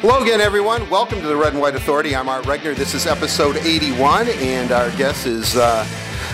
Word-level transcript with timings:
Hello 0.00 0.22
again, 0.22 0.40
everyone. 0.40 0.88
Welcome 0.90 1.20
to 1.22 1.26
the 1.26 1.34
Red 1.34 1.54
and 1.54 1.60
White 1.60 1.74
Authority. 1.74 2.14
I'm 2.14 2.28
Art 2.28 2.44
Regner. 2.44 2.72
This 2.72 2.94
is 2.94 3.04
episode 3.04 3.56
81, 3.56 4.28
and 4.28 4.70
our 4.70 4.92
guest 4.92 5.26
is, 5.26 5.56
uh, 5.56 5.84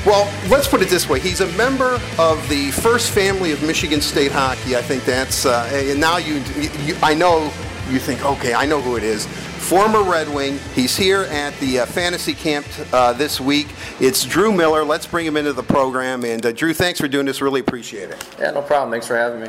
well, 0.05 0.31
let's 0.51 0.69
put 0.69 0.83
it 0.83 0.91
this 0.91 1.09
way. 1.09 1.19
He's 1.19 1.41
a 1.41 1.47
member 1.57 1.99
of 2.19 2.47
the 2.51 2.73
first 2.73 3.13
family 3.13 3.53
of 3.53 3.63
Michigan 3.63 4.03
State 4.03 4.33
hockey. 4.33 4.77
I 4.77 4.83
think 4.83 5.07
that's, 5.07 5.47
uh, 5.47 5.67
and 5.73 5.99
now 5.99 6.19
you, 6.19 6.43
you, 6.85 6.95
I 7.03 7.15
know 7.15 7.45
you 7.89 7.99
think, 7.99 8.23
okay, 8.27 8.53
I 8.53 8.67
know 8.67 8.83
who 8.83 8.97
it 8.97 9.03
is. 9.03 9.27
Former 9.27 10.03
Red 10.03 10.29
Wing. 10.29 10.59
He's 10.75 10.95
here 10.95 11.23
at 11.23 11.59
the 11.59 11.81
uh, 11.81 11.87
fantasy 11.87 12.35
camp 12.35 12.67
uh, 12.93 13.15
this 13.15 13.41
week. 13.41 13.69
It's 13.99 14.27
Drew 14.27 14.53
Miller. 14.53 14.85
Let's 14.85 15.07
bring 15.07 15.25
him 15.25 15.39
into 15.39 15.55
the 15.55 15.63
program. 15.63 16.23
And 16.27 16.45
uh, 16.45 16.53
Drew, 16.53 16.75
thanks 16.75 17.01
for 17.01 17.09
doing 17.09 17.25
this. 17.25 17.41
Really 17.41 17.61
appreciate 17.61 18.11
it. 18.11 18.29
Yeah, 18.39 18.51
no 18.51 18.61
problem. 18.61 18.91
Thanks 18.91 19.07
for 19.07 19.17
having 19.17 19.41
me. 19.41 19.49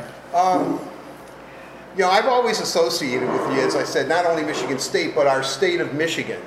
You 1.96 2.02
know, 2.02 2.10
I've 2.10 2.26
always 2.26 2.60
associated 2.60 3.26
with 3.30 3.40
you, 3.52 3.60
as 3.66 3.74
I 3.74 3.82
said, 3.82 4.06
not 4.06 4.26
only 4.26 4.42
Michigan 4.42 4.78
State, 4.78 5.14
but 5.14 5.26
our 5.26 5.42
state 5.42 5.80
of 5.80 5.94
Michigan. 5.94 6.40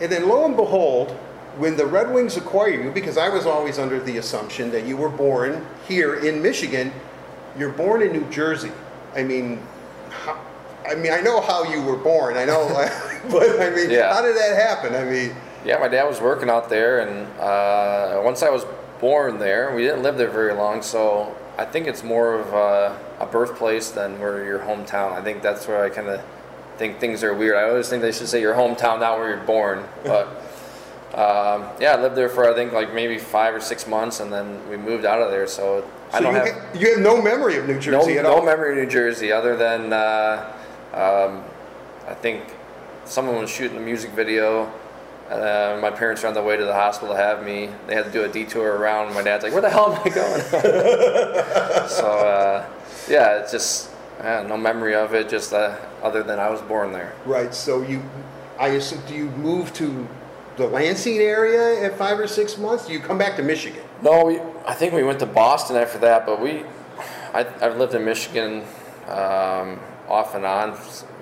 And 0.00 0.12
then 0.12 0.28
lo 0.28 0.44
and 0.44 0.54
behold, 0.54 1.10
when 1.56 1.74
the 1.76 1.86
Red 1.86 2.12
Wings 2.12 2.36
acquire 2.36 2.68
you, 2.82 2.90
because 2.90 3.16
I 3.16 3.30
was 3.30 3.46
always 3.46 3.78
under 3.78 3.98
the 3.98 4.18
assumption 4.18 4.70
that 4.72 4.84
you 4.84 4.98
were 4.98 5.08
born 5.08 5.66
here 5.88 6.16
in 6.16 6.42
Michigan, 6.42 6.92
you're 7.58 7.72
born 7.72 8.02
in 8.02 8.12
New 8.12 8.28
Jersey. 8.30 8.72
I 9.16 9.22
mean, 9.22 9.60
how, 10.10 10.38
I 10.86 10.94
mean, 10.96 11.12
I 11.12 11.20
know 11.20 11.40
how 11.40 11.64
you 11.64 11.80
were 11.82 11.96
born. 11.96 12.36
I 12.36 12.44
know, 12.44 12.68
but 13.30 13.58
I 13.60 13.70
mean, 13.70 13.90
Yeah. 13.90 14.12
how 14.12 14.20
did 14.20 14.36
that 14.36 14.54
happen? 14.56 14.94
I 14.94 15.04
mean, 15.04 15.34
Yeah, 15.64 15.78
my 15.78 15.88
dad 15.88 16.04
was 16.04 16.20
working 16.20 16.50
out 16.50 16.68
there, 16.68 17.00
and 17.00 17.26
uh, 17.40 18.20
once 18.22 18.42
I 18.42 18.50
was 18.50 18.66
born 19.00 19.38
there, 19.38 19.74
we 19.74 19.82
didn't 19.82 20.02
live 20.02 20.18
there 20.18 20.30
very 20.30 20.52
long, 20.52 20.82
so 20.82 21.34
I 21.58 21.64
think 21.64 21.86
it's 21.86 22.02
more 22.02 22.34
of 22.34 22.52
a, 22.52 22.98
a 23.20 23.26
birthplace 23.26 23.90
than 23.90 24.18
where 24.18 24.44
your 24.44 24.60
hometown. 24.60 25.12
I 25.12 25.22
think 25.22 25.42
that's 25.42 25.66
where 25.68 25.84
I 25.84 25.90
kind 25.90 26.08
of 26.08 26.22
think 26.78 26.98
things 26.98 27.22
are 27.22 27.34
weird. 27.34 27.56
I 27.56 27.68
always 27.68 27.88
think 27.88 28.02
they 28.02 28.12
should 28.12 28.28
say 28.28 28.40
your 28.40 28.54
hometown, 28.54 29.00
not 29.00 29.18
where 29.18 29.28
you're 29.28 29.44
born. 29.44 29.84
But 30.04 30.28
um, 31.12 31.68
yeah, 31.80 31.96
I 31.96 32.00
lived 32.00 32.14
there 32.14 32.28
for 32.28 32.48
I 32.48 32.54
think 32.54 32.72
like 32.72 32.94
maybe 32.94 33.18
five 33.18 33.52
or 33.54 33.60
six 33.60 33.86
months, 33.86 34.20
and 34.20 34.32
then 34.32 34.68
we 34.70 34.76
moved 34.76 35.04
out 35.04 35.20
of 35.20 35.30
there. 35.32 35.46
So, 35.48 35.84
I 36.12 36.20
don't 36.20 36.34
you, 36.34 36.40
have. 36.40 36.54
ha- 36.54 36.78
you 36.78 36.90
have 36.94 37.00
no 37.00 37.20
memory 37.20 37.56
of 37.56 37.66
New 37.66 37.74
no, 37.74 37.80
Jersey 37.80 38.16
at 38.18 38.22
no 38.24 38.36
all. 38.36 38.44
memory 38.44 38.70
of 38.72 38.84
New 38.84 38.90
Jersey 38.90 39.32
other 39.32 39.56
than 39.56 39.92
uh, 39.92 40.52
um, 40.94 41.42
I 42.06 42.14
think 42.14 42.44
someone 43.04 43.36
was 43.40 43.50
shooting 43.50 43.76
a 43.76 43.80
music 43.80 44.12
video. 44.12 44.72
Uh, 45.30 45.78
my 45.80 45.90
parents 45.90 46.22
were 46.22 46.28
on 46.28 46.34
the 46.34 46.42
way 46.42 46.56
to 46.56 46.64
the 46.64 46.74
hospital 46.74 47.14
to 47.14 47.20
have 47.20 47.44
me. 47.44 47.70
They 47.86 47.94
had 47.94 48.04
to 48.04 48.10
do 48.10 48.24
a 48.24 48.28
detour 48.28 48.76
around. 48.76 49.14
My 49.14 49.22
dad's 49.22 49.44
like, 49.44 49.52
"Where 49.52 49.62
the 49.62 49.70
hell 49.70 49.94
am 49.94 50.00
I 50.04 50.08
going?" 50.08 50.40
so 51.88 52.06
uh, 52.06 52.68
yeah, 53.08 53.38
it's 53.38 53.52
just 53.52 53.90
no 54.22 54.56
memory 54.56 54.94
of 54.94 55.14
it. 55.14 55.28
Just 55.28 55.52
uh, 55.52 55.76
other 56.02 56.24
than 56.24 56.40
I 56.40 56.50
was 56.50 56.60
born 56.62 56.92
there. 56.92 57.14
Right. 57.24 57.54
So 57.54 57.82
you, 57.82 58.02
I 58.58 58.68
assume, 58.68 59.02
do 59.06 59.14
you 59.14 59.26
move 59.30 59.72
to 59.74 60.08
the 60.56 60.66
Lansing 60.66 61.18
area 61.18 61.84
at 61.84 61.96
five 61.96 62.18
or 62.18 62.26
six 62.26 62.58
months? 62.58 62.86
Do 62.86 62.92
you 62.92 63.00
come 63.00 63.18
back 63.18 63.36
to 63.36 63.42
Michigan? 63.42 63.82
No, 64.02 64.24
we, 64.24 64.40
I 64.66 64.74
think 64.74 64.92
we 64.92 65.02
went 65.02 65.20
to 65.20 65.26
Boston 65.26 65.76
after 65.76 65.98
that, 65.98 66.26
but 66.26 66.40
we, 66.40 66.64
I, 67.32 67.46
I've 67.60 67.76
lived 67.76 67.94
in 67.94 68.04
Michigan 68.04 68.64
um, 69.06 69.80
off 70.08 70.34
and 70.34 70.44
on, 70.44 70.76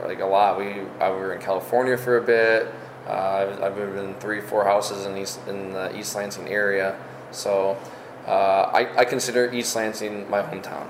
like 0.04 0.20
a 0.20 0.26
lot. 0.26 0.58
We, 0.58 0.80
I, 0.98 1.10
we 1.10 1.16
were 1.16 1.34
in 1.34 1.40
California 1.40 1.96
for 1.96 2.16
a 2.16 2.22
bit. 2.22 2.72
Uh, 3.08 3.12
I've, 3.12 3.62
I've 3.62 3.76
lived 3.78 3.96
in 3.96 4.14
three, 4.16 4.40
four 4.40 4.64
houses 4.64 5.06
in 5.06 5.16
East 5.16 5.40
in 5.48 5.72
the 5.72 5.96
East 5.98 6.14
Lansing 6.14 6.48
area, 6.48 6.98
so 7.30 7.78
uh, 8.26 8.70
I, 8.72 9.00
I 9.00 9.04
consider 9.06 9.50
East 9.52 9.74
Lansing 9.74 10.28
my 10.28 10.42
hometown. 10.42 10.86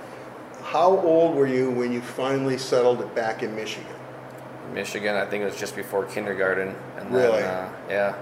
How 0.63 0.99
old 0.99 1.37
were 1.37 1.47
you 1.47 1.71
when 1.71 1.93
you 1.93 2.01
finally 2.01 2.59
settled 2.59 3.15
back 3.15 3.43
in 3.43 3.55
Michigan? 3.55 3.95
Michigan, 4.75 5.15
I 5.15 5.25
think 5.27 5.43
it 5.43 5.47
was 5.47 5.57
just 5.57 5.77
before 5.77 6.05
kindergarten, 6.07 6.75
and 6.99 7.11
Really? 7.11 7.41
then 7.41 7.45
uh, 7.55 7.73
yeah. 7.89 8.15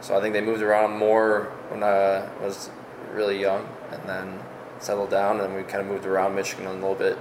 So 0.00 0.16
I 0.16 0.20
think 0.20 0.32
they 0.34 0.40
moved 0.40 0.62
around 0.62 0.96
more 0.96 1.52
when 1.68 1.82
I 1.82 2.28
was 2.40 2.70
really 3.12 3.40
young, 3.40 3.68
and 3.90 4.02
then 4.08 4.38
settled 4.78 5.10
down, 5.10 5.40
and 5.40 5.54
we 5.54 5.62
kind 5.64 5.80
of 5.80 5.86
moved 5.86 6.06
around 6.06 6.34
Michigan 6.34 6.66
a 6.66 6.72
little 6.72 6.94
bit. 6.94 7.18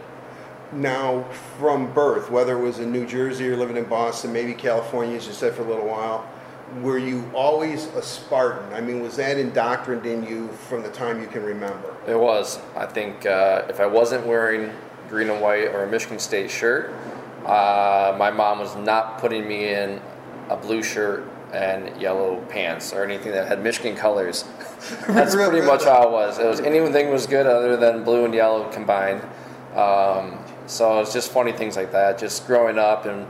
Now, 0.74 1.24
from 1.58 1.94
birth, 1.94 2.32
whether 2.32 2.58
it 2.58 2.62
was 2.62 2.80
in 2.80 2.92
New 2.92 3.06
Jersey 3.06 3.50
or 3.50 3.58
living 3.58 3.78
in 3.78 3.86
Boston, 3.86 4.32
maybe 4.32 4.54
California, 4.54 5.18
as 5.18 5.28
you 5.28 5.34
said, 5.34 5.54
for 5.54 5.64
a 5.64 5.68
little 5.68 5.88
while, 5.88 6.26
were 6.82 6.98
you 6.98 7.30
always 7.34 7.88
a 7.88 8.02
Spartan? 8.02 8.74
I 8.74 8.80
mean, 8.80 9.02
was 9.02 9.18
that 9.18 9.38
indoctrined 9.38 10.06
in 10.06 10.24
you 10.24 10.48
from 10.70 10.84
the 10.84 10.90
time 10.90 11.22
you 11.22 11.28
can 11.28 11.44
remember? 11.44 11.96
It 12.08 12.18
was. 12.18 12.60
I 12.76 12.86
think 12.86 13.26
uh, 13.26 13.66
if 13.68 13.82
I 13.82 13.86
wasn't 13.86 14.26
wearing 14.26 14.72
green 15.10 15.30
and 15.30 15.42
white 15.42 15.68
or 15.68 15.84
a 15.84 15.90
Michigan 15.90 16.20
State 16.20 16.50
shirt, 16.50 16.94
uh, 17.46 18.16
my 18.18 18.32
mom 18.32 18.60
was 18.60 18.76
not 18.78 19.20
putting 19.20 19.46
me 19.48 19.74
in 19.74 20.02
a 20.50 20.56
blue 20.56 20.82
shirt 20.82 21.30
and 21.52 22.00
yellow 22.02 22.40
pants 22.48 22.94
or 22.94 23.04
anything 23.04 23.34
that 23.34 23.48
had 23.48 23.62
Michigan 23.62 23.96
colors. 23.96 24.46
That's 25.08 25.36
pretty 25.36 25.66
much 25.66 25.84
how 25.84 26.08
it 26.08 26.12
was. 26.12 26.40
It 26.40 26.46
was 26.46 26.62
anything 26.62 27.12
was 27.12 27.28
good 27.28 27.46
other 27.46 27.76
than 27.76 28.06
blue 28.06 28.24
and 28.24 28.34
yellow 28.34 28.72
combined. 28.72 29.22
Um, 29.76 30.40
so 30.68 31.00
it's 31.00 31.14
just 31.14 31.32
funny 31.32 31.52
things 31.52 31.76
like 31.76 31.92
that. 31.92 32.18
Just 32.18 32.48
growing 32.48 32.78
up 32.78 33.06
and 33.06 33.28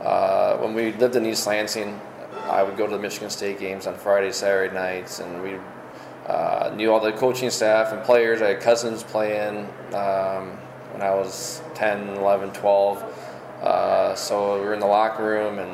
uh, 0.00 0.56
when 0.58 0.74
we 0.74 0.92
lived 0.92 1.16
in 1.16 1.26
East 1.26 1.46
Lansing, 1.46 2.00
I 2.44 2.62
would 2.62 2.76
go 2.76 2.86
to 2.86 2.92
the 2.92 3.02
Michigan 3.02 3.30
State 3.30 3.58
games 3.58 3.86
on 3.86 3.96
Friday, 3.96 4.32
Saturday 4.32 4.72
nights, 4.72 5.18
and 5.18 5.42
we 5.42 5.56
uh, 6.26 6.72
knew 6.76 6.92
all 6.92 7.00
the 7.00 7.12
coaching 7.12 7.50
staff 7.50 7.92
and 7.92 8.02
players. 8.04 8.40
I 8.40 8.48
had 8.50 8.60
cousins 8.60 9.02
playing 9.02 9.66
um, 9.92 10.56
when 10.92 11.02
I 11.02 11.14
was 11.14 11.62
10, 11.74 12.10
11, 12.10 12.52
12. 12.52 13.37
Uh, 13.62 14.14
so 14.14 14.60
we 14.60 14.64
were 14.66 14.72
in 14.72 14.78
the 14.78 14.86
locker 14.86 15.24
room, 15.24 15.58
and 15.58 15.70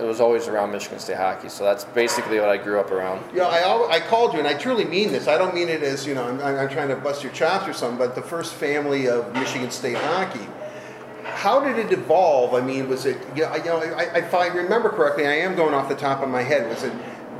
it 0.00 0.06
was 0.06 0.20
always 0.20 0.48
around 0.48 0.72
Michigan 0.72 0.98
State 0.98 1.18
hockey. 1.18 1.50
So 1.50 1.62
that's 1.62 1.84
basically 1.84 2.40
what 2.40 2.48
I 2.48 2.56
grew 2.56 2.80
up 2.80 2.90
around. 2.90 3.22
You 3.32 3.40
know, 3.40 3.48
I, 3.48 3.96
I 3.96 4.00
called 4.00 4.32
you, 4.32 4.38
and 4.38 4.48
I 4.48 4.54
truly 4.54 4.84
mean 4.84 5.12
this. 5.12 5.28
I 5.28 5.36
don't 5.36 5.54
mean 5.54 5.68
it 5.68 5.82
as, 5.82 6.06
you 6.06 6.14
know, 6.14 6.24
I'm, 6.24 6.40
I'm 6.40 6.68
trying 6.70 6.88
to 6.88 6.96
bust 6.96 7.22
your 7.22 7.32
chops 7.32 7.68
or 7.68 7.74
something, 7.74 7.98
but 7.98 8.14
the 8.14 8.22
first 8.22 8.54
family 8.54 9.08
of 9.08 9.30
Michigan 9.34 9.70
State 9.70 9.96
hockey. 9.96 10.46
How 11.24 11.60
did 11.60 11.78
it 11.78 11.92
evolve? 11.92 12.54
I 12.54 12.62
mean, 12.62 12.88
was 12.88 13.04
it, 13.04 13.18
you 13.36 13.42
know, 13.42 13.54
you 13.56 13.64
know, 13.64 13.76
I, 13.76 14.04
if 14.16 14.32
I 14.32 14.46
remember 14.46 14.88
correctly, 14.88 15.26
I 15.26 15.34
am 15.34 15.54
going 15.54 15.74
off 15.74 15.88
the 15.90 15.94
top 15.94 16.22
of 16.22 16.30
my 16.30 16.42
head, 16.42 16.66
was 16.68 16.82
it 16.82 16.92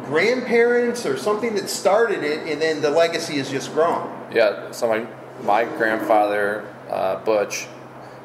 grandparents 0.04 1.06
or 1.06 1.16
something 1.16 1.54
that 1.54 1.70
started 1.70 2.22
it, 2.22 2.46
and 2.46 2.60
then 2.60 2.82
the 2.82 2.90
legacy 2.90 3.38
has 3.38 3.50
just 3.50 3.72
grown? 3.72 4.10
Yeah, 4.34 4.70
so 4.70 4.88
my, 4.88 5.06
my 5.42 5.64
grandfather, 5.64 6.66
uh, 6.90 7.16
Butch, 7.24 7.66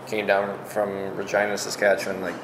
came 0.08 0.28
down 0.28 0.64
from 0.66 1.16
Regina, 1.16 1.58
Saskatchewan, 1.58 2.22
like, 2.22 2.36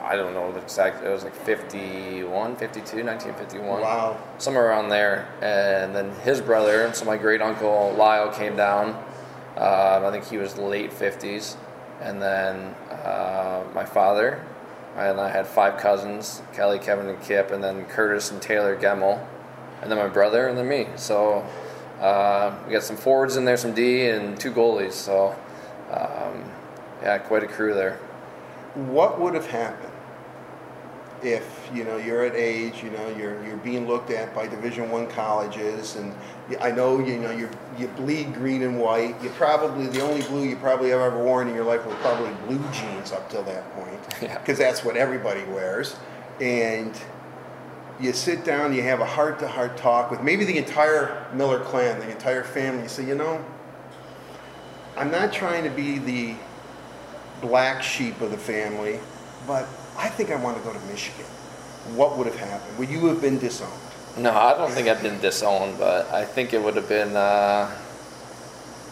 I 0.00 0.16
don't 0.16 0.32
know 0.32 0.52
the 0.52 0.60
exact, 0.60 1.04
it 1.04 1.10
was 1.10 1.24
like 1.24 1.34
51, 1.34 2.56
52, 2.56 3.04
1951. 3.04 3.82
Wow. 3.82 4.18
Somewhere 4.38 4.68
around 4.68 4.88
there. 4.88 5.28
And 5.42 5.94
then 5.94 6.12
his 6.22 6.40
brother, 6.40 6.92
so 6.94 7.04
my 7.04 7.16
great 7.16 7.42
uncle 7.42 7.92
Lyle 7.92 8.32
came 8.32 8.56
down. 8.56 8.90
Um, 9.56 10.04
I 10.04 10.10
think 10.10 10.24
he 10.26 10.38
was 10.38 10.56
late 10.56 10.90
50s. 10.90 11.56
And 12.00 12.22
then 12.22 12.74
uh, 12.90 13.64
my 13.74 13.84
father, 13.84 14.42
and 14.96 15.20
I 15.20 15.30
had 15.30 15.46
five 15.46 15.78
cousins 15.78 16.42
Kelly, 16.54 16.78
Kevin, 16.78 17.06
and 17.08 17.20
Kip, 17.22 17.50
and 17.50 17.62
then 17.62 17.84
Curtis 17.86 18.30
and 18.30 18.40
Taylor 18.40 18.76
Gemmel. 18.76 19.24
And 19.82 19.90
then 19.90 19.98
my 19.98 20.08
brother, 20.08 20.48
and 20.48 20.56
then 20.56 20.68
me. 20.68 20.86
So 20.96 21.46
uh, 22.00 22.56
we 22.66 22.72
got 22.72 22.82
some 22.82 22.96
forwards 22.96 23.36
in 23.36 23.44
there, 23.44 23.56
some 23.56 23.74
D, 23.74 24.08
and 24.08 24.38
two 24.38 24.52
goalies. 24.52 24.92
So 24.92 25.36
um, 25.90 26.44
yeah, 27.02 27.18
quite 27.18 27.42
a 27.42 27.46
crew 27.46 27.74
there. 27.74 27.98
What 28.74 29.20
would 29.20 29.34
have 29.34 29.46
happened 29.46 29.92
if 31.22 31.68
you 31.74 31.82
know 31.82 31.96
you're 31.96 32.24
at 32.24 32.36
age, 32.36 32.82
you 32.82 32.90
know 32.90 33.08
you're 33.16 33.44
you're 33.44 33.56
being 33.58 33.88
looked 33.88 34.10
at 34.10 34.32
by 34.34 34.46
Division 34.46 34.88
One 34.90 35.08
colleges, 35.08 35.96
and 35.96 36.14
I 36.60 36.70
know 36.70 37.00
you 37.00 37.18
know 37.18 37.30
you 37.32 37.48
you 37.76 37.88
bleed 37.88 38.34
green 38.34 38.62
and 38.62 38.78
white. 38.78 39.20
You 39.22 39.30
probably 39.30 39.86
the 39.88 40.00
only 40.00 40.22
blue 40.22 40.44
you 40.44 40.56
probably 40.56 40.90
have 40.90 41.00
ever 41.00 41.18
worn 41.18 41.48
in 41.48 41.54
your 41.54 41.64
life 41.64 41.84
were 41.84 41.94
probably 41.96 42.30
blue 42.46 42.62
jeans 42.72 43.10
up 43.10 43.28
till 43.30 43.42
that 43.44 43.68
point, 43.74 43.98
Yeah. 44.22 44.38
because 44.38 44.58
that's 44.58 44.84
what 44.84 44.96
everybody 44.96 45.42
wears, 45.44 45.96
and. 46.40 46.94
You 48.00 48.12
sit 48.12 48.44
down, 48.44 48.72
you 48.74 48.82
have 48.84 49.00
a 49.00 49.04
heart-to-heart 49.04 49.76
talk 49.76 50.12
with 50.12 50.22
maybe 50.22 50.44
the 50.44 50.56
entire 50.56 51.26
Miller 51.34 51.58
clan, 51.58 51.98
the 51.98 52.08
entire 52.08 52.44
family. 52.44 52.84
You 52.84 52.88
say, 52.88 53.04
you 53.04 53.16
know, 53.16 53.44
I'm 54.96 55.10
not 55.10 55.32
trying 55.32 55.64
to 55.64 55.70
be 55.70 55.98
the 55.98 56.36
black 57.40 57.82
sheep 57.82 58.20
of 58.20 58.30
the 58.30 58.38
family, 58.38 59.00
but 59.46 59.66
I 59.96 60.08
think 60.08 60.30
I 60.30 60.36
want 60.36 60.56
to 60.56 60.62
go 60.62 60.72
to 60.72 60.80
Michigan. 60.86 61.24
What 61.94 62.18
would 62.18 62.26
have 62.26 62.36
happened? 62.36 62.78
Would 62.78 62.90
you 62.90 63.06
have 63.06 63.20
been 63.20 63.38
disowned? 63.38 63.72
No, 64.16 64.32
I 64.32 64.56
don't 64.56 64.70
think 64.72 64.88
I've 64.88 65.02
been 65.02 65.20
disowned, 65.20 65.78
but 65.78 66.10
I 66.12 66.24
think 66.24 66.52
it 66.52 66.62
would 66.62 66.76
have 66.76 66.88
been. 66.88 67.16
Uh, 67.16 67.70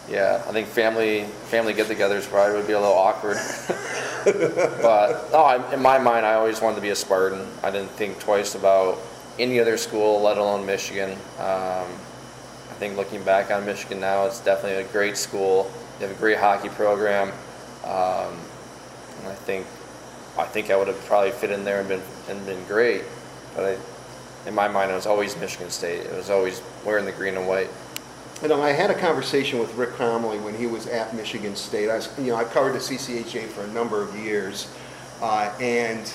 yeah, 0.08 0.44
I 0.46 0.52
think 0.52 0.68
family 0.68 1.24
family 1.46 1.72
get-togethers 1.72 2.28
probably 2.28 2.56
would 2.56 2.66
be 2.66 2.74
a 2.74 2.80
little 2.80 2.94
awkward. 2.94 3.36
but 4.24 5.32
no, 5.32 5.38
I, 5.38 5.74
in 5.74 5.82
my 5.82 5.98
mind, 5.98 6.24
I 6.24 6.34
always 6.34 6.60
wanted 6.60 6.76
to 6.76 6.82
be 6.82 6.90
a 6.90 6.96
Spartan. 6.96 7.46
I 7.62 7.70
didn't 7.70 7.90
think 7.90 8.20
twice 8.20 8.54
about 8.54 8.98
any 9.38 9.60
other 9.60 9.76
school, 9.76 10.22
let 10.22 10.38
alone 10.38 10.64
Michigan. 10.64 11.12
Um, 11.38 11.88
I 12.70 12.78
think 12.78 12.96
looking 12.96 13.22
back 13.24 13.50
on 13.50 13.64
Michigan 13.66 14.00
now, 14.00 14.26
it's 14.26 14.40
definitely 14.40 14.82
a 14.82 14.88
great 14.92 15.16
school. 15.16 15.70
They 15.98 16.06
have 16.06 16.16
a 16.16 16.18
great 16.18 16.38
hockey 16.38 16.68
program, 16.68 17.32
um, 17.86 18.36
and 19.18 19.28
I 19.28 19.34
think 19.34 19.66
I 20.38 20.44
think 20.44 20.70
I 20.70 20.76
would 20.76 20.88
have 20.88 21.00
probably 21.06 21.30
fit 21.30 21.50
in 21.50 21.64
there 21.64 21.80
and 21.80 21.88
been 21.88 22.02
and 22.28 22.44
been 22.44 22.62
great. 22.66 23.04
But 23.54 23.64
I, 23.64 24.48
in 24.48 24.54
my 24.54 24.68
mind, 24.68 24.90
it 24.90 24.94
was 24.94 25.06
always 25.06 25.36
Michigan 25.38 25.70
State. 25.70 26.00
It 26.00 26.14
was 26.14 26.30
always 26.30 26.62
wearing 26.84 27.04
the 27.04 27.12
green 27.12 27.36
and 27.36 27.48
white. 27.48 27.70
You 28.42 28.48
know, 28.48 28.62
I 28.62 28.72
had 28.72 28.90
a 28.90 28.94
conversation 28.94 29.58
with 29.58 29.74
Rick 29.74 29.90
Comley 29.92 30.38
when 30.42 30.54
he 30.54 30.66
was 30.66 30.86
at 30.86 31.14
Michigan 31.16 31.56
State. 31.56 31.88
I 31.88 31.96
was, 31.96 32.12
you 32.18 32.26
know, 32.26 32.36
I've 32.36 32.50
covered 32.50 32.74
the 32.74 32.78
CCHA 32.78 33.48
for 33.48 33.62
a 33.62 33.68
number 33.68 34.02
of 34.02 34.14
years, 34.14 34.70
uh, 35.22 35.50
and 35.58 36.12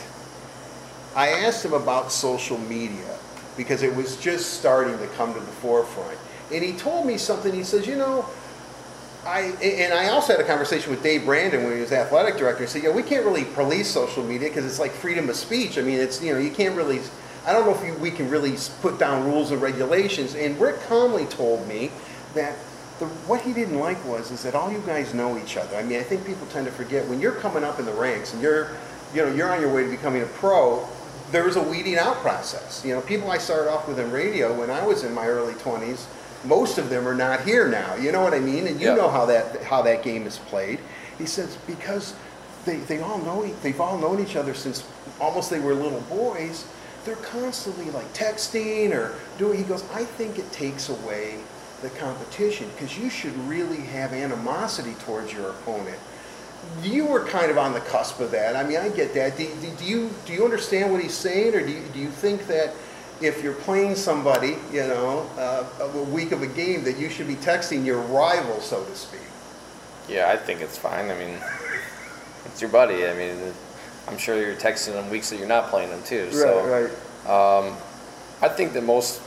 I 1.16 1.30
asked 1.30 1.66
him 1.66 1.74
about 1.74 2.12
social 2.12 2.60
media 2.60 3.18
because 3.58 3.82
it 3.82 3.94
was 3.96 4.18
just 4.18 4.54
starting 4.60 4.98
to 5.00 5.08
come 5.16 5.34
to 5.34 5.40
the 5.40 5.46
forefront. 5.46 6.18
And 6.54 6.64
he 6.64 6.74
told 6.74 7.06
me 7.06 7.18
something. 7.18 7.54
He 7.54 7.64
says, 7.64 7.88
you 7.88 7.96
know, 7.96 8.26
I 9.26 9.42
and 9.62 9.94
I 9.94 10.10
also 10.10 10.34
had 10.34 10.42
a 10.42 10.48
conversation 10.48 10.90
with 10.90 11.04
Dave 11.04 11.26
Brandon 11.26 11.64
when 11.64 11.76
he 11.76 11.82
was 11.82 11.92
athletic 11.92 12.38
director. 12.38 12.64
He 12.64 12.70
said, 12.70 12.84
"Yeah, 12.84 12.90
we 12.90 13.04
can't 13.04 13.24
really 13.24 13.46
police 13.46 13.88
social 13.88 14.24
media 14.24 14.50
because 14.50 14.66
it's 14.66 14.80
like 14.80 14.92
freedom 14.92 15.30
of 15.30 15.36
speech. 15.36 15.78
I 15.78 15.82
mean, 15.82 16.00
it's 16.00 16.22
you 16.24 16.34
know, 16.34 16.40
you 16.40 16.50
can't 16.52 16.76
really. 16.76 17.02
I 17.46 17.54
don't 17.54 17.66
know 17.66 17.76
if 17.76 17.86
you, 17.86 17.94
we 18.02 18.12
can 18.12 18.30
really 18.30 18.56
put 18.82 18.98
down 18.98 19.26
rules 19.26 19.52
and 19.52 19.62
regulations." 19.62 20.34
And 20.34 20.60
Rick 20.60 20.80
Comley 20.88 21.30
told 21.30 21.68
me 21.68 21.92
that 22.34 22.56
the, 23.00 23.06
what 23.28 23.42
he 23.42 23.54
didn't 23.54 23.80
like 23.80 24.04
was 24.06 24.32
is 24.32 24.42
that 24.44 24.56
all 24.56 24.72
you 24.72 24.82
guys 24.88 25.14
know 25.14 25.38
each 25.38 25.56
other. 25.56 25.76
I 25.76 25.84
mean, 25.84 26.00
I 26.00 26.04
think 26.04 26.26
people 26.26 26.48
tend 26.48 26.66
to 26.66 26.72
forget 26.72 27.08
when 27.08 27.20
you're 27.20 27.34
coming 27.34 27.64
up 27.64 27.80
in 27.80 27.86
the 27.86 27.94
ranks 27.94 28.34
and 28.34 28.42
you're, 28.42 28.72
you 29.14 29.24
know, 29.24 29.34
you're 29.34 29.52
on 29.52 29.60
your 29.62 29.74
way 29.74 29.84
to 29.84 29.90
becoming 29.90 30.24
a 30.24 30.28
pro. 30.28 30.88
There's 31.32 31.56
a 31.56 31.64
weeding 31.64 31.98
out 31.98 32.18
process. 32.18 32.84
You 32.86 32.94
know, 32.94 33.02
people 33.02 33.30
I 33.32 33.38
started 33.38 33.72
off 33.72 33.88
with 33.88 34.00
in 34.00 34.12
radio 34.12 34.58
when 34.58 34.70
I 34.70 34.86
was 34.86 35.04
in 35.04 35.14
my 35.14 35.28
early 35.28 35.54
20s, 35.54 36.06
most 36.46 36.78
of 36.78 36.90
them 36.90 37.08
are 37.08 37.14
not 37.14 37.42
here 37.42 37.68
now. 37.68 37.96
You 37.96 38.12
know 38.12 38.22
what 38.22 38.34
I 38.34 38.40
mean? 38.40 38.68
And 38.68 38.80
you 38.80 38.88
Yeah. 38.90 38.96
know 38.96 39.10
how 39.10 39.26
that 39.28 39.64
how 39.64 39.82
that 39.84 40.04
game 40.04 40.26
is 40.26 40.38
played. 40.38 40.80
He 41.18 41.26
says 41.26 41.58
because 41.68 42.14
they, 42.66 42.78
they 42.78 43.00
all 43.02 43.18
know 43.20 43.46
they've 43.64 43.80
all 43.80 43.98
known 43.98 44.20
each 44.20 44.36
other 44.36 44.54
since 44.54 44.84
almost 45.20 45.50
they 45.50 45.60
were 45.60 45.74
little 45.74 46.02
boys. 46.02 46.66
They're 47.06 47.16
constantly 47.16 47.90
like 47.92 48.12
texting 48.14 48.92
or 48.92 49.16
doing. 49.38 49.58
He 49.58 49.64
goes, 49.64 49.84
I 49.94 50.04
think 50.04 50.38
it 50.38 50.52
takes 50.52 50.90
away 50.90 51.40
the 51.82 51.90
competition 51.90 52.70
because 52.76 52.96
you 52.98 53.10
should 53.10 53.36
really 53.48 53.82
have 53.82 54.14
animosity 54.14 54.94
towards 55.06 55.34
your 55.34 55.50
opponent. 55.50 55.98
You 56.84 57.08
were 57.08 57.26
kind 57.26 57.50
of 57.50 57.58
on 57.58 57.74
the 57.74 57.80
cusp 57.80 58.20
of 58.20 58.30
that. 58.32 58.56
I 58.56 58.64
mean, 58.64 58.78
I 58.78 58.90
get 58.90 59.16
that. 59.16 59.36
Do, 59.36 59.48
do, 59.62 59.70
do 59.78 59.86
you 59.86 60.12
do 60.28 60.34
you 60.34 60.44
understand 60.46 60.92
what 60.92 61.02
he's 61.02 61.14
saying, 61.16 61.56
or 61.56 61.66
do 61.66 61.72
you, 61.72 61.82
do 61.92 62.00
you 62.00 62.10
think 62.10 62.46
that 62.48 62.74
if 63.22 63.44
you're 63.44 63.54
playing 63.54 63.96
somebody, 63.96 64.58
you 64.72 64.88
know, 64.88 65.30
uh, 65.38 65.66
a 65.80 66.04
week 66.04 66.32
of 66.32 66.42
a 66.42 66.48
game, 66.48 66.84
that 66.84 66.98
you 66.98 67.10
should 67.10 67.28
be 67.28 67.36
texting 67.36 67.86
your 67.86 68.00
rival, 68.02 68.60
so 68.62 68.84
to 68.84 68.96
speak? 68.96 69.22
Yeah, 70.10 70.30
I 70.30 70.38
think 70.38 70.62
it's 70.62 70.78
fine. 70.78 71.10
I 71.10 71.16
mean, 71.16 71.38
it's 72.46 72.62
your 72.62 72.70
buddy. 72.70 73.06
I 73.08 73.14
mean, 73.14 73.54
I'm 74.08 74.18
sure 74.18 74.36
you're 74.42 74.56
texting 74.56 74.94
them 74.94 75.10
weeks 75.10 75.30
that 75.30 75.38
you're 75.38 75.48
not 75.48 75.70
playing 75.70 75.90
them 75.90 76.04
too. 76.04 76.32
So 76.32 76.66
right. 76.68 76.92
Um, 77.28 77.78
I 78.42 78.50
think 78.50 78.74
that 78.74 78.84
most, 78.84 79.22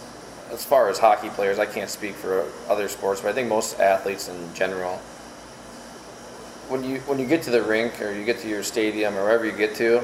as 0.51 0.65
far 0.65 0.89
as 0.89 0.99
hockey 0.99 1.29
players, 1.31 1.59
I 1.59 1.67
can't 1.67 1.89
speak 1.89 2.15
for 2.15 2.47
other 2.69 2.89
sports, 2.89 3.21
but 3.21 3.29
I 3.29 3.33
think 3.33 3.49
most 3.49 3.79
athletes 3.79 4.29
in 4.29 4.55
general, 4.55 4.97
when 6.69 6.83
you 6.83 6.99
when 7.01 7.19
you 7.19 7.27
get 7.27 7.43
to 7.43 7.51
the 7.51 7.63
rink 7.63 8.01
or 8.01 8.13
you 8.13 8.25
get 8.25 8.41
to 8.41 8.49
your 8.49 8.63
stadium 8.63 9.17
or 9.17 9.25
wherever 9.25 9.47
you 9.47 9.53
get 9.53 9.75
to, 9.77 10.03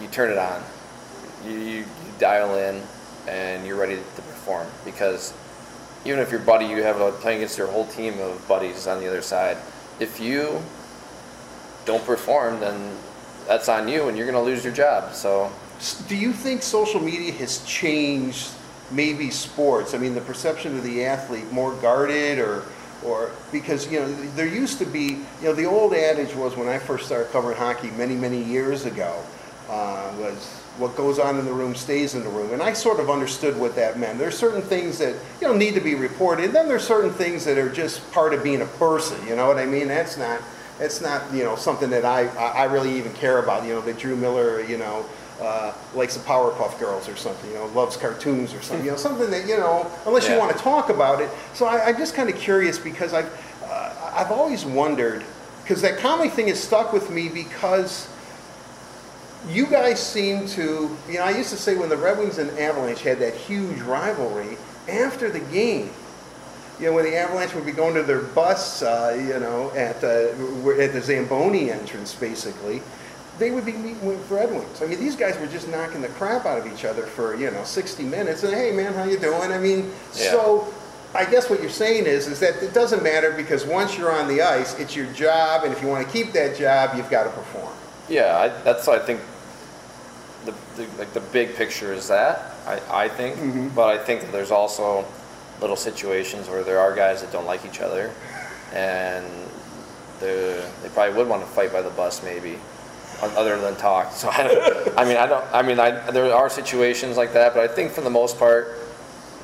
you 0.00 0.08
turn 0.08 0.30
it 0.30 0.38
on, 0.38 0.62
you, 1.44 1.52
you, 1.52 1.78
you 1.78 1.86
dial 2.18 2.54
in, 2.56 2.80
and 3.26 3.66
you're 3.66 3.76
ready 3.76 3.96
to 3.96 4.22
perform. 4.22 4.66
Because 4.84 5.32
even 6.04 6.20
if 6.20 6.30
your 6.30 6.40
buddy, 6.40 6.66
you 6.66 6.82
have 6.82 7.00
a, 7.00 7.12
playing 7.12 7.38
against 7.38 7.58
your 7.58 7.68
whole 7.68 7.86
team 7.86 8.18
of 8.20 8.46
buddies 8.48 8.86
on 8.86 9.00
the 9.00 9.06
other 9.06 9.22
side, 9.22 9.56
if 10.00 10.18
you 10.20 10.62
don't 11.84 12.04
perform, 12.04 12.60
then 12.60 12.96
that's 13.46 13.68
on 13.68 13.88
you, 13.88 14.08
and 14.08 14.16
you're 14.16 14.26
going 14.26 14.38
to 14.38 14.50
lose 14.50 14.64
your 14.64 14.72
job. 14.72 15.14
So. 15.14 15.50
Do 16.06 16.14
you 16.16 16.32
think 16.32 16.62
social 16.62 17.00
media 17.00 17.32
has 17.32 17.64
changed 17.64 18.50
maybe 18.92 19.30
sports? 19.30 19.94
I 19.94 19.98
mean, 19.98 20.14
the 20.14 20.20
perception 20.20 20.76
of 20.76 20.84
the 20.84 21.04
athlete 21.04 21.50
more 21.50 21.74
guarded 21.82 22.38
or, 22.38 22.66
or 23.04 23.32
because, 23.50 23.90
you 23.90 23.98
know, 23.98 24.12
there 24.36 24.46
used 24.46 24.78
to 24.78 24.84
be, 24.84 25.02
you 25.40 25.42
know, 25.42 25.52
the 25.52 25.64
old 25.64 25.92
adage 25.92 26.36
was 26.36 26.56
when 26.56 26.68
I 26.68 26.78
first 26.78 27.06
started 27.06 27.32
covering 27.32 27.58
hockey 27.58 27.90
many, 27.92 28.14
many 28.14 28.40
years 28.40 28.86
ago, 28.86 29.24
uh, 29.68 30.14
was 30.20 30.61
what 30.78 30.96
goes 30.96 31.18
on 31.18 31.38
in 31.38 31.44
the 31.44 31.52
room 31.52 31.74
stays 31.74 32.14
in 32.14 32.24
the 32.24 32.30
room. 32.30 32.52
And 32.52 32.62
I 32.62 32.72
sort 32.72 32.98
of 32.98 33.10
understood 33.10 33.58
what 33.58 33.76
that 33.76 33.98
meant. 33.98 34.18
There's 34.18 34.36
certain 34.36 34.62
things 34.62 34.98
that, 34.98 35.14
you 35.40 35.46
know, 35.46 35.54
need 35.54 35.74
to 35.74 35.80
be 35.80 35.94
reported. 35.94 36.46
And 36.46 36.54
then 36.54 36.66
there's 36.66 36.86
certain 36.86 37.12
things 37.12 37.44
that 37.44 37.58
are 37.58 37.70
just 37.70 38.10
part 38.12 38.32
of 38.32 38.42
being 38.42 38.62
a 38.62 38.66
person. 38.66 39.24
You 39.26 39.36
know 39.36 39.46
what 39.46 39.58
I 39.58 39.66
mean? 39.66 39.88
That's 39.88 40.16
not, 40.16 40.40
that's 40.78 41.02
not, 41.02 41.32
you 41.32 41.44
know, 41.44 41.56
something 41.56 41.90
that 41.90 42.04
I, 42.04 42.26
I 42.28 42.64
really 42.64 42.96
even 42.96 43.12
care 43.14 43.38
about. 43.38 43.64
You 43.64 43.74
know, 43.74 43.80
that 43.82 43.98
Drew 43.98 44.16
Miller, 44.16 44.62
you 44.62 44.78
know, 44.78 45.04
uh, 45.40 45.74
likes 45.94 46.16
the 46.16 46.22
Powerpuff 46.24 46.78
Girls 46.78 47.08
or 47.08 47.16
something, 47.16 47.50
you 47.50 47.56
know, 47.56 47.66
loves 47.66 47.96
cartoons 47.96 48.54
or 48.54 48.62
something, 48.62 48.84
you 48.84 48.92
know, 48.92 48.96
something 49.08 49.30
that, 49.30 49.46
you 49.46 49.58
know, 49.58 49.90
unless 50.06 50.28
you 50.28 50.38
want 50.38 50.56
to 50.56 50.62
talk 50.62 50.88
about 50.88 51.20
it. 51.20 51.28
So 51.52 51.66
I, 51.66 51.86
I'm 51.86 51.98
just 51.98 52.14
kind 52.14 52.30
of 52.30 52.36
curious 52.36 52.78
because 52.78 53.12
I've, 53.12 53.30
uh, 53.64 54.12
I've 54.14 54.30
always 54.30 54.64
wondered, 54.64 55.24
because 55.62 55.82
that 55.82 55.98
comedy 55.98 56.30
thing 56.30 56.48
has 56.48 56.62
stuck 56.62 56.92
with 56.92 57.10
me 57.10 57.28
because 57.28 58.08
you 59.48 59.66
guys 59.66 60.04
seem 60.04 60.46
to, 60.48 60.96
you 61.08 61.14
know, 61.14 61.24
I 61.24 61.30
used 61.36 61.50
to 61.50 61.56
say 61.56 61.76
when 61.76 61.88
the 61.88 61.96
Red 61.96 62.18
Wings 62.18 62.38
and 62.38 62.50
Avalanche 62.58 63.02
had 63.02 63.18
that 63.20 63.34
huge 63.34 63.80
rivalry, 63.80 64.56
after 64.88 65.30
the 65.30 65.40
game, 65.40 65.90
you 66.78 66.86
know, 66.86 66.94
when 66.94 67.04
the 67.04 67.16
Avalanche 67.16 67.54
would 67.54 67.66
be 67.66 67.72
going 67.72 67.94
to 67.94 68.02
their 68.02 68.20
bus, 68.22 68.82
uh, 68.82 69.16
you 69.16 69.38
know, 69.40 69.70
at, 69.72 70.02
uh, 70.02 70.70
at 70.80 70.92
the 70.92 71.00
Zamboni 71.02 71.70
entrance, 71.70 72.14
basically, 72.14 72.82
they 73.38 73.50
would 73.50 73.64
be 73.64 73.72
meeting 73.72 74.04
with 74.04 74.30
Red 74.30 74.50
Wings. 74.50 74.82
I 74.82 74.86
mean, 74.86 75.00
these 75.00 75.16
guys 75.16 75.38
were 75.38 75.46
just 75.46 75.68
knocking 75.68 76.02
the 76.02 76.08
crap 76.08 76.44
out 76.44 76.58
of 76.58 76.72
each 76.72 76.84
other 76.84 77.02
for, 77.02 77.34
you 77.36 77.50
know, 77.50 77.64
60 77.64 78.02
minutes. 78.04 78.42
And, 78.42 78.52
hey, 78.54 78.72
man, 78.72 78.94
how 78.94 79.04
you 79.04 79.18
doing? 79.18 79.52
I 79.52 79.58
mean, 79.58 79.92
Yeah. 80.14 80.30
so 80.32 80.74
I 81.14 81.24
guess 81.24 81.50
what 81.50 81.60
you're 81.60 81.70
saying 81.70 82.06
is, 82.06 82.26
is 82.26 82.40
that 82.40 82.62
it 82.62 82.72
doesn't 82.74 83.02
matter 83.02 83.32
because 83.32 83.64
once 83.64 83.96
you're 83.98 84.12
on 84.12 84.28
the 84.28 84.42
ice, 84.42 84.78
it's 84.78 84.94
your 84.96 85.06
job. 85.12 85.64
And 85.64 85.72
if 85.72 85.82
you 85.82 85.88
want 85.88 86.06
to 86.06 86.12
keep 86.12 86.32
that 86.32 86.56
job, 86.56 86.96
you've 86.96 87.10
got 87.10 87.24
to 87.24 87.30
perform. 87.30 87.72
Yeah, 88.08 88.36
I, 88.36 88.48
that's 88.62 88.88
I 88.88 88.98
think 88.98 89.20
the, 90.44 90.54
the 90.76 90.88
like 90.98 91.12
the 91.12 91.20
big 91.20 91.54
picture 91.54 91.92
is 91.92 92.08
that 92.08 92.52
I, 92.66 93.04
I 93.04 93.08
think, 93.08 93.36
mm-hmm. 93.36 93.68
but 93.68 93.88
I 93.88 94.02
think 94.02 94.22
that 94.22 94.32
there's 94.32 94.50
also 94.50 95.04
little 95.60 95.76
situations 95.76 96.48
where 96.48 96.62
there 96.62 96.78
are 96.78 96.94
guys 96.94 97.22
that 97.22 97.32
don't 97.32 97.46
like 97.46 97.64
each 97.64 97.80
other, 97.80 98.10
and 98.72 99.26
they 100.20 100.64
they 100.82 100.88
probably 100.90 101.16
would 101.16 101.28
want 101.28 101.42
to 101.42 101.48
fight 101.48 101.72
by 101.72 101.82
the 101.82 101.90
bus 101.90 102.22
maybe, 102.22 102.58
other 103.20 103.58
than 103.58 103.76
talk. 103.76 104.12
So 104.12 104.28
I, 104.32 104.48
don't, 104.48 104.98
I 104.98 105.04
mean 105.04 105.16
I 105.16 105.26
don't 105.26 105.44
I 105.52 105.62
mean 105.62 105.78
I 105.78 106.10
there 106.10 106.32
are 106.34 106.48
situations 106.48 107.16
like 107.16 107.32
that, 107.32 107.54
but 107.54 107.68
I 107.68 107.72
think 107.72 107.92
for 107.92 108.00
the 108.00 108.10
most 108.10 108.38
part, 108.38 108.78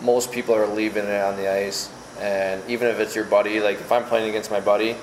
most 0.02 0.32
people 0.32 0.54
are 0.54 0.66
leaving 0.66 1.04
it 1.04 1.22
on 1.22 1.36
the 1.36 1.52
ice, 1.52 1.90
and 2.20 2.62
even 2.68 2.88
if 2.88 3.00
it's 3.00 3.14
your 3.14 3.24
buddy, 3.24 3.60
like 3.60 3.80
if 3.80 3.90
I'm 3.90 4.04
playing 4.04 4.28
against 4.28 4.50
my 4.50 4.60
buddy, 4.60 4.96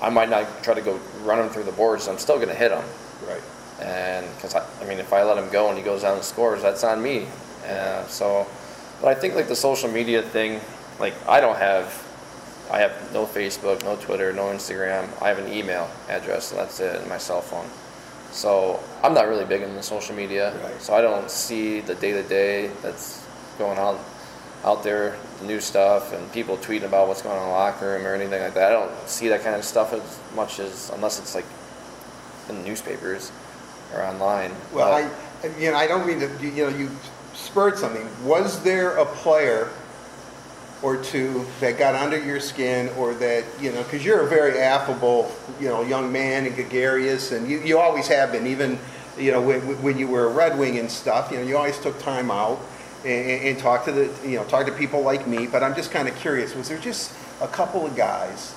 I 0.00 0.10
might 0.10 0.30
not 0.30 0.62
try 0.62 0.74
to 0.74 0.82
go 0.82 0.98
run 1.22 1.38
him 1.38 1.48
through 1.48 1.64
the 1.64 1.72
boards. 1.72 2.08
I'm 2.08 2.18
still 2.18 2.36
going 2.36 2.48
to 2.48 2.54
hit 2.54 2.72
him. 2.72 2.84
And 3.80 4.26
because 4.34 4.54
I, 4.54 4.66
I 4.80 4.84
mean, 4.86 4.98
if 4.98 5.12
I 5.12 5.22
let 5.22 5.38
him 5.38 5.50
go 5.50 5.68
and 5.68 5.78
he 5.78 5.84
goes 5.84 6.02
down 6.02 6.16
and 6.16 6.24
scores, 6.24 6.62
that's 6.62 6.84
on 6.84 7.02
me. 7.02 7.26
Uh, 7.66 8.06
so, 8.06 8.46
but 9.00 9.08
I 9.08 9.14
think 9.14 9.34
like 9.34 9.48
the 9.48 9.56
social 9.56 9.90
media 9.90 10.22
thing, 10.22 10.60
like 10.98 11.14
I 11.28 11.40
don't 11.40 11.56
have, 11.56 11.86
I 12.70 12.78
have 12.78 13.12
no 13.12 13.24
Facebook, 13.24 13.82
no 13.84 13.96
Twitter, 13.96 14.32
no 14.32 14.46
Instagram. 14.46 15.08
I 15.22 15.28
have 15.28 15.38
an 15.38 15.52
email 15.52 15.88
address, 16.08 16.50
and 16.50 16.60
that's 16.60 16.80
it, 16.80 17.00
and 17.00 17.08
my 17.08 17.18
cell 17.18 17.40
phone. 17.40 17.68
So 18.32 18.80
I'm 19.02 19.14
not 19.14 19.28
really 19.28 19.44
big 19.44 19.62
into 19.62 19.82
social 19.82 20.14
media. 20.14 20.54
Right. 20.62 20.82
So 20.82 20.94
I 20.94 21.00
don't 21.00 21.30
see 21.30 21.80
the 21.80 21.94
day 21.94 22.12
to 22.12 22.22
day 22.22 22.68
that's 22.82 23.24
going 23.58 23.78
on 23.78 23.98
out 24.64 24.82
there, 24.82 25.16
the 25.40 25.46
new 25.46 25.60
stuff, 25.60 26.12
and 26.12 26.30
people 26.32 26.56
tweeting 26.56 26.84
about 26.84 27.06
what's 27.06 27.22
going 27.22 27.36
on 27.36 27.42
in 27.42 27.48
the 27.48 27.54
locker 27.54 27.86
room 27.92 28.06
or 28.06 28.14
anything 28.14 28.42
like 28.42 28.54
that. 28.54 28.72
I 28.72 28.74
don't 28.74 29.08
see 29.08 29.28
that 29.28 29.42
kind 29.42 29.54
of 29.54 29.64
stuff 29.64 29.92
as 29.92 30.18
much 30.34 30.58
as 30.58 30.90
unless 30.90 31.20
it's 31.20 31.34
like 31.34 31.44
in 32.48 32.56
the 32.56 32.64
newspapers 32.64 33.30
or 33.94 34.02
online. 34.02 34.52
Well, 34.72 34.92
I, 34.92 35.10
you 35.58 35.70
know, 35.70 35.76
I 35.76 35.86
don't 35.86 36.06
mean 36.06 36.20
to, 36.20 36.28
you 36.42 36.70
know, 36.70 36.76
you 36.76 36.90
spurred 37.34 37.78
something. 37.78 38.06
Was 38.24 38.62
there 38.62 38.96
a 38.96 39.04
player 39.04 39.70
or 40.82 40.96
two 40.96 41.44
that 41.60 41.78
got 41.78 41.94
under 41.94 42.18
your 42.18 42.38
skin 42.40 42.88
or 42.90 43.14
that, 43.14 43.44
you 43.60 43.72
know, 43.72 43.82
because 43.82 44.04
you're 44.04 44.20
a 44.20 44.28
very 44.28 44.58
affable, 44.58 45.32
you 45.60 45.68
know, 45.68 45.82
young 45.82 46.12
man 46.12 46.46
and 46.46 46.54
gregarious, 46.54 47.32
and 47.32 47.48
you, 47.48 47.58
you 47.60 47.78
always 47.78 48.06
have 48.06 48.30
been, 48.32 48.46
even, 48.46 48.78
you 49.18 49.32
know, 49.32 49.40
when, 49.40 49.60
when 49.82 49.98
you 49.98 50.06
were 50.06 50.26
a 50.26 50.32
Red 50.32 50.58
Wing 50.58 50.78
and 50.78 50.90
stuff, 50.90 51.32
you 51.32 51.38
know, 51.38 51.42
you 51.42 51.56
always 51.56 51.78
took 51.80 51.98
time 51.98 52.30
out 52.30 52.60
and, 53.04 53.42
and 53.42 53.58
talked 53.58 53.86
to 53.86 53.92
the, 53.92 54.28
you 54.28 54.36
know, 54.36 54.44
talked 54.44 54.68
to 54.68 54.72
people 54.72 55.02
like 55.02 55.26
me, 55.26 55.46
but 55.48 55.64
I'm 55.64 55.74
just 55.74 55.90
kind 55.90 56.06
of 56.06 56.16
curious, 56.16 56.54
was 56.54 56.68
there 56.68 56.78
just 56.78 57.12
a 57.40 57.48
couple 57.48 57.84
of 57.84 57.96
guys 57.96 58.54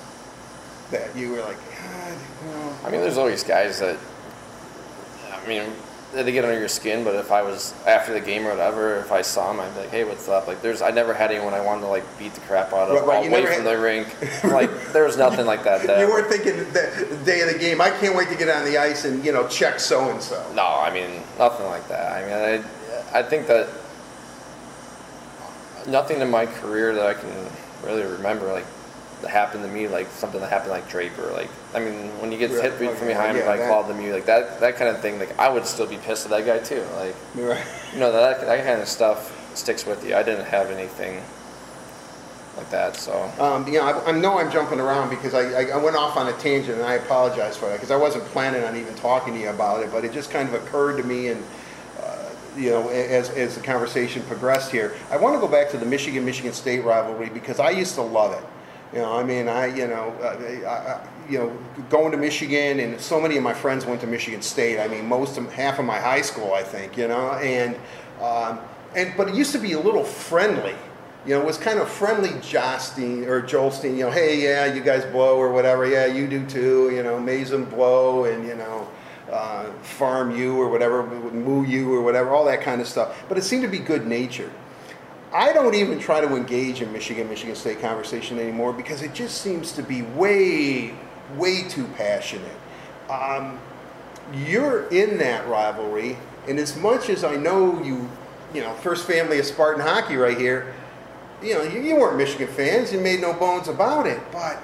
that 0.91 1.15
you 1.15 1.31
were 1.31 1.41
like, 1.41 1.57
God, 1.57 2.17
you 2.43 2.51
know, 2.51 2.75
I 2.85 2.91
mean, 2.91 3.01
there's 3.01 3.17
always 3.17 3.43
guys 3.43 3.79
that, 3.79 3.97
I 5.43 5.48
mean, 5.48 5.63
they 6.13 6.31
get 6.31 6.43
under 6.43 6.60
your 6.60 6.67
skin. 6.67 7.03
But 7.03 7.15
if 7.15 7.31
I 7.31 7.41
was 7.41 7.74
after 7.88 8.13
the 8.13 8.19
game 8.19 8.45
or 8.45 8.51
whatever, 8.51 8.98
if 8.98 9.12
I 9.12 9.21
saw 9.21 9.51
him, 9.51 9.60
I'd 9.60 9.74
be 9.74 9.81
like, 9.81 9.89
"Hey, 9.89 10.03
what's 10.03 10.27
up?" 10.27 10.48
Like, 10.48 10.62
there's 10.62 10.81
I 10.81 10.91
never 10.91 11.13
had 11.13 11.31
anyone 11.31 11.53
I 11.53 11.62
wanted 11.62 11.81
to 11.81 11.88
like 11.88 12.03
beat 12.19 12.33
the 12.33 12.41
crap 12.41 12.74
out 12.74 12.89
of 12.89 12.95
Right, 12.95 13.05
right, 13.21 13.27
away 13.27 13.45
from 13.45 13.63
had- 13.63 13.65
the 13.65 13.77
rink. 13.79 14.07
like, 14.43 14.69
there 14.93 15.03
was 15.05 15.17
nothing 15.17 15.45
like 15.45 15.63
that. 15.63 15.86
that 15.88 16.00
You 16.00 16.07
weren't 16.07 16.27
thinking 16.27 16.57
the 16.74 17.21
day 17.25 17.41
of 17.41 17.53
the 17.53 17.60
game. 17.60 17.81
I 17.81 17.89
can't 17.89 18.15
wait 18.15 18.29
to 18.29 18.36
get 18.36 18.50
on 18.50 18.65
the 18.65 18.77
ice 18.77 19.05
and 19.05 19.24
you 19.24 19.31
know 19.31 19.48
check 19.48 19.79
so 19.79 20.10
and 20.10 20.21
so. 20.21 20.43
No, 20.53 20.65
I 20.65 20.93
mean 20.93 21.21
nothing 21.39 21.65
like 21.67 21.88
that. 21.88 22.12
I 22.12 22.25
mean, 22.25 22.63
I, 23.13 23.19
I 23.19 23.24
think 23.24 23.48
that 23.48 23.67
nothing 25.88 26.21
in 26.21 26.29
my 26.29 26.45
career 26.45 26.93
that 26.93 27.05
I 27.05 27.13
can 27.13 27.48
really 27.83 28.03
remember 28.03 28.51
like 28.51 28.65
happened 29.30 29.63
to 29.63 29.70
me 29.70 29.88
like 29.88 30.08
something 30.08 30.40
that 30.42 30.50
happened 30.50 30.72
like 30.72 30.90
Draper. 30.90 31.32
Like, 31.32 31.50
I 31.75 31.80
mean, 31.80 32.10
when 32.20 32.32
you 32.32 32.38
get 32.38 32.51
Right, 32.51 32.63
hit 32.63 32.74
from 32.98 33.08
behind 33.08 33.38
yeah, 33.38 33.46
by 33.46 33.58
that- 33.58 33.68
Claude 33.68 33.86
Lemieux, 33.86 34.13
like 34.13 34.25
that 34.25 34.60
that 34.62 34.78
kind 34.78 34.90
of 34.90 35.01
thing, 35.01 35.20
like 35.20 35.38
I 35.38 35.50
would 35.50 35.66
still 35.66 35.88
be 35.88 35.98
pissed 35.98 36.25
at 36.25 36.32
that 36.32 36.46
guy 36.46 36.60
too. 36.60 36.84
Like, 36.98 37.16
Right. 37.36 37.63
you 37.94 38.00
know, 38.00 38.12
that 38.12 38.42
that 38.42 38.66
kind 38.66 38.82
of 38.82 38.88
stuff 38.88 39.38
sticks 39.56 39.86
with 39.86 40.06
you. 40.08 40.16
I 40.16 40.24
didn't 40.24 40.46
have 40.46 40.72
anything 40.72 41.22
like 42.58 42.70
that, 42.70 42.96
so. 42.96 43.32
Um, 43.40 43.66
you 43.68 43.80
know, 43.80 43.86
I, 43.86 44.10
I 44.10 44.12
know 44.12 44.38
I'm 44.38 44.51
jumping 44.51 44.80
around 44.80 45.10
because 45.10 45.34
I, 45.34 45.72
I, 45.72 45.78
went 45.78 45.96
off 45.96 46.18
on 46.18 46.28
a 46.28 46.34
tangent 46.34 46.78
and 46.78 46.86
I 46.86 46.96
apologize 46.96 47.56
for 47.56 47.68
that 47.68 47.75
because 47.75 47.92
I 47.92 47.96
wasn't 47.96 48.25
planning 48.25 48.63
on 48.63 48.75
even 48.75 48.94
talking 48.96 49.34
to 49.34 49.40
you 49.40 49.50
about 49.50 49.84
it, 49.84 49.92
but 49.92 50.04
it 50.04 50.12
just 50.12 50.32
kind 50.32 50.50
of 50.50 50.56
occurred 50.56 50.98
to 50.98 51.04
me 51.04 51.30
and, 51.30 51.44
uh, 52.01 52.30
you 52.58 52.70
know, 52.70 52.90
as, 52.90 53.30
as 53.32 53.56
the 53.56 53.62
conversation 53.62 54.22
progressed 54.24 54.70
here. 54.72 54.94
I 55.10 55.16
want 55.18 55.34
to 55.36 55.40
go 55.40 55.48
back 55.48 55.70
to 55.72 55.78
the 55.78 55.86
Michigan-Michigan 55.86 56.51
State 56.51 56.84
rivalry 56.84 57.30
because 57.30 57.60
I 57.60 57.70
used 57.70 57.96
to 57.96 58.01
love 58.01 58.34
it. 58.34 58.46
You 58.93 59.00
know, 59.00 59.17
I 59.17 59.24
mean, 59.24 59.48
I, 59.48 59.67
you 59.67 59.88
know, 59.88 60.13
uh, 60.21 60.38
I, 60.67 60.69
I, 60.69 61.07
you 61.29 61.38
know, 61.38 61.57
going 61.89 62.12
to 62.12 62.17
Michigan 62.17 62.79
and 62.81 63.00
so 63.00 63.21
many 63.21 63.38
of 63.38 63.43
my 63.43 63.53
friends 63.53 63.86
went 63.86 64.01
to 64.01 64.07
Michigan 64.07 64.41
State. 64.41 64.79
I 64.79 64.88
mean, 64.89 65.07
most 65.07 65.38
of, 65.38 65.51
half 65.53 65.79
of 65.79 65.86
my 65.86 65.98
high 65.98 66.21
school, 66.21 66.53
I 66.53 66.62
think, 66.62 66.98
you 66.98 67.07
know, 67.07 67.31
and, 67.36 67.75
um, 68.21 68.60
and, 68.93 69.13
but 69.15 69.29
it 69.29 69.36
used 69.36 69.53
to 69.53 69.60
be 69.60 69.71
a 69.74 69.79
little 69.79 70.03
friendly. 70.03 70.75
You 71.25 71.36
know, 71.36 71.41
it 71.41 71.45
was 71.45 71.57
kind 71.57 71.79
of 71.79 71.88
friendly 71.88 72.31
josting 72.41 73.25
or 73.25 73.41
jolsting, 73.41 73.95
you 73.95 74.05
know, 74.05 74.12
hey, 74.12 74.41
yeah, 74.41 74.74
you 74.74 74.81
guys 74.81 75.05
blow 75.05 75.38
or 75.38 75.53
whatever. 75.53 75.88
Yeah, 75.88 76.07
you 76.07 76.27
do 76.27 76.45
too. 76.48 76.91
You 76.93 77.03
know, 77.03 77.19
Mason 77.19 77.63
blow 77.63 78.25
and, 78.25 78.45
you 78.45 78.55
know, 78.55 78.89
uh, 79.31 79.71
farm 79.83 80.36
you 80.36 80.60
or 80.60 80.67
whatever, 80.67 81.03
moo 81.31 81.63
you 81.63 81.93
or 81.93 82.01
whatever, 82.01 82.31
all 82.31 82.43
that 82.45 82.62
kind 82.62 82.81
of 82.81 82.88
stuff. 82.88 83.24
But 83.29 83.38
it 83.38 83.43
seemed 83.43 83.62
to 83.63 83.69
be 83.69 83.79
good 83.79 84.05
natured. 84.05 84.51
I 85.33 85.53
don't 85.53 85.75
even 85.75 85.97
try 85.97 86.19
to 86.19 86.35
engage 86.35 86.81
in 86.81 86.91
Michigan 86.91 87.29
Michigan 87.29 87.55
State 87.55 87.79
conversation 87.79 88.38
anymore 88.38 88.73
because 88.73 89.01
it 89.01 89.13
just 89.13 89.41
seems 89.41 89.71
to 89.73 89.83
be 89.83 90.01
way 90.01 90.93
way 91.38 91.63
too 91.63 91.85
passionate. 91.95 92.57
Um, 93.09 93.59
you're 94.33 94.88
in 94.89 95.17
that 95.19 95.47
rivalry, 95.47 96.17
and 96.47 96.59
as 96.59 96.77
much 96.77 97.09
as 97.09 97.23
I 97.23 97.35
know 97.35 97.81
you, 97.81 98.09
you 98.53 98.61
know, 98.61 98.73
first 98.75 99.07
family 99.07 99.39
of 99.39 99.45
Spartan 99.45 99.81
hockey 99.81 100.17
right 100.17 100.38
here, 100.38 100.73
you 101.41 101.53
know, 101.53 101.63
you, 101.63 101.81
you 101.81 101.95
weren't 101.95 102.17
Michigan 102.17 102.47
fans. 102.47 102.91
You 102.91 103.00
made 103.00 103.21
no 103.21 103.33
bones 103.33 103.67
about 103.67 104.07
it, 104.07 104.19
but 104.31 104.61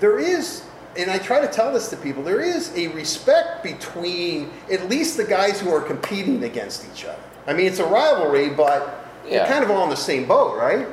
there 0.00 0.18
is. 0.18 0.64
And 0.96 1.10
I 1.10 1.18
try 1.18 1.40
to 1.40 1.48
tell 1.48 1.72
this 1.72 1.90
to 1.90 1.96
people. 1.96 2.22
There 2.22 2.40
is 2.40 2.72
a 2.76 2.88
respect 2.88 3.62
between 3.62 4.50
at 4.72 4.88
least 4.88 5.16
the 5.16 5.24
guys 5.24 5.60
who 5.60 5.70
are 5.70 5.80
competing 5.80 6.42
against 6.44 6.86
each 6.92 7.04
other. 7.04 7.20
I 7.46 7.52
mean, 7.52 7.66
it's 7.66 7.78
a 7.78 7.86
rivalry, 7.86 8.48
but 8.48 8.97
you're 9.28 9.40
Yeah. 9.42 9.48
kind 9.48 9.64
of 9.64 9.70
all 9.70 9.84
in 9.84 9.90
the 9.90 9.96
same 9.96 10.26
boat, 10.26 10.56
right? 10.56 10.86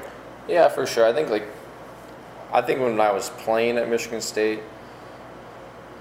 Yeah, 0.47 0.67
for 0.69 0.85
sure. 0.85 1.05
I 1.05 1.13
think 1.13 1.29
like, 1.29 1.47
I 2.53 2.61
think 2.61 2.79
when 2.79 2.99
I 2.99 3.11
was 3.11 3.29
playing 3.29 3.77
at 3.77 3.89
Michigan 3.89 4.21
State, 4.21 4.59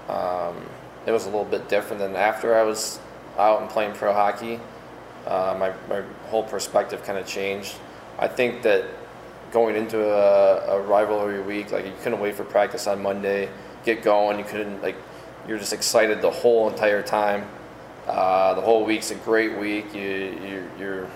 um, 0.09 0.55
it 1.05 1.11
was 1.11 1.23
a 1.25 1.29
little 1.29 1.45
bit 1.45 1.67
different 1.67 1.99
than 1.99 2.15
after 2.15 2.55
I 2.55 2.63
was 2.63 2.99
out 3.37 3.61
and 3.61 3.69
playing 3.69 3.93
pro 3.93 4.13
hockey. 4.13 4.59
Uh, 5.25 5.55
my 5.59 5.71
my 5.89 6.03
whole 6.29 6.43
perspective 6.43 7.03
kind 7.03 7.17
of 7.17 7.25
changed. 7.25 7.75
I 8.19 8.27
think 8.27 8.61
that 8.61 8.83
going 9.51 9.75
into 9.75 10.03
a, 10.07 10.77
a 10.77 10.81
rivalry 10.81 11.41
week, 11.41 11.71
like 11.71 11.85
you 11.85 11.93
couldn't 12.03 12.19
wait 12.19 12.35
for 12.35 12.43
practice 12.43 12.87
on 12.87 13.01
Monday, 13.01 13.49
get 13.83 14.03
going. 14.03 14.37
You 14.37 14.45
couldn't 14.45 14.81
like, 14.81 14.95
you're 15.47 15.57
just 15.57 15.73
excited 15.73 16.21
the 16.21 16.29
whole 16.31 16.69
entire 16.69 17.01
time. 17.01 17.47
Uh, 18.07 18.53
the 18.53 18.61
whole 18.61 18.85
week's 18.85 19.09
a 19.11 19.15
great 19.15 19.57
week. 19.57 19.93
You 19.95 20.01
you 20.43 20.69
you're 20.79 21.07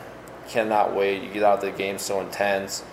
cannot 0.49 0.95
wait. 0.95 1.23
You 1.23 1.29
get 1.29 1.43
out 1.43 1.59
of 1.59 1.61
the 1.61 1.71
game 1.71 1.97
so 1.97 2.21
intense. 2.21 2.83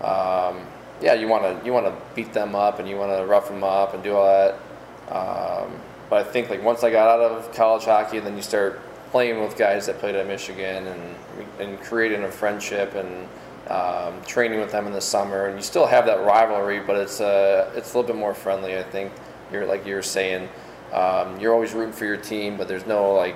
Um, 0.00 0.66
yeah, 1.00 1.14
you 1.14 1.28
want 1.28 1.42
to 1.44 1.66
you 1.66 1.72
want 1.72 1.86
to 1.86 1.94
beat 2.14 2.32
them 2.32 2.54
up 2.54 2.78
and 2.78 2.88
you 2.88 2.96
want 2.96 3.16
to 3.16 3.24
rough 3.26 3.48
them 3.48 3.64
up 3.64 3.94
and 3.94 4.02
do 4.02 4.14
all 4.14 4.24
that. 4.24 4.54
Um, 5.12 5.78
but 6.08 6.26
I 6.26 6.30
think 6.30 6.50
like 6.50 6.62
once 6.62 6.82
I 6.84 6.90
got 6.90 7.08
out 7.08 7.20
of 7.20 7.52
college 7.54 7.84
hockey, 7.84 8.18
then 8.18 8.36
you 8.36 8.42
start 8.42 8.80
playing 9.10 9.40
with 9.40 9.56
guys 9.56 9.86
that 9.86 9.98
played 9.98 10.14
at 10.14 10.26
Michigan 10.26 10.86
and 10.86 11.16
and 11.60 11.80
creating 11.80 12.22
a 12.24 12.30
friendship 12.30 12.94
and 12.94 13.28
um, 13.68 14.22
training 14.24 14.60
with 14.60 14.72
them 14.72 14.86
in 14.86 14.92
the 14.92 15.00
summer. 15.00 15.46
And 15.46 15.56
you 15.56 15.62
still 15.62 15.86
have 15.86 16.06
that 16.06 16.24
rivalry, 16.24 16.80
but 16.80 16.96
it's 16.96 17.20
uh, 17.20 17.72
it's 17.76 17.92
a 17.92 17.98
little 17.98 18.14
bit 18.14 18.18
more 18.18 18.34
friendly. 18.34 18.78
I 18.78 18.82
think 18.82 19.12
you're 19.52 19.66
like 19.66 19.86
you 19.86 19.94
were 19.94 20.02
saying. 20.02 20.48
Um, 20.92 21.40
you're 21.40 21.52
always 21.52 21.72
rooting 21.74 21.92
for 21.92 22.04
your 22.04 22.16
team, 22.16 22.56
but 22.56 22.68
there's 22.68 22.86
no 22.86 23.12
like 23.12 23.34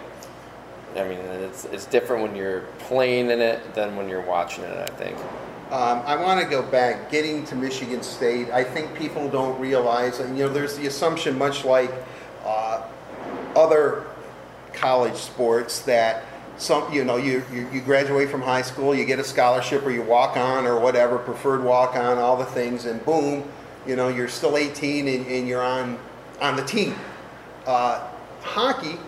I 0.97 1.09
mean, 1.09 1.19
it's, 1.19 1.65
it's 1.67 1.87
different 1.87 2.23
when 2.23 2.35
you're 2.35 2.63
playing 2.79 3.31
in 3.31 3.41
it 3.41 3.75
than 3.75 3.97
when 3.97 4.09
you're 4.09 4.23
watching 4.23 4.65
it, 4.65 4.91
I 4.91 4.93
think. 4.95 5.17
Um, 5.71 6.03
I 6.05 6.17
want 6.17 6.43
to 6.43 6.49
go 6.49 6.63
back, 6.63 7.13
getting 7.13 7.45
to 7.45 7.55
Michigan 7.55 8.03
State. 8.03 8.51
I 8.51 8.65
think 8.65 8.93
people 8.97 9.29
don't 9.29 9.59
realize, 9.61 10.19
and 10.19 10.37
you 10.37 10.45
know, 10.45 10.53
there's 10.53 10.77
the 10.77 10.87
assumption, 10.87 11.39
much 11.39 11.65
like 11.65 11.93
uh, 12.45 12.83
other 13.55 14.07
college 14.73 15.15
sports, 15.15 15.81
that 15.83 16.25
some, 16.57 16.93
you 16.93 17.05
know, 17.05 17.17
you, 17.17 17.45
you 17.53 17.69
you 17.73 17.81
graduate 17.81 18.31
from 18.31 18.43
high 18.43 18.63
school, 18.63 18.97
you 18.97 19.05
get 19.05 19.21
a 19.21 19.25
scholarship, 19.25 19.85
or 19.85 19.93
you 19.93 20.03
walk 20.03 20.37
on, 20.37 20.67
or 20.67 20.81
whatever, 20.81 21.19
preferred 21.19 21.63
walk 21.63 21.95
on, 21.95 22.19
all 22.19 22.37
the 22.37 22.47
things, 22.47 22.87
and 22.87 23.05
boom, 23.05 23.45
you 23.87 23.95
know, 23.95 24.09
you're 24.09 24.29
still 24.29 24.57
18 24.57 25.07
and, 25.07 25.27
and 25.27 25.47
you're 25.47 25.63
on 25.63 25.99
on 26.41 26.57
the 26.57 26.65
team. 26.65 26.97
Uh, 27.65 28.09
hockey 28.43 28.99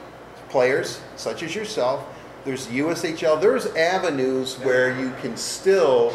players 0.57 1.01
such 1.17 1.43
as 1.43 1.55
yourself, 1.57 2.05
there's 2.45 2.67
USHL, 2.69 3.41
there's 3.41 3.67
avenues 3.75 4.57
where 4.61 4.97
you 5.01 5.13
can 5.21 5.37
still 5.37 6.13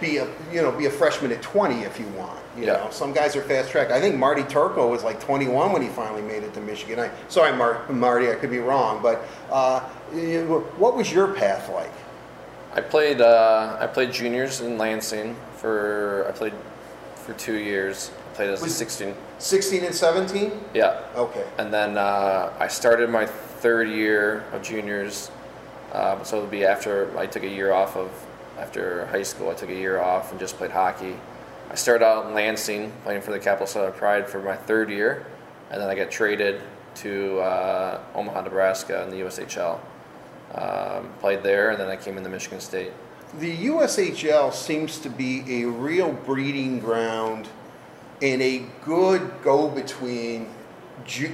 be 0.00 0.18
a 0.18 0.28
you 0.52 0.62
know 0.62 0.70
be 0.70 0.86
a 0.86 0.90
freshman 0.90 1.32
at 1.32 1.42
20 1.42 1.80
if 1.82 1.98
you 1.98 2.06
want. 2.08 2.38
You 2.56 2.66
Yeah. 2.66 2.72
know, 2.74 2.88
some 2.90 3.12
guys 3.12 3.34
are 3.36 3.42
fast 3.42 3.70
track. 3.70 3.90
I 3.90 4.00
think 4.00 4.16
Marty 4.16 4.42
Turco 4.44 4.88
was 4.88 5.02
like 5.02 5.18
21 5.20 5.72
when 5.72 5.82
he 5.82 5.88
finally 5.88 6.22
made 6.22 6.42
it 6.44 6.52
to 6.54 6.60
Michigan. 6.60 7.00
I 7.00 7.10
sorry, 7.28 7.52
Mar- 7.56 7.82
Marty, 7.88 8.30
I 8.30 8.34
could 8.34 8.50
be 8.50 8.58
wrong, 8.58 9.00
but 9.02 9.24
uh, 9.50 9.80
what 10.76 10.94
was 10.96 11.10
your 11.12 11.28
path 11.34 11.68
like? 11.70 11.92
I 12.74 12.80
played 12.80 13.20
uh, 13.20 13.76
I 13.80 13.86
played 13.86 14.12
juniors 14.12 14.60
in 14.60 14.76
Lansing 14.78 15.34
for 15.56 16.26
I 16.28 16.32
played 16.32 16.52
for 17.16 17.32
two 17.34 17.56
years. 17.58 18.10
Played 18.38 18.50
as 18.50 18.60
a 18.60 18.66
Was- 18.66 18.76
16. 18.76 19.16
16 19.38 19.84
and 19.84 19.92
17? 19.92 20.52
Yeah, 20.72 21.00
Okay. 21.16 21.44
and 21.58 21.74
then 21.74 21.98
uh, 21.98 22.52
I 22.60 22.68
started 22.68 23.10
my 23.10 23.26
third 23.26 23.88
year 23.88 24.44
of 24.52 24.62
juniors. 24.62 25.32
Um, 25.92 26.20
so 26.24 26.38
it 26.38 26.42
would 26.42 26.50
be 26.50 26.64
after 26.64 27.10
I 27.18 27.26
took 27.26 27.42
a 27.42 27.48
year 27.48 27.72
off 27.72 27.96
of 27.96 28.12
after 28.56 29.06
high 29.06 29.24
school. 29.24 29.50
I 29.50 29.54
took 29.54 29.70
a 29.70 29.74
year 29.74 30.00
off 30.00 30.30
and 30.30 30.38
just 30.38 30.56
played 30.56 30.70
hockey. 30.70 31.16
I 31.68 31.74
started 31.74 32.04
out 32.04 32.26
in 32.26 32.34
Lansing 32.34 32.92
playing 33.02 33.22
for 33.22 33.32
the 33.32 33.40
Capital 33.40 33.66
Centre 33.66 33.90
Pride 33.90 34.28
for 34.28 34.40
my 34.40 34.54
third 34.54 34.88
year, 34.88 35.26
and 35.72 35.80
then 35.80 35.88
I 35.88 35.96
got 35.96 36.08
traded 36.08 36.60
to 37.02 37.40
uh, 37.40 38.00
Omaha, 38.14 38.42
Nebraska 38.42 39.02
in 39.02 39.10
the 39.10 39.16
USHL. 39.16 39.80
Um, 40.54 41.08
played 41.18 41.42
there, 41.42 41.70
and 41.70 41.80
then 41.80 41.88
I 41.88 41.96
came 41.96 42.16
into 42.16 42.30
Michigan 42.30 42.60
State. 42.60 42.92
The 43.40 43.66
USHL 43.66 44.52
seems 44.52 44.98
to 45.00 45.10
be 45.10 45.42
a 45.64 45.68
real 45.68 46.12
breeding 46.12 46.78
ground 46.78 47.48
and 48.22 48.42
a 48.42 48.62
good 48.84 49.30
go-between. 49.42 50.48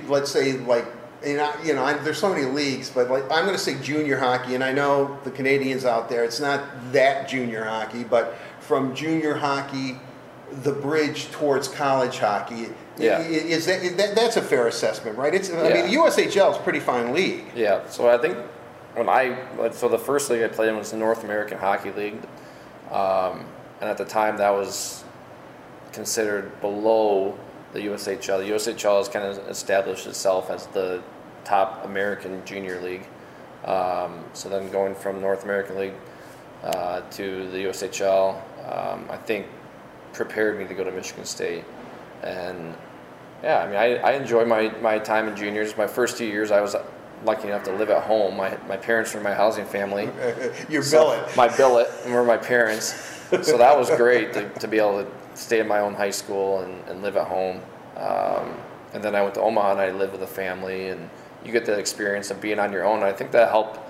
Let's 0.08 0.30
say, 0.30 0.52
like, 0.52 0.86
and 1.24 1.40
I, 1.40 1.62
you 1.64 1.74
know, 1.74 1.82
I, 1.84 1.94
there's 1.94 2.18
so 2.18 2.28
many 2.28 2.44
leagues, 2.44 2.90
but 2.90 3.10
like, 3.10 3.24
I'm 3.24 3.44
going 3.44 3.56
to 3.56 3.58
say 3.58 3.80
junior 3.80 4.18
hockey, 4.18 4.54
and 4.54 4.62
I 4.62 4.72
know 4.72 5.18
the 5.24 5.30
Canadians 5.30 5.84
out 5.84 6.08
there. 6.08 6.22
It's 6.24 6.40
not 6.40 6.62
that 6.92 7.28
junior 7.28 7.64
hockey, 7.64 8.04
but 8.04 8.34
from 8.60 8.94
junior 8.94 9.34
hockey, 9.34 9.96
the 10.62 10.72
bridge 10.72 11.30
towards 11.32 11.66
college 11.66 12.18
hockey. 12.18 12.68
Yeah. 12.98 13.20
Is 13.20 13.66
that, 13.66 13.82
is 13.82 13.96
that 13.96 14.14
that's 14.14 14.36
a 14.36 14.42
fair 14.42 14.68
assessment, 14.68 15.18
right? 15.18 15.34
It's. 15.34 15.50
I 15.50 15.68
Yeah. 15.68 15.74
mean, 15.74 15.86
the 15.90 15.96
USHL 15.96 16.52
is 16.52 16.56
a 16.58 16.60
pretty 16.60 16.80
fine 16.80 17.12
league. 17.12 17.44
Yeah, 17.56 17.88
so 17.88 18.08
I 18.08 18.18
think 18.18 18.36
when 18.94 19.08
I 19.08 19.36
so 19.72 19.88
the 19.88 19.98
first 19.98 20.30
league 20.30 20.42
I 20.44 20.48
played 20.48 20.68
in 20.68 20.76
was 20.76 20.90
the 20.92 20.96
North 20.98 21.24
American 21.24 21.58
Hockey 21.58 21.90
League, 21.90 22.22
um, 22.92 23.44
and 23.80 23.90
at 23.90 23.96
the 23.98 24.04
time 24.04 24.36
that 24.36 24.50
was 24.50 25.03
considered 25.94 26.60
below 26.60 27.38
the 27.72 27.80
USHL. 27.80 28.38
The 28.38 28.52
USHL 28.52 28.98
has 28.98 29.08
kind 29.08 29.24
of 29.26 29.38
established 29.48 30.06
itself 30.06 30.50
as 30.50 30.66
the 30.68 31.02
top 31.44 31.84
American 31.84 32.44
junior 32.44 32.80
league. 32.80 33.06
Um, 33.64 34.24
so 34.32 34.48
then 34.48 34.70
going 34.70 34.94
from 34.94 35.20
North 35.20 35.44
American 35.44 35.78
League 35.78 35.94
uh, 36.62 37.00
to 37.12 37.50
the 37.50 37.58
USHL, 37.64 38.40
um, 38.70 39.06
I 39.10 39.16
think 39.16 39.46
prepared 40.12 40.58
me 40.58 40.66
to 40.66 40.74
go 40.74 40.84
to 40.84 40.92
Michigan 40.92 41.24
State, 41.24 41.64
and 42.22 42.74
yeah, 43.42 43.58
I 43.58 43.66
mean, 43.66 43.76
I, 43.76 43.96
I 43.96 44.12
enjoy 44.12 44.44
my, 44.44 44.68
my 44.80 44.98
time 44.98 45.28
in 45.28 45.36
juniors. 45.36 45.76
My 45.76 45.86
first 45.86 46.16
two 46.16 46.24
years, 46.24 46.50
I 46.50 46.60
was 46.60 46.74
lucky 47.24 47.48
enough 47.48 47.64
to 47.64 47.72
live 47.72 47.90
at 47.90 48.02
home. 48.02 48.36
My, 48.36 48.56
my 48.68 48.76
parents 48.76 49.12
were 49.14 49.20
my 49.20 49.34
housing 49.34 49.66
family. 49.66 50.08
Your 50.68 50.82
So 50.82 51.10
billet. 51.10 51.36
My 51.36 51.54
billet 51.54 51.88
were 52.08 52.24
my 52.24 52.38
parents. 52.38 52.94
So 53.42 53.58
that 53.58 53.76
was 53.76 53.90
great 53.90 54.32
to, 54.34 54.48
to 54.48 54.68
be 54.68 54.78
able 54.78 55.04
to 55.04 55.10
stay 55.34 55.60
in 55.60 55.68
my 55.68 55.80
own 55.80 55.94
high 55.94 56.10
school 56.10 56.60
and, 56.60 56.88
and 56.88 57.02
live 57.02 57.16
at 57.16 57.26
home. 57.26 57.60
Um, 57.96 58.56
and 58.92 59.02
then 59.02 59.14
I 59.14 59.22
went 59.22 59.34
to 59.34 59.40
Omaha 59.40 59.72
and 59.72 59.80
I 59.80 59.90
lived 59.90 60.12
with 60.12 60.22
a 60.22 60.26
family, 60.26 60.88
and 60.88 61.10
you 61.44 61.52
get 61.52 61.66
the 61.66 61.78
experience 61.78 62.30
of 62.30 62.40
being 62.40 62.58
on 62.58 62.72
your 62.72 62.84
own. 62.84 63.02
I 63.02 63.12
think 63.12 63.32
that 63.32 63.50
helped 63.50 63.80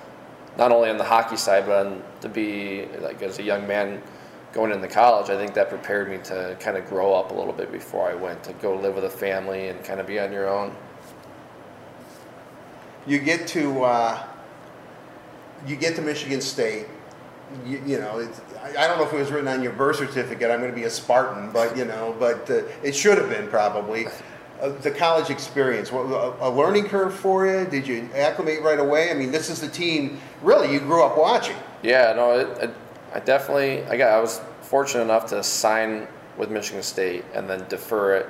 not 0.57 0.73
only 0.73 0.89
on 0.89 0.99
the 0.99 1.05
hockey 1.05 1.37
side, 1.37 1.67
but 1.67 1.87
on, 1.87 2.03
to 2.21 2.29
be 2.29 2.87
like 3.01 3.23
as 3.23 3.39
a 3.39 3.43
young 3.43 3.67
man 3.67 4.03
going 4.53 4.71
into 4.71 4.89
college. 4.89 5.31
I 5.31 5.37
think 5.37 5.55
that 5.55 5.69
prepared 5.69 6.09
me 6.09 6.19
to 6.25 6.57
kind 6.61 6.77
of 6.77 6.87
grow 6.87 7.13
up 7.13 7.33
a 7.33 7.35
little 7.35 7.53
bit 7.53 7.73
before 7.73 8.09
I 8.09 8.15
went 8.15 8.43
to 8.45 8.53
go 8.55 8.77
live 8.77 8.95
with 8.95 9.05
a 9.05 9.11
family 9.11 9.69
and 9.69 9.83
kind 9.85 10.01
of 10.01 10.07
be 10.07 10.19
on 10.19 10.33
your 10.33 10.49
own. 10.49 10.75
you 13.07 13.19
get 13.19 13.47
to 13.49 13.85
uh, 13.85 14.27
you 15.67 15.77
get 15.77 15.97
to 15.97 16.03
Michigan 16.03 16.41
State. 16.41 16.87
You, 17.67 17.83
you 17.87 17.99
know, 17.99 18.29
I, 18.63 18.69
I 18.71 18.89
don't 18.89 18.99
know 18.99 19.07
if 19.07 19.13
it 19.13 19.19
was 19.19 19.31
written 19.31 19.49
on 19.49 19.63
your 19.63 19.73
birth 19.73 19.97
certificate. 19.97 20.51
I'm 20.51 20.61
going 20.61 20.71
to 20.71 20.77
be 20.77 20.85
a 20.85 20.91
Spartan, 20.91 21.51
but 21.53 21.77
you 21.77 21.85
know, 21.85 22.15
but 22.19 22.51
uh, 22.51 22.63
it 22.83 22.95
should 22.95 23.19
have 23.19 23.29
been 23.29 23.49
probably. 23.49 24.07
Uh, 24.61 24.69
the 24.83 24.91
college 24.91 25.31
experience, 25.31 25.91
what, 25.91 26.05
a, 26.07 26.49
a 26.49 26.51
learning 26.51 26.85
curve 26.85 27.13
for 27.13 27.45
you? 27.45 27.67
Did 27.67 27.89
you 27.89 28.09
acclimate 28.15 28.63
right 28.63 28.79
away? 28.79 29.11
I 29.11 29.15
mean, 29.15 29.33
this 29.33 29.51
is 29.51 29.61
the 29.61 29.69
team 29.69 30.21
really 30.43 30.73
you 30.73 30.79
grew 30.79 31.05
up 31.05 31.19
watching. 31.19 31.57
Yeah, 31.83 32.13
no, 32.15 32.39
it, 32.39 32.63
it, 32.63 32.71
I 33.13 33.19
definitely, 33.19 33.85
I 33.87 33.97
got, 33.97 34.13
I 34.13 34.21
was 34.21 34.41
fortunate 34.63 35.03
enough 35.03 35.27
to 35.31 35.43
sign 35.43 36.07
with 36.39 36.51
Michigan 36.51 36.83
State 36.83 37.25
and 37.35 37.51
then 37.51 37.67
defer 37.69 38.17
it, 38.19 38.29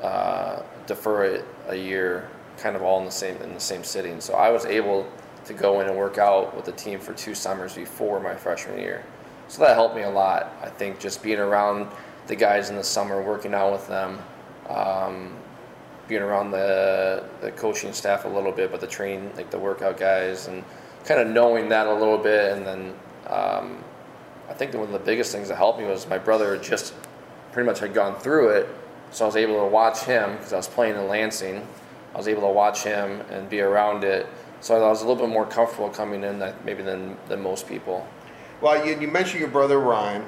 uh, 0.00 0.62
defer 0.86 1.24
it 1.24 1.44
a 1.68 1.76
year, 1.76 2.28
kind 2.56 2.76
of 2.76 2.82
all 2.82 3.00
in 3.00 3.04
the 3.04 3.10
same 3.10 3.36
in 3.38 3.52
the 3.52 3.60
same 3.60 3.84
sitting. 3.84 4.20
So 4.20 4.34
I 4.34 4.50
was 4.50 4.64
able 4.64 5.10
to 5.50 5.54
go 5.54 5.80
in 5.80 5.88
and 5.88 5.96
work 5.96 6.16
out 6.16 6.54
with 6.54 6.64
the 6.64 6.72
team 6.72 7.00
for 7.00 7.12
two 7.12 7.34
summers 7.34 7.74
before 7.74 8.20
my 8.20 8.34
freshman 8.34 8.78
year. 8.78 9.04
So 9.48 9.62
that 9.62 9.74
helped 9.74 9.96
me 9.96 10.02
a 10.02 10.10
lot. 10.10 10.52
I 10.62 10.68
think 10.68 11.00
just 11.00 11.22
being 11.22 11.40
around 11.40 11.90
the 12.28 12.36
guys 12.36 12.70
in 12.70 12.76
the 12.76 12.84
summer, 12.84 13.20
working 13.20 13.52
out 13.52 13.72
with 13.72 13.88
them, 13.88 14.20
um, 14.68 15.34
being 16.06 16.22
around 16.22 16.52
the 16.52 17.24
the 17.40 17.50
coaching 17.52 17.92
staff 17.92 18.24
a 18.24 18.28
little 18.28 18.52
bit, 18.52 18.70
but 18.70 18.80
the 18.80 18.86
train 18.86 19.30
like 19.36 19.50
the 19.50 19.58
workout 19.58 19.98
guys 19.98 20.46
and 20.46 20.64
kind 21.04 21.20
of 21.20 21.28
knowing 21.28 21.68
that 21.68 21.86
a 21.88 21.94
little 21.94 22.18
bit, 22.18 22.52
and 22.52 22.64
then 22.64 22.94
um, 23.26 23.82
I 24.48 24.54
think 24.54 24.72
one 24.74 24.84
of 24.84 24.92
the 24.92 24.98
biggest 24.98 25.32
things 25.32 25.48
that 25.48 25.56
helped 25.56 25.80
me 25.80 25.86
was 25.86 26.06
my 26.08 26.18
brother 26.18 26.56
just 26.56 26.94
pretty 27.52 27.66
much 27.66 27.80
had 27.80 27.92
gone 27.92 28.18
through 28.20 28.50
it, 28.50 28.68
so 29.10 29.24
I 29.24 29.26
was 29.26 29.36
able 29.36 29.58
to 29.60 29.66
watch 29.66 30.02
him 30.02 30.36
because 30.36 30.52
I 30.52 30.56
was 30.56 30.68
playing 30.68 30.94
in 30.94 31.08
Lansing. 31.08 31.66
I 32.14 32.18
was 32.18 32.28
able 32.28 32.42
to 32.42 32.48
watch 32.48 32.82
him 32.82 33.20
and 33.30 33.48
be 33.48 33.60
around 33.60 34.04
it, 34.04 34.26
so 34.60 34.76
I 34.76 34.88
was 34.88 35.02
a 35.02 35.08
little 35.08 35.22
bit 35.26 35.32
more 35.32 35.46
comfortable 35.46 35.88
coming 35.88 36.24
in 36.24 36.38
that 36.38 36.64
maybe 36.64 36.82
than 36.82 37.16
than 37.28 37.40
most 37.40 37.68
people. 37.68 38.06
Well, 38.60 38.86
you, 38.86 38.98
you 39.00 39.08
mentioned 39.08 39.40
your 39.40 39.48
brother 39.48 39.78
Ryan, 39.78 40.24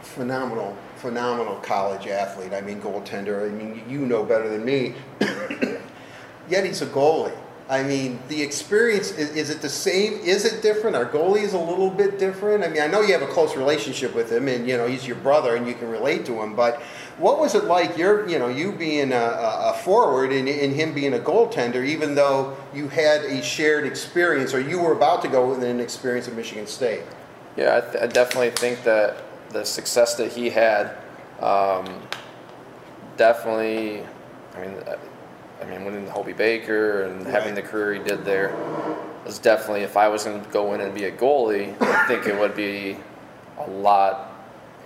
phenomenal, 0.00 0.76
phenomenal 0.96 1.56
college 1.56 2.06
athlete. 2.06 2.52
I 2.52 2.60
mean, 2.60 2.80
goaltender. 2.80 3.44
I 3.44 3.52
mean, 3.52 3.84
you 3.88 3.98
know 4.00 4.24
better 4.24 4.48
than 4.48 4.64
me. 4.64 4.94
Yet 6.48 6.64
he's 6.64 6.82
a 6.82 6.86
goalie. 6.86 7.36
I 7.68 7.82
mean, 7.82 8.20
the 8.28 8.40
experience 8.40 9.10
is, 9.10 9.30
is 9.30 9.50
it 9.50 9.60
the 9.60 9.68
same? 9.68 10.12
Is 10.20 10.44
it 10.44 10.62
different? 10.62 10.94
Our 10.94 11.04
goalie 11.04 11.42
is 11.42 11.52
a 11.52 11.58
little 11.58 11.90
bit 11.90 12.16
different? 12.16 12.62
I 12.62 12.68
mean, 12.68 12.80
I 12.80 12.86
know 12.86 13.00
you 13.00 13.12
have 13.12 13.22
a 13.22 13.32
close 13.32 13.56
relationship 13.56 14.14
with 14.14 14.30
him, 14.30 14.46
and 14.46 14.68
you 14.68 14.76
know 14.76 14.86
he's 14.86 15.04
your 15.04 15.16
brother, 15.16 15.56
and 15.56 15.66
you 15.66 15.74
can 15.74 15.90
relate 15.90 16.24
to 16.26 16.40
him. 16.40 16.54
But 16.54 16.80
what 17.18 17.40
was 17.40 17.56
it 17.56 17.64
like? 17.64 17.98
You're, 17.98 18.28
you 18.28 18.38
know, 18.38 18.46
you 18.46 18.70
being 18.70 19.10
a, 19.12 19.16
a 19.16 19.80
forward 19.82 20.30
and, 20.30 20.48
and 20.48 20.74
him 20.74 20.94
being 20.94 21.14
a 21.14 21.18
goaltender, 21.18 21.84
even 21.84 22.14
though 22.14 22.56
you 22.72 22.86
had 22.86 23.22
a 23.22 23.42
shared 23.42 23.84
experience, 23.84 24.54
or 24.54 24.60
you 24.60 24.80
were 24.80 24.92
about 24.92 25.22
to 25.22 25.28
go 25.28 25.48
with 25.48 25.64
an 25.64 25.80
experience 25.80 26.28
at 26.28 26.34
Michigan 26.34 26.68
State. 26.68 27.02
Yeah, 27.56 27.78
I, 27.78 27.90
th- 27.90 28.04
I 28.04 28.06
definitely 28.06 28.50
think 28.50 28.84
that 28.84 29.24
the 29.50 29.64
success 29.64 30.14
that 30.16 30.30
he 30.30 30.50
had, 30.50 30.96
um, 31.40 32.00
definitely. 33.16 34.04
I 34.54 34.60
mean, 34.60 34.76
I 35.60 35.64
mean, 35.64 35.84
winning 35.84 36.04
the 36.04 36.10
Hobey 36.10 36.32
Baker 36.32 37.04
and 37.04 37.26
having 37.26 37.54
the 37.54 37.62
career 37.62 37.94
he 37.94 38.02
did 38.02 38.24
there 38.24 38.54
was 39.24 39.38
definitely. 39.38 39.82
If 39.82 39.96
I 39.96 40.08
was 40.08 40.24
going 40.24 40.42
to 40.42 40.50
go 40.50 40.74
in 40.74 40.80
and 40.80 40.94
be 40.94 41.04
a 41.04 41.12
goalie, 41.12 41.80
I 41.80 42.06
think 42.06 42.26
it 42.26 42.38
would 42.38 42.54
be 42.54 42.96
a 43.58 43.68
lot 43.70 44.32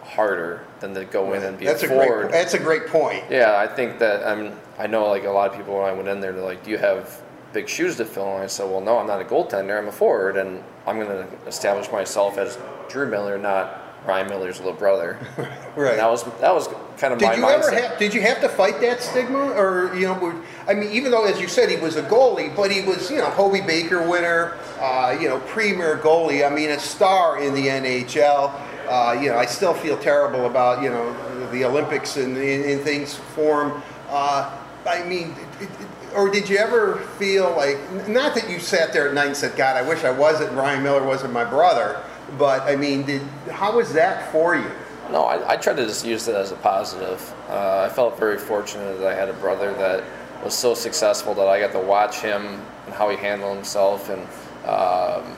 harder 0.03 0.65
than 0.81 0.95
to 0.95 1.05
go 1.05 1.35
in 1.35 1.43
and 1.43 1.59
be 1.59 1.67
That's 1.67 1.83
a 1.83 1.89
forward. 1.89 2.23
great. 2.23 2.33
That's 2.33 2.55
a 2.55 2.59
great 2.59 2.87
point. 2.87 3.25
Yeah, 3.31 3.57
I 3.57 3.67
think 3.67 3.99
that 3.99 4.23
um, 4.27 4.53
I 4.79 4.87
know 4.87 5.07
like 5.09 5.25
a 5.25 5.31
lot 5.31 5.51
of 5.51 5.57
people 5.57 5.77
when 5.77 5.85
I 5.85 5.93
went 5.93 6.09
in 6.09 6.21
there, 6.21 6.33
they're 6.33 6.43
like, 6.43 6.65
"Do 6.65 6.71
you 6.71 6.79
have 6.79 7.21
big 7.53 7.69
shoes 7.69 7.97
to 7.97 8.05
fill?" 8.05 8.35
And 8.35 8.43
I 8.43 8.47
said, 8.47 8.71
"Well, 8.71 8.81
no, 8.81 8.99
I'm 8.99 9.07
not 9.07 9.21
a 9.21 9.25
goaltender. 9.25 9.79
I'm 9.79 9.89
a 9.89 9.93
forward, 9.93 10.37
and 10.37 10.63
I'm 10.87 10.99
going 10.99 11.09
to 11.09 11.29
establish 11.47 11.91
myself 11.93 12.39
as 12.39 12.59
Drew 12.89 13.07
Miller, 13.09 13.39
not 13.39 13.80
Ryan 14.07 14.29
Miller's 14.29 14.59
little 14.59 14.73
brother." 14.75 15.19
Right. 15.77 15.93
And 15.93 16.01
that 16.01 16.11
was 16.11 16.25
that 16.41 16.53
was 16.53 16.67
kind 16.99 17.15
of 17.15 17.21
my 17.21 17.29
Did 17.31 17.39
you 17.39 17.45
mindset. 17.45 17.53
ever 17.69 17.71
have? 17.81 17.99
Did 17.99 18.13
you 18.13 18.21
have 18.23 18.41
to 18.41 18.49
fight 18.49 18.81
that 18.81 19.01
stigma, 19.01 19.53
or 19.53 19.95
you 19.95 20.07
know? 20.09 20.43
I 20.67 20.75
mean, 20.75 20.91
even 20.91 21.13
though, 21.13 21.25
as 21.27 21.41
you 21.41 21.47
said, 21.47 21.71
he 21.71 21.77
was 21.77 21.95
a 21.95 22.03
goalie, 22.03 22.55
but 22.57 22.73
he 22.73 22.81
was, 22.83 23.09
you 23.09 23.19
know, 23.19 23.31
Hobey 23.31 23.61
Baker 23.61 24.03
winner, 24.07 24.55
uh, 24.81 25.17
you 25.19 25.29
know, 25.29 25.39
premier 25.47 25.97
goalie. 25.97 26.45
I 26.45 26.53
mean, 26.53 26.71
a 26.71 26.81
star 26.81 27.41
in 27.41 27.55
the 27.55 27.69
NHL. 27.69 28.53
Uh, 28.89 29.13
you 29.23 29.29
know, 29.31 29.37
I 29.39 29.47
still 29.47 29.73
feel 29.75 29.97
terrible 29.97 30.47
about 30.47 30.83
you 30.83 30.91
know 30.91 31.15
the 31.53 31.65
Olympics 31.65 32.17
and, 32.17 32.37
and, 32.37 32.65
and 32.65 32.81
things 32.83 33.15
for 33.15 33.69
him. 33.71 33.83
Uh, 34.09 34.51
I 34.89 35.05
mean, 35.05 35.37
it- 35.61 35.65
it- 35.71 36.17
or 36.17 36.29
did 36.29 36.49
you 36.49 36.57
ever 36.59 36.97
feel 37.21 37.55
like, 37.57 37.79
not 38.09 38.35
that 38.35 38.51
you 38.51 38.59
sat 38.59 38.93
there 38.93 39.07
at 39.09 39.15
night 39.15 39.29
and 39.29 39.37
said, 39.37 39.55
"God, 39.57 39.77
I 39.77 39.83
wish 39.83 40.03
I 40.03 40.11
wasn't 40.11 40.51
Ryan 40.55 40.83
Miller 40.83 41.05
wasn't 41.05 41.33
my 41.33 41.45
brother," 41.45 42.03
but 42.39 42.63
I 42.63 42.77
mean, 42.77 43.05
did 43.05 43.23
how 43.51 43.77
was 43.77 43.93
that 43.95 44.31
for 44.33 44.57
you? 44.57 44.71
No, 45.11 45.25
I, 45.25 45.55
I 45.55 45.57
tried 45.57 45.77
to 45.77 45.87
just 45.87 46.05
use 46.05 46.29
it 46.29 46.37
as 46.37 46.53
a 46.53 46.57
positive. 46.57 47.35
Uh, 47.49 47.89
I 47.91 47.93
felt 47.93 48.19
very 48.19 48.39
fortunate 48.39 48.99
that 49.01 49.09
I 49.09 49.15
had 49.15 49.29
a 49.29 49.33
brother 49.35 49.73
that 49.75 50.05
was 50.45 50.55
so 50.55 50.75
successful 50.75 51.35
that 51.35 51.49
I 51.49 51.59
got 51.61 51.73
to 51.73 51.81
watch 51.81 52.21
him 52.21 52.63
and 52.87 52.95
how 52.95 53.11
he 53.11 53.17
handled 53.17 53.57
himself. 53.57 54.09
And 54.09 54.23
um, 54.67 55.37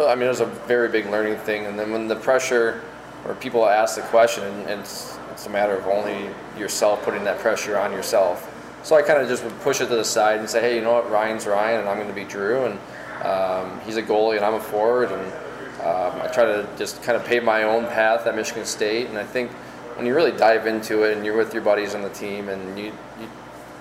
I 0.00 0.14
mean, 0.14 0.24
it 0.24 0.28
was 0.28 0.40
a 0.40 0.46
very 0.46 0.88
big 0.88 1.06
learning 1.06 1.36
thing. 1.38 1.66
And 1.66 1.78
then 1.78 1.92
when 1.92 2.08
the 2.08 2.16
pressure, 2.16 2.82
or 3.26 3.34
people 3.34 3.66
ask 3.66 3.96
the 3.96 4.02
question, 4.02 4.44
and, 4.44 4.80
it's, 4.80 5.18
it's 5.30 5.46
a 5.46 5.50
matter 5.50 5.76
of 5.76 5.86
only 5.86 6.30
yourself 6.58 7.02
putting 7.04 7.24
that 7.24 7.38
pressure 7.38 7.78
on 7.78 7.92
yourself. 7.92 8.50
So 8.82 8.96
I 8.96 9.02
kind 9.02 9.20
of 9.20 9.28
just 9.28 9.44
would 9.44 9.58
push 9.60 9.80
it 9.80 9.86
to 9.88 9.96
the 9.96 10.04
side 10.04 10.40
and 10.40 10.48
say, 10.48 10.60
hey, 10.60 10.76
you 10.76 10.82
know 10.82 10.92
what, 10.92 11.10
Ryan's 11.10 11.46
Ryan, 11.46 11.80
and 11.80 11.88
I'm 11.88 11.96
going 11.96 12.08
to 12.08 12.14
be 12.14 12.24
Drew, 12.24 12.66
and 12.66 12.78
um, 13.24 13.80
he's 13.80 13.96
a 13.96 14.02
goalie, 14.02 14.36
and 14.36 14.44
I'm 14.44 14.54
a 14.54 14.60
forward, 14.60 15.10
and 15.10 15.32
um, 15.80 16.22
I 16.22 16.28
try 16.32 16.44
to 16.44 16.68
just 16.76 17.02
kind 17.02 17.16
of 17.16 17.24
pave 17.24 17.44
my 17.44 17.64
own 17.64 17.86
path 17.86 18.26
at 18.26 18.34
Michigan 18.34 18.64
State, 18.64 19.08
and 19.08 19.18
I 19.18 19.24
think 19.24 19.50
when 19.96 20.06
you 20.06 20.14
really 20.14 20.32
dive 20.32 20.66
into 20.66 21.02
it 21.04 21.16
and 21.16 21.24
you're 21.24 21.36
with 21.36 21.52
your 21.52 21.62
buddies 21.62 21.94
on 21.94 22.02
the 22.02 22.10
team 22.10 22.48
and 22.48 22.78
you, 22.78 22.86
you 23.20 23.28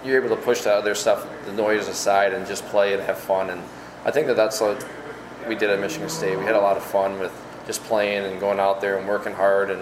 you're 0.04 0.24
able 0.24 0.36
to 0.36 0.42
push 0.42 0.62
that 0.62 0.76
other 0.76 0.96
stuff, 0.96 1.26
the 1.46 1.54
noise 1.54 1.88
aside, 1.88 2.34
and 2.34 2.46
just 2.46 2.66
play 2.66 2.94
and 2.94 3.02
have 3.04 3.18
fun. 3.18 3.50
And 3.50 3.62
I 4.06 4.12
think 4.12 4.28
that 4.28 4.36
that's 4.36 4.60
what 4.60 4.86
we 5.48 5.56
did 5.56 5.70
at 5.70 5.80
Michigan 5.80 6.10
State. 6.10 6.38
We 6.38 6.44
had 6.44 6.56
a 6.56 6.60
lot 6.60 6.76
of 6.78 6.84
fun 6.84 7.20
with 7.20 7.32
just 7.66 7.82
playing 7.84 8.26
and 8.26 8.40
going 8.40 8.60
out 8.60 8.82
there 8.82 8.98
and 8.98 9.08
working 9.08 9.34
hard, 9.34 9.72
and 9.72 9.82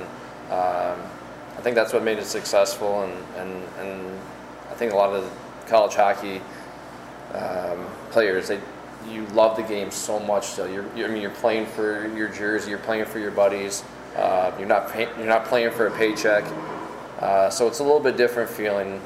um, 0.52 1.02
I 1.58 1.62
think 1.62 1.76
that's 1.76 1.92
what 1.92 2.04
made 2.04 2.20
it 2.20 2.26
successful. 2.26 3.02
And, 3.02 3.14
and, 3.38 3.64
and 3.80 4.20
I 4.70 4.74
think 4.76 4.94
a 4.94 4.96
lot 4.96 5.14
of 5.14 5.24
the 5.24 5.70
college 5.70 5.96
hockey 5.96 6.42
um, 7.34 7.86
players, 8.12 8.48
they 8.48 8.60
you 9.10 9.26
love 9.28 9.56
the 9.58 9.64
game 9.64 9.92
so 9.92 10.20
much. 10.20 10.48
So 10.48 10.66
you're, 10.66 10.86
you 10.96 11.06
I 11.06 11.08
mean, 11.08 11.22
you're 11.22 11.32
playing 11.32 11.66
for 11.66 12.08
your 12.16 12.30
jersey, 12.30 12.70
you're 12.70 12.80
playing 12.80 13.06
for 13.06 13.20
your 13.20 13.32
buddies. 13.32 13.84
Uh, 14.16 14.52
you're 14.60 14.68
not 14.68 14.92
pay, 14.92 15.08
you're 15.18 15.28
not 15.28 15.46
playing 15.46 15.72
for 15.72 15.88
a 15.88 15.92
paycheck. 15.92 16.44
Uh, 17.20 17.50
so 17.50 17.68
it's 17.68 17.80
a 17.80 17.84
little 17.84 18.00
bit 18.00 18.18
different 18.18 18.50
feeling. 18.50 19.02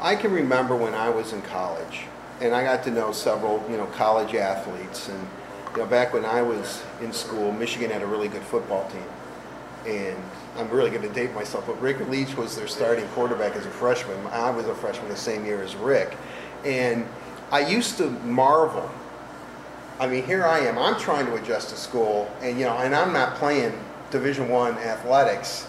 I 0.00 0.14
can 0.16 0.32
remember 0.32 0.76
when 0.76 0.94
I 0.94 1.10
was 1.10 1.32
in 1.32 1.42
college, 1.42 2.04
and 2.40 2.54
I 2.54 2.62
got 2.62 2.84
to 2.84 2.90
know 2.90 3.12
several, 3.12 3.64
you 3.70 3.76
know, 3.76 3.86
college 3.86 4.34
athletes. 4.34 5.08
And 5.08 5.28
you 5.72 5.78
know, 5.78 5.86
back 5.86 6.14
when 6.14 6.24
I 6.24 6.42
was 6.42 6.82
in 7.02 7.12
school, 7.12 7.52
Michigan 7.52 7.90
had 7.90 8.02
a 8.02 8.06
really 8.06 8.28
good 8.28 8.42
football 8.42 8.88
team, 8.88 9.04
and 9.86 10.16
I'm 10.56 10.70
really 10.70 10.90
going 10.90 11.02
to 11.02 11.12
date 11.12 11.34
myself, 11.34 11.66
but 11.66 11.80
Rick 11.80 12.00
Leach 12.08 12.34
was 12.36 12.56
their 12.56 12.68
starting 12.68 13.06
quarterback 13.08 13.56
as 13.56 13.66
a 13.66 13.70
freshman. 13.70 14.16
I 14.28 14.50
was 14.50 14.66
a 14.66 14.74
freshman 14.74 15.10
the 15.10 15.16
same 15.16 15.44
year 15.44 15.62
as 15.62 15.76
Rick, 15.76 16.16
and 16.64 17.06
I 17.50 17.60
used 17.60 17.96
to 17.98 18.10
marvel. 18.10 18.90
I 19.98 20.06
mean, 20.06 20.24
here 20.24 20.44
I 20.44 20.60
am. 20.60 20.78
I'm 20.78 20.98
trying 20.98 21.26
to 21.26 21.34
adjust 21.36 21.70
to 21.70 21.76
school, 21.76 22.30
and 22.40 22.58
you 22.58 22.66
know, 22.66 22.76
and 22.78 22.94
I'm 22.94 23.12
not 23.12 23.36
playing 23.36 23.72
Division 24.10 24.48
One 24.48 24.74
athletics. 24.78 25.66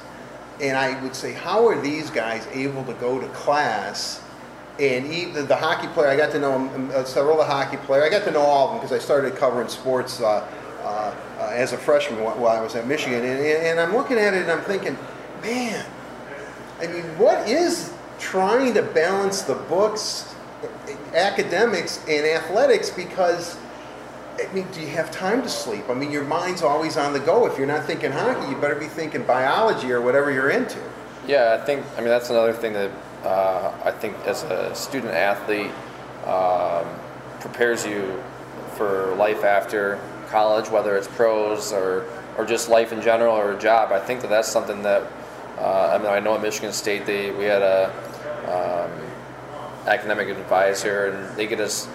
And 0.60 0.76
I 0.76 1.02
would 1.04 1.16
say, 1.16 1.34
how 1.34 1.68
are 1.68 1.80
these 1.80 2.10
guys 2.10 2.48
able 2.52 2.84
to 2.86 2.94
go 2.96 3.20
to 3.20 3.28
class? 3.30 4.22
And 4.80 5.06
even 5.14 5.48
the 5.48 5.56
hockey 5.56 5.88
player, 5.90 6.10
I 6.10 6.18
got 6.18 6.32
to 6.32 6.40
know 6.40 6.54
um, 6.54 6.92
uh, 6.94 7.04
several 7.04 7.40
of 7.40 7.48
the 7.48 7.54
hockey 7.54 7.78
players. 7.78 8.06
I 8.06 8.10
got 8.10 8.26
to 8.26 8.32
know 8.32 8.42
all 8.42 8.68
of 8.68 8.72
them 8.72 8.80
because 8.82 8.92
I 8.92 9.04
started 9.04 9.36
covering 9.36 9.68
sports 9.68 10.20
uh, 10.20 10.48
uh, 10.82 11.14
uh, 11.40 11.52
as 11.54 11.74
a 11.74 11.78
freshman 11.78 12.20
wh- 12.20 12.40
while 12.40 12.58
I 12.58 12.62
was 12.62 12.76
at 12.76 12.88
Michigan. 12.88 13.24
And, 13.24 13.40
and 13.40 13.80
I'm 13.80 13.94
looking 13.94 14.18
at 14.18 14.34
it 14.34 14.42
and 14.44 14.52
I'm 14.52 14.62
thinking, 14.62 14.98
man, 15.44 15.86
I 16.80 16.88
mean, 16.88 17.04
what 17.18 17.48
is 17.48 17.94
trying 18.20 18.74
to 18.76 18.82
balance 18.82 19.44
the 19.44 19.56
books 19.56 20.34
academics 21.14 22.04
and 22.08 22.26
athletics 22.26 22.90
because 22.90 23.58
I 24.40 24.54
mean, 24.54 24.68
do 24.72 24.82
you 24.82 24.88
have 24.88 25.10
time 25.10 25.42
to 25.42 25.50
sleep? 25.50 25.90
I 25.90 25.96
mean, 25.96 26.12
your 26.12 26.24
mind's 26.24 26.62
always 26.62 26.96
on 26.96 27.12
the 27.12 27.20
go. 27.20 27.48
If 27.48 27.58
you're 27.58 27.68
not 27.68 27.86
thinking 27.86 28.12
hockey, 28.12 28.52
you 28.52 28.58
better 28.58 28.76
be 28.76 28.86
thinking 28.86 29.24
biology 29.24 29.92
or 29.92 30.00
whatever 30.02 30.32
you're 30.32 30.52
into. 30.52 30.80
Yeah, 31.28 31.58
I 31.60 31.66
think. 31.66 31.84
I 31.96 32.02
mean, 32.02 32.10
that's 32.10 32.30
another 32.30 32.54
thing 32.54 32.74
that 32.74 32.92
uh, 33.24 33.74
I 33.84 33.92
think 33.92 34.16
as 34.26 34.44
a 34.44 34.74
student 34.76 35.14
athlete 35.14 35.72
um, 36.26 36.86
prepares 37.40 37.86
you 37.86 38.22
for 38.76 39.16
life 39.16 39.44
after 39.44 40.00
college, 40.30 40.70
whether 40.70 40.96
it's 40.96 41.08
pros 41.08 41.74
or 41.74 42.06
or 42.38 42.46
just 42.46 42.70
life 42.70 42.94
in 42.94 43.02
general 43.02 43.36
or 43.36 43.54
a 43.54 43.60
job. 43.60 43.92
I 43.92 44.00
think 44.00 44.22
that 44.22 44.30
that's 44.30 44.48
something 44.48 44.84
that 44.84 45.12
uh, 45.58 45.94
I 45.94 45.98
mean, 45.98 46.08
I 46.08 46.20
know 46.20 46.36
at 46.36 46.42
Michigan 46.42 46.72
State 46.72 47.06
they 47.08 47.32
we 47.32 47.46
had 47.46 47.64
a 47.64 47.92
um, 48.46 48.92
academic 49.88 50.28
advisor 50.30 51.08
and 51.08 51.36
they 51.38 51.48
get 51.48 51.60
us 51.60 51.88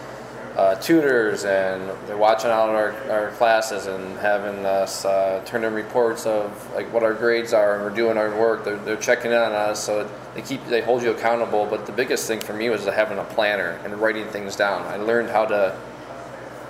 uh, 0.56 0.74
tutors 0.76 1.44
and 1.46 1.90
they're 2.06 2.16
watching 2.18 2.50
out 2.50 2.68
our, 2.68 2.92
our 3.10 3.30
classes 3.32 3.86
and 3.86 4.18
having 4.18 4.66
us 4.66 5.04
uh, 5.06 5.42
turn 5.46 5.64
in 5.64 5.72
reports 5.72 6.26
of 6.26 6.74
like 6.74 6.92
what 6.92 7.02
our 7.02 7.14
grades 7.14 7.54
are 7.54 7.74
and 7.76 7.82
we're 7.84 7.96
doing 7.96 8.18
our 8.18 8.38
work. 8.38 8.62
They're, 8.64 8.76
they're 8.76 8.96
checking 8.96 9.30
in 9.30 9.38
on 9.38 9.52
us, 9.52 9.82
so 9.82 10.10
they 10.34 10.42
keep 10.42 10.62
they 10.66 10.82
hold 10.82 11.02
you 11.02 11.10
accountable. 11.10 11.64
But 11.64 11.86
the 11.86 11.92
biggest 11.92 12.26
thing 12.26 12.40
for 12.40 12.52
me 12.52 12.68
was 12.68 12.84
having 12.84 13.16
a 13.18 13.24
planner 13.24 13.80
and 13.84 13.96
writing 13.98 14.26
things 14.28 14.54
down. 14.56 14.82
I 14.88 14.96
learned 14.96 15.30
how 15.30 15.46
to 15.46 15.74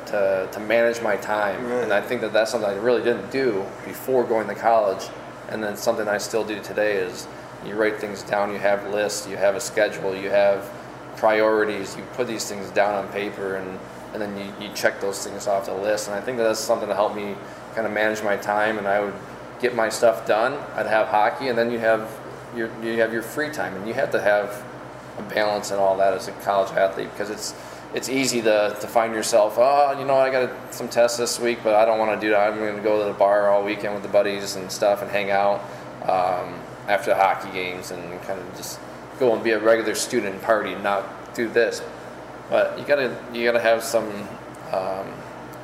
to, 0.07 0.49
to 0.53 0.61
manage 0.61 1.01
my 1.01 1.17
time, 1.17 1.65
Right. 1.67 1.85
and 1.85 1.93
I 1.93 2.01
think 2.01 2.21
that 2.21 2.33
that's 2.33 2.51
something 2.51 2.69
I 2.69 2.75
really 2.75 3.03
didn't 3.03 3.31
do 3.31 3.65
before 3.85 4.25
going 4.25 4.47
to 4.49 4.55
college, 4.55 5.09
and 5.49 5.63
then 5.63 5.77
something 5.77 6.07
I 6.07 6.19
still 6.19 6.45
do 6.45 6.61
today 6.61 6.97
is 6.97 7.27
you 7.67 7.75
write 7.75 7.99
things 7.99 8.23
down. 8.23 8.53
You 8.53 8.59
have 8.59 8.87
lists. 8.93 9.27
You 9.27 9.37
have 9.39 9.55
a 9.57 9.61
schedule. 9.61 10.15
You 10.15 10.31
have 10.31 10.71
priorities. 11.17 11.97
You 11.97 12.03
put 12.15 12.27
these 12.27 12.49
things 12.49 12.71
down 12.71 12.95
on 12.95 13.13
paper, 13.13 13.57
and, 13.57 13.79
and 14.13 14.23
then 14.23 14.37
you, 14.37 14.67
you 14.67 14.75
check 14.75 15.01
those 15.01 15.25
things 15.27 15.47
off 15.47 15.67
the 15.67 15.75
list. 15.75 16.09
And 16.09 16.17
I 16.17 16.21
think 16.21 16.39
that 16.39 16.45
that's 16.45 16.61
something 16.61 16.89
to 16.89 16.95
help 16.95 17.15
me 17.15 17.35
kind 17.75 17.87
of 17.87 17.93
manage 17.93 18.23
my 18.23 18.37
time. 18.37 18.79
And 18.79 18.87
I 18.87 19.01
would 19.01 19.15
get 19.61 19.75
my 19.75 19.89
stuff 19.89 20.27
done. 20.27 20.55
I'd 20.75 20.87
have 20.87 21.09
hockey, 21.09 21.49
and 21.49 21.59
then 21.59 21.71
you 21.71 21.79
have 21.79 22.11
your 22.57 22.71
you 22.83 23.01
have 23.01 23.13
your 23.13 23.23
free 23.23 23.51
time, 23.51 23.75
and 23.77 23.87
you 23.87 23.95
have 23.95 24.11
to 24.13 24.21
have 24.21 24.65
a 25.19 25.23
balance 25.23 25.71
and 25.71 25.81
all 25.81 25.97
that 25.97 26.15
as 26.15 26.29
a 26.29 26.33
college 26.33 26.73
athlete 26.73 27.11
because 27.13 27.31
it's 27.31 27.55
it's 27.95 28.09
easy 28.09 28.41
to, 28.41 28.75
to 28.81 28.87
find 28.87 29.15
yourself 29.15 29.57
oh 29.59 29.99
you 29.99 30.05
know 30.05 30.15
I 30.15 30.31
got 30.31 30.75
some 30.75 30.89
tests 30.89 31.19
this 31.19 31.39
week 31.39 31.59
but 31.63 31.75
I 31.75 31.85
don't 31.85 31.99
want 31.99 32.19
to 32.19 32.27
do 32.27 32.31
that 32.31 32.53
I'm 32.53 32.59
going 32.59 32.77
to 32.77 32.83
go 32.83 32.99
to 33.01 33.13
the 33.13 33.19
bar 33.19 33.51
all 33.51 33.63
weekend 33.63 33.95
with 33.95 34.03
the 34.03 34.09
buddies 34.09 34.57
and 34.57 34.71
stuff 34.71 35.03
and 35.03 35.11
hang 35.11 35.31
out 35.31 35.61
um, 36.03 36.59
after 36.89 37.15
hockey 37.15 37.51
games 37.53 37.91
and 37.91 38.21
kind 38.23 38.41
of 38.41 38.57
just 38.57 38.79
and 39.35 39.45
be 39.45 39.51
a 39.51 39.59
regular 39.59 39.95
student 39.95 40.35
and 40.35 40.43
party 40.43 40.73
and 40.73 40.83
not 40.83 41.35
do 41.35 41.49
this 41.49 41.83
but 42.53 42.79
you 42.79 42.85
gotta 42.85 43.17
you 43.33 43.45
gotta 43.45 43.59
have 43.59 43.83
some 43.83 44.07
um, 44.73 45.11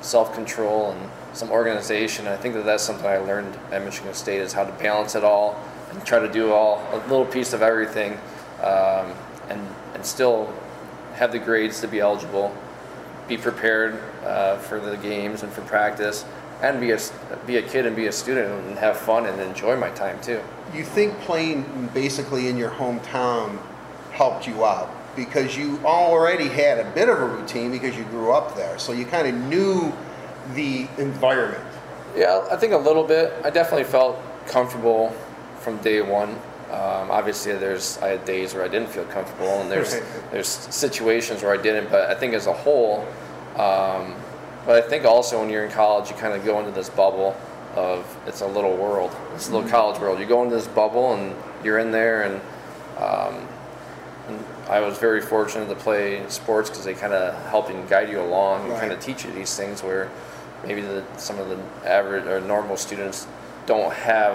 self 0.00 0.32
control 0.32 0.92
and 0.92 1.10
some 1.34 1.50
organization. 1.50 2.26
I 2.26 2.36
think 2.36 2.54
that 2.54 2.64
that's 2.64 2.82
something 2.82 3.04
I 3.04 3.18
learned 3.18 3.54
at 3.70 3.84
Michigan 3.84 4.14
State 4.14 4.40
is 4.40 4.54
how 4.54 4.64
to 4.64 4.72
balance 4.72 5.14
it 5.14 5.22
all 5.22 5.62
and 5.90 6.02
try 6.06 6.18
to 6.18 6.32
do 6.32 6.50
all 6.50 6.82
a 6.92 6.96
little 7.08 7.26
piece 7.26 7.52
of 7.52 7.60
everything, 7.60 8.14
um, 8.62 9.12
and 9.50 9.60
and 9.92 10.04
still 10.04 10.50
have 11.16 11.30
the 11.30 11.38
grades 11.38 11.82
to 11.82 11.88
be 11.88 12.00
eligible, 12.00 12.56
be 13.28 13.36
prepared 13.36 14.00
uh, 14.24 14.56
for 14.56 14.80
the 14.80 14.96
games 14.96 15.42
and 15.42 15.52
for 15.52 15.60
practice, 15.62 16.24
and 16.62 16.80
be 16.80 16.92
a 16.92 16.98
be 17.46 17.58
a 17.58 17.62
kid 17.62 17.84
and 17.84 17.94
be 17.96 18.06
a 18.06 18.12
student 18.12 18.50
and 18.66 18.78
have 18.78 18.96
fun 18.96 19.26
and 19.26 19.38
enjoy 19.42 19.76
my 19.76 19.90
time 19.90 20.18
too. 20.22 20.40
You 20.74 20.84
think 20.84 21.18
playing 21.20 21.90
basically 21.94 22.48
in 22.48 22.56
your 22.56 22.70
hometown 22.70 23.58
helped 24.12 24.46
you 24.46 24.64
out 24.64 24.90
because 25.16 25.56
you 25.56 25.80
already 25.84 26.48
had 26.48 26.78
a 26.78 26.90
bit 26.92 27.08
of 27.08 27.20
a 27.20 27.26
routine 27.26 27.70
because 27.70 27.96
you 27.96 28.04
grew 28.04 28.32
up 28.32 28.54
there, 28.54 28.78
so 28.78 28.92
you 28.92 29.04
kind 29.04 29.26
of 29.26 29.34
knew 29.48 29.92
the 30.54 30.86
environment. 30.98 31.64
Yeah, 32.16 32.46
I 32.50 32.56
think 32.56 32.72
a 32.72 32.78
little 32.78 33.04
bit. 33.04 33.32
I 33.44 33.50
definitely 33.50 33.84
felt 33.84 34.20
comfortable 34.46 35.14
from 35.60 35.78
day 35.78 36.00
one. 36.02 36.30
Um, 36.70 37.10
obviously, 37.10 37.52
there's 37.54 37.98
I 37.98 38.08
had 38.08 38.24
days 38.24 38.54
where 38.54 38.62
I 38.62 38.68
didn't 38.68 38.90
feel 38.90 39.04
comfortable, 39.06 39.60
and 39.60 39.70
there's 39.70 40.00
there's 40.30 40.48
situations 40.48 41.42
where 41.42 41.52
I 41.52 41.60
didn't. 41.60 41.90
But 41.90 42.10
I 42.10 42.14
think 42.14 42.34
as 42.34 42.46
a 42.46 42.52
whole, 42.52 43.00
um, 43.56 44.14
but 44.66 44.84
I 44.84 44.88
think 44.88 45.04
also 45.04 45.40
when 45.40 45.50
you're 45.50 45.64
in 45.64 45.72
college, 45.72 46.10
you 46.10 46.16
kind 46.16 46.34
of 46.34 46.44
go 46.44 46.58
into 46.58 46.70
this 46.70 46.90
bubble 46.90 47.36
of 47.78 48.16
it's 48.26 48.40
a 48.40 48.46
little 48.46 48.76
world, 48.76 49.14
it's 49.34 49.48
a 49.48 49.52
little 49.52 49.68
college 49.68 50.00
world. 50.00 50.18
You 50.18 50.26
go 50.26 50.42
into 50.42 50.56
this 50.56 50.66
bubble 50.66 51.14
and 51.14 51.34
you're 51.64 51.78
in 51.78 51.92
there, 51.92 52.22
and, 52.22 52.34
um, 52.98 53.46
and 54.26 54.44
I 54.68 54.80
was 54.80 54.98
very 54.98 55.20
fortunate 55.20 55.68
to 55.68 55.74
play 55.76 56.22
sports 56.28 56.68
because 56.68 56.84
they 56.84 56.94
kind 56.94 57.12
of 57.12 57.34
help 57.50 57.70
and 57.70 57.88
guide 57.88 58.08
you 58.10 58.20
along 58.20 58.62
and 58.62 58.70
Right. 58.72 58.80
kind 58.80 58.92
of 58.92 59.00
teach 59.00 59.24
you 59.24 59.30
these 59.32 59.56
things 59.56 59.82
where 59.82 60.10
maybe 60.66 60.80
the, 60.80 61.04
some 61.16 61.38
of 61.38 61.48
the 61.48 61.58
average 61.88 62.26
or 62.26 62.40
normal 62.40 62.76
students 62.76 63.26
don't 63.66 63.92
have 63.92 64.34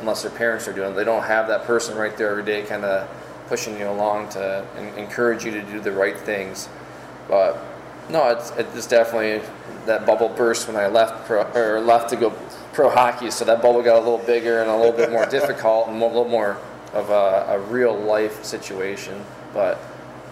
unless 0.00 0.22
their 0.22 0.32
parents 0.32 0.66
are 0.66 0.72
doing 0.72 0.90
it. 0.90 0.96
They 0.96 1.04
don't 1.04 1.22
have 1.22 1.46
that 1.48 1.64
person 1.64 1.96
right 1.96 2.14
there 2.16 2.30
every 2.30 2.42
day 2.42 2.62
kind 2.62 2.84
of 2.84 3.08
pushing 3.48 3.78
you 3.78 3.88
along 3.88 4.30
to 4.30 4.66
en- 4.76 4.98
encourage 4.98 5.44
you 5.44 5.52
to 5.52 5.62
do 5.62 5.78
the 5.78 5.92
right 5.92 6.18
things. 6.18 6.68
But 7.28 7.56
no, 8.10 8.28
it's, 8.30 8.50
it's 8.58 8.86
definitely 8.86 9.46
that 9.86 10.04
bubble 10.04 10.28
burst 10.28 10.66
when 10.66 10.76
I 10.76 10.88
left 10.88 11.26
pro, 11.26 11.42
or 11.52 11.80
left 11.80 12.10
to 12.10 12.16
go 12.16 12.32
pro 12.74 12.90
hockey. 12.90 13.30
So 13.30 13.44
that 13.44 13.62
bubble 13.62 13.82
got 13.82 13.96
a 13.96 14.00
little 14.00 14.18
bigger 14.18 14.60
and 14.60 14.70
a 14.70 14.76
little 14.76 14.92
bit 14.92 15.10
more 15.10 15.26
difficult 15.30 15.88
and 15.88 16.02
a 16.02 16.06
little 16.06 16.28
more 16.28 16.58
of 16.92 17.10
a, 17.10 17.46
a 17.54 17.58
real 17.58 17.96
life 17.96 18.44
situation. 18.44 19.24
But 19.52 19.80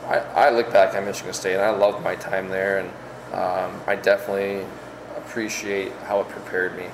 I, 0.07 0.19
I 0.19 0.51
look 0.51 0.73
back 0.73 0.95
at 0.95 1.05
Michigan 1.05 1.33
State 1.33 1.55
and 1.55 1.63
I 1.63 1.71
loved 1.71 2.03
my 2.03 2.17
time 2.17 2.49
there, 2.49 2.79
and 2.79 2.89
um, 3.33 3.81
I 3.87 3.97
definitely 3.97 4.67
appreciate 5.17 5.93
how 6.07 6.21
it 6.21 6.29
prepared 6.29 6.77
me. 6.77 6.87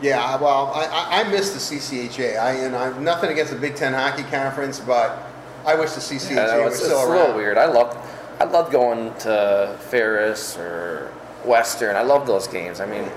Yeah, 0.00 0.36
well, 0.40 0.72
I, 0.74 0.86
I, 0.86 1.20
I 1.20 1.30
miss 1.30 1.52
the 1.52 1.76
CCHA. 1.76 2.38
I 2.38 2.52
and 2.54 2.74
I'm 2.74 3.04
nothing 3.04 3.30
against 3.30 3.52
the 3.52 3.58
Big 3.58 3.76
Ten 3.76 3.92
Hockey 3.92 4.24
Conference, 4.24 4.80
but 4.80 5.30
I 5.64 5.74
wish 5.74 5.92
the 5.92 6.00
CCHA 6.00 6.30
Yeah, 6.30 6.46
no, 6.46 6.64
was 6.64 6.74
it's, 6.74 6.82
it's 6.82 6.84
still 6.86 7.06
a 7.06 7.08
little 7.08 7.36
weird. 7.36 7.56
I 7.56 7.66
love, 7.66 7.96
I 8.40 8.44
love 8.44 8.72
going 8.72 9.14
to 9.20 9.76
Ferris 9.80 10.56
or 10.56 11.12
Western. 11.44 11.94
I 11.94 12.02
love 12.02 12.26
those 12.26 12.48
games. 12.48 12.80
I 12.80 12.86
mean, 12.86 13.08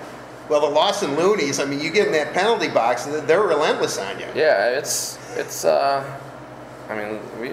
Well, 0.49 0.61
the 0.61 0.67
Lawson 0.69 1.15
Loonies, 1.15 1.59
I 1.59 1.65
mean, 1.65 1.79
you 1.81 1.89
get 1.89 2.05
in 2.07 2.13
that 2.13 2.33
penalty 2.33 2.67
box, 2.67 3.05
they're- 3.05 3.21
they're 3.21 3.41
relentless 3.41 3.97
on 3.97 4.19
you. 4.19 4.27
yeah, 4.35 4.69
it's 4.69 5.17
it's. 5.37 5.65
Uh, 5.65 6.03
I 6.89 6.95
mean, 6.95 7.19
we 7.41 7.51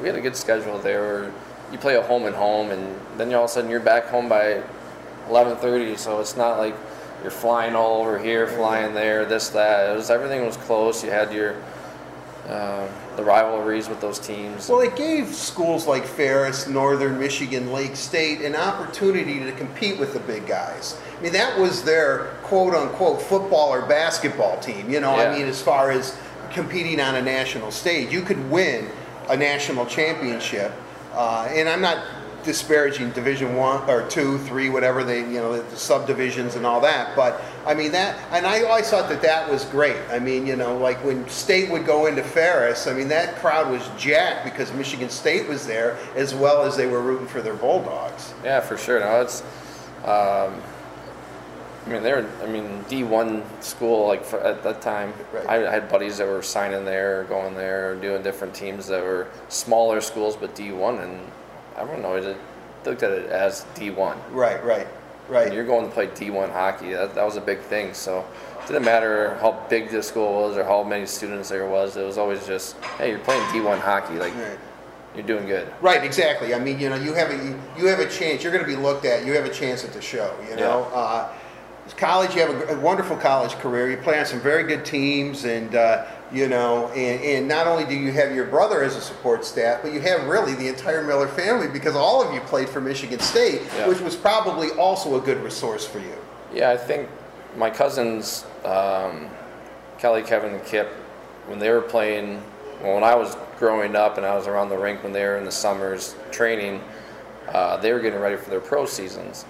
we 0.00 0.06
had 0.06 0.16
a 0.16 0.20
good 0.20 0.36
schedule 0.36 0.78
there. 0.78 1.02
Where 1.02 1.32
you 1.72 1.78
play 1.78 1.96
a 1.96 2.02
home 2.02 2.24
and 2.26 2.34
home, 2.36 2.70
and 2.70 2.94
then 3.18 3.34
all 3.34 3.44
of 3.44 3.50
a 3.50 3.52
sudden 3.52 3.68
you're 3.70 3.80
back 3.80 4.06
home 4.08 4.28
by 4.28 4.62
11:30. 5.28 5.96
So 5.98 6.20
it's 6.20 6.36
not 6.36 6.58
like 6.58 6.74
you're 7.22 7.30
flying 7.32 7.74
all 7.74 8.00
over 8.02 8.18
here, 8.18 8.46
flying 8.46 8.94
there, 8.94 9.24
this 9.24 9.48
that. 9.50 9.90
It 9.90 9.96
was 9.96 10.08
everything 10.10 10.46
was 10.46 10.56
close. 10.56 11.02
You 11.02 11.10
had 11.10 11.32
your 11.32 11.56
uh, 12.48 12.86
the 13.16 13.24
rivalries 13.24 13.88
with 13.88 14.00
those 14.00 14.18
teams. 14.18 14.68
Well, 14.68 14.80
it 14.80 14.94
gave 14.96 15.34
schools 15.34 15.86
like 15.86 16.04
Ferris, 16.04 16.66
Northern 16.68 17.18
Michigan, 17.18 17.72
Lake 17.72 17.96
State 17.96 18.42
an 18.42 18.54
opportunity 18.54 19.40
to 19.40 19.52
compete 19.52 19.98
with 19.98 20.12
the 20.12 20.20
big 20.20 20.46
guys. 20.46 20.96
I 21.24 21.28
mean, 21.28 21.32
that 21.32 21.58
was 21.58 21.82
their 21.84 22.24
quote 22.42 22.74
unquote 22.74 23.22
football 23.22 23.72
or 23.72 23.86
basketball 23.86 24.60
team, 24.60 24.90
you 24.90 25.00
know, 25.00 25.16
Yeah. 25.16 25.30
I 25.30 25.38
mean, 25.38 25.48
as 25.48 25.62
far 25.62 25.90
as 25.90 26.14
competing 26.52 27.00
on 27.00 27.14
a 27.14 27.22
national 27.22 27.70
stage. 27.70 28.12
You 28.12 28.20
could 28.20 28.50
win 28.50 28.90
a 29.30 29.36
national 29.36 29.86
championship. 29.86 30.70
Uh, 31.14 31.48
and 31.48 31.66
I'm 31.66 31.80
not 31.80 32.04
disparaging 32.42 33.08
Division 33.12 33.56
One 33.56 33.88
or 33.88 34.06
Two, 34.06 34.36
Three, 34.36 34.68
whatever 34.68 35.02
they, 35.02 35.20
you 35.20 35.40
know, 35.40 35.62
the 35.62 35.76
subdivisions 35.78 36.56
and 36.56 36.66
all 36.66 36.82
that. 36.82 37.16
But 37.16 37.40
I 37.64 37.72
mean 37.72 37.92
that, 37.92 38.18
and 38.30 38.46
I 38.46 38.62
always 38.64 38.90
thought 38.90 39.08
that 39.08 39.22
that 39.22 39.50
was 39.50 39.64
great. 39.64 39.96
I 40.10 40.18
mean, 40.18 40.46
you 40.46 40.56
know, 40.56 40.76
like 40.76 41.02
when 41.02 41.26
State 41.30 41.70
would 41.70 41.86
go 41.86 42.04
into 42.04 42.22
Ferris, 42.22 42.86
I 42.86 42.92
mean 42.92 43.08
that 43.08 43.36
crowd 43.36 43.70
was 43.70 43.88
jacked 43.96 44.44
because 44.44 44.74
Michigan 44.74 45.08
State 45.08 45.48
was 45.48 45.66
there, 45.66 45.96
as 46.16 46.34
well 46.34 46.64
as 46.64 46.76
they 46.76 46.86
were 46.86 47.00
rooting 47.00 47.28
for 47.28 47.40
their 47.40 47.54
Bulldogs. 47.54 48.34
Yeah, 48.44 48.60
for 48.60 48.76
sure. 48.76 49.00
No, 49.00 49.22
it's. 49.22 49.42
Um, 50.04 50.60
I 51.86 51.88
mean, 51.90 52.02
they're. 52.02 52.26
I 52.42 52.46
mean, 52.46 52.84
D 52.88 53.02
one 53.04 53.42
school 53.60 54.06
like 54.06 54.24
for, 54.24 54.40
at 54.40 54.62
that 54.62 54.80
time. 54.80 55.12
Right. 55.32 55.46
I 55.46 55.70
had 55.70 55.88
buddies 55.88 56.18
that 56.18 56.26
were 56.26 56.42
signing 56.42 56.84
there, 56.84 57.20
or 57.20 57.24
going 57.24 57.54
there, 57.54 57.92
or 57.92 57.96
doing 57.96 58.22
different 58.22 58.54
teams 58.54 58.86
that 58.86 59.02
were 59.02 59.28
smaller 59.48 60.00
schools, 60.00 60.36
but 60.36 60.54
D 60.54 60.72
one, 60.72 60.98
and 60.98 61.20
everyone 61.76 62.04
always 62.04 62.24
looked 62.84 63.02
at 63.02 63.10
it 63.10 63.30
as 63.30 63.66
D 63.74 63.90
one. 63.90 64.18
Right, 64.30 64.62
right, 64.64 64.86
right. 65.28 65.52
you're 65.52 65.66
going 65.66 65.86
to 65.86 65.92
play 65.92 66.08
D 66.14 66.30
one 66.30 66.50
hockey, 66.50 66.92
that, 66.92 67.14
that 67.14 67.24
was 67.24 67.36
a 67.36 67.40
big 67.40 67.60
thing. 67.60 67.92
So 67.94 68.24
it 68.62 68.66
didn't 68.66 68.84
matter 68.84 69.36
how 69.40 69.52
big 69.68 69.90
the 69.90 70.02
school 70.02 70.32
was 70.32 70.56
or 70.56 70.64
how 70.64 70.82
many 70.82 71.06
students 71.06 71.48
there 71.48 71.66
was. 71.66 71.96
It 71.96 72.04
was 72.04 72.18
always 72.18 72.46
just, 72.46 72.76
hey, 72.98 73.10
you're 73.10 73.18
playing 73.20 73.50
D 73.52 73.60
one 73.60 73.78
hockey, 73.78 74.14
like 74.14 74.34
Right. 74.34 74.58
you're 75.14 75.26
doing 75.26 75.46
good. 75.46 75.72
Right, 75.80 76.02
exactly. 76.02 76.54
I 76.54 76.58
mean, 76.58 76.78
you 76.80 76.88
know, 76.88 76.96
you 76.96 77.12
have 77.14 77.30
a 77.30 77.36
you 77.78 77.86
have 77.86 78.00
a 78.00 78.08
chance. 78.08 78.42
You're 78.42 78.52
going 78.52 78.64
to 78.64 78.70
be 78.70 78.76
looked 78.76 79.04
at. 79.04 79.24
You 79.24 79.32
have 79.34 79.44
a 79.44 79.52
chance 79.52 79.84
at 79.84 79.92
the 79.92 80.02
show. 80.02 80.34
You 80.48 80.56
know, 80.56 80.84
uh, 80.92 81.32
college. 81.92 82.34
You 82.34 82.40
have 82.42 82.70
a, 82.70 82.76
a 82.76 82.80
wonderful 82.80 83.16
college 83.16 83.52
career. 83.54 83.90
You 83.90 83.96
play 83.98 84.18
on 84.18 84.24
some 84.26 84.40
very 84.40 84.64
good 84.64 84.84
teams, 84.84 85.44
and 85.44 85.74
uh, 85.74 86.06
you 86.32 86.48
know, 86.48 86.88
and, 86.88 87.22
and 87.22 87.48
not 87.48 87.66
only 87.66 87.84
do 87.84 87.94
you 87.94 88.10
have 88.12 88.34
your 88.34 88.46
brother 88.46 88.82
as 88.82 88.96
a 88.96 89.00
support 89.00 89.44
staff, 89.44 89.82
but 89.82 89.92
you 89.92 90.00
have 90.00 90.24
really 90.26 90.54
the 90.54 90.66
entire 90.68 91.04
Miller 91.04 91.28
family 91.28 91.68
because 91.68 91.94
all 91.94 92.26
of 92.26 92.32
you 92.34 92.40
played 92.40 92.68
for 92.68 92.80
Michigan 92.80 93.20
State, 93.20 93.60
Yeah. 93.76 93.88
which 93.88 94.00
was 94.00 94.16
probably 94.16 94.70
also 94.72 95.16
a 95.16 95.20
good 95.20 95.38
resource 95.42 95.86
for 95.86 95.98
you. 95.98 96.16
Yeah, 96.52 96.70
I 96.70 96.76
think 96.76 97.08
my 97.56 97.70
cousins, 97.70 98.44
um, 98.64 99.28
Kelly, 99.98 100.22
Kevin, 100.22 100.54
and 100.54 100.64
Kip, 100.64 100.88
when 101.46 101.58
they 101.58 101.70
were 101.70 101.82
playing, 101.82 102.42
well, 102.82 102.94
when 102.94 103.04
I 103.04 103.14
was 103.14 103.36
growing 103.58 103.94
up 103.94 104.16
and 104.16 104.26
I 104.26 104.34
was 104.34 104.46
around 104.46 104.70
the 104.70 104.78
rink 104.78 105.02
when 105.04 105.12
they 105.12 105.22
were 105.24 105.36
in 105.36 105.44
the 105.44 105.52
summers 105.52 106.16
training, 106.32 106.80
uh, 107.48 107.76
they 107.76 107.92
were 107.92 108.00
getting 108.00 108.18
ready 108.20 108.36
for 108.36 108.50
their 108.50 108.60
pro 108.60 108.86
seasons. 108.86 109.44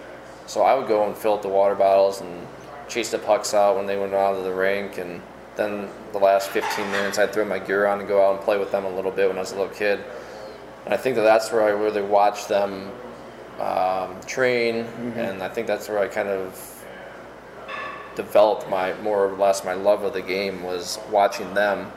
So 0.47 0.63
I 0.63 0.75
would 0.75 0.89
go 0.89 1.07
and 1.07 1.17
fill 1.17 1.35
up 1.35 1.43
the 1.43 1.49
water 1.49 1.75
bottles 1.75 2.21
and 2.21 2.47
chase 2.89 3.11
the 3.11 3.19
pucks 3.19 3.55
out 3.55 3.77
when 3.77 3.87
they 3.87 3.97
went 3.97 4.15
out 4.15 4.35
of 4.35 4.45
the 4.45 4.53
rink. 4.53 4.99
And 4.99 5.23
then 5.57 5.89
the 6.13 6.19
last 6.19 6.51
15 6.51 6.91
minutes, 6.91 7.19
I'd 7.19 7.33
throw 7.33 7.45
my 7.45 7.59
gear 7.59 7.87
on 7.87 8.01
and 8.01 8.09
go 8.09 8.25
out 8.25 8.37
and 8.37 8.45
play 8.45 8.59
with 8.59 8.71
them 8.71 8.85
a 8.85 8.91
little 8.91 9.11
bit 9.11 9.29
when 9.29 9.37
I 9.37 9.41
was 9.41 9.53
a 9.53 9.57
little 9.57 9.75
kid. 9.75 10.01
And 10.85 10.93
I 10.93 10.97
think 10.97 11.17
that 11.17 11.23
that's 11.23 11.51
where 11.51 11.63
I 11.63 11.71
really 11.71 12.03
watched 12.03 12.49
them 12.49 12.91
um, 13.59 14.21
train, 14.27 14.85
and 15.17 15.43
I 15.43 15.49
think 15.49 15.67
that's 15.67 15.89
where 15.89 15.99
I 15.99 16.09
kind 16.09 16.29
of 16.29 16.85
developed 18.17 18.69
my 18.69 18.95
more 19.01 19.29
or 19.29 19.37
less 19.37 19.65
my 19.65 19.75
love 19.75 20.03
of 20.03 20.13
the 20.13 20.23
game 20.23 20.63
was 20.63 20.99
watching 21.11 21.53
them. 21.55 21.91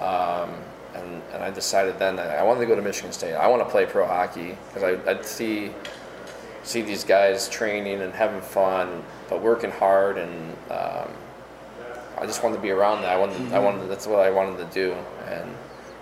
Um, 0.00 0.54
and, 0.94 1.22
and 1.32 1.42
I 1.42 1.50
decided 1.50 1.98
then 1.98 2.16
that 2.16 2.38
I 2.38 2.42
wanted 2.42 2.60
to 2.60 2.66
go 2.66 2.74
to 2.74 2.82
Michigan 2.82 3.12
State. 3.12 3.34
I 3.34 3.46
want 3.48 3.62
to 3.62 3.68
play 3.68 3.86
pro 3.86 4.06
hockey 4.06 4.56
because 4.68 4.82
I, 4.82 5.10
I'd 5.10 5.24
see 5.24 5.70
see 6.62 6.82
these 6.82 7.04
guys 7.04 7.48
training 7.48 8.00
and 8.02 8.12
having 8.12 8.40
fun, 8.40 9.02
but 9.28 9.42
working 9.42 9.70
hard, 9.70 10.18
and 10.18 10.52
um, 10.70 11.10
I 12.18 12.26
just 12.26 12.42
wanted 12.42 12.56
to 12.56 12.62
be 12.62 12.70
around 12.70 13.02
that. 13.02 13.10
I 13.10 13.18
wanted, 13.18 13.52
I 13.52 13.58
wanted, 13.58 13.88
that's 13.88 14.06
what 14.06 14.20
I 14.20 14.30
wanted 14.30 14.58
to 14.58 14.74
do, 14.74 14.94
and 15.28 15.50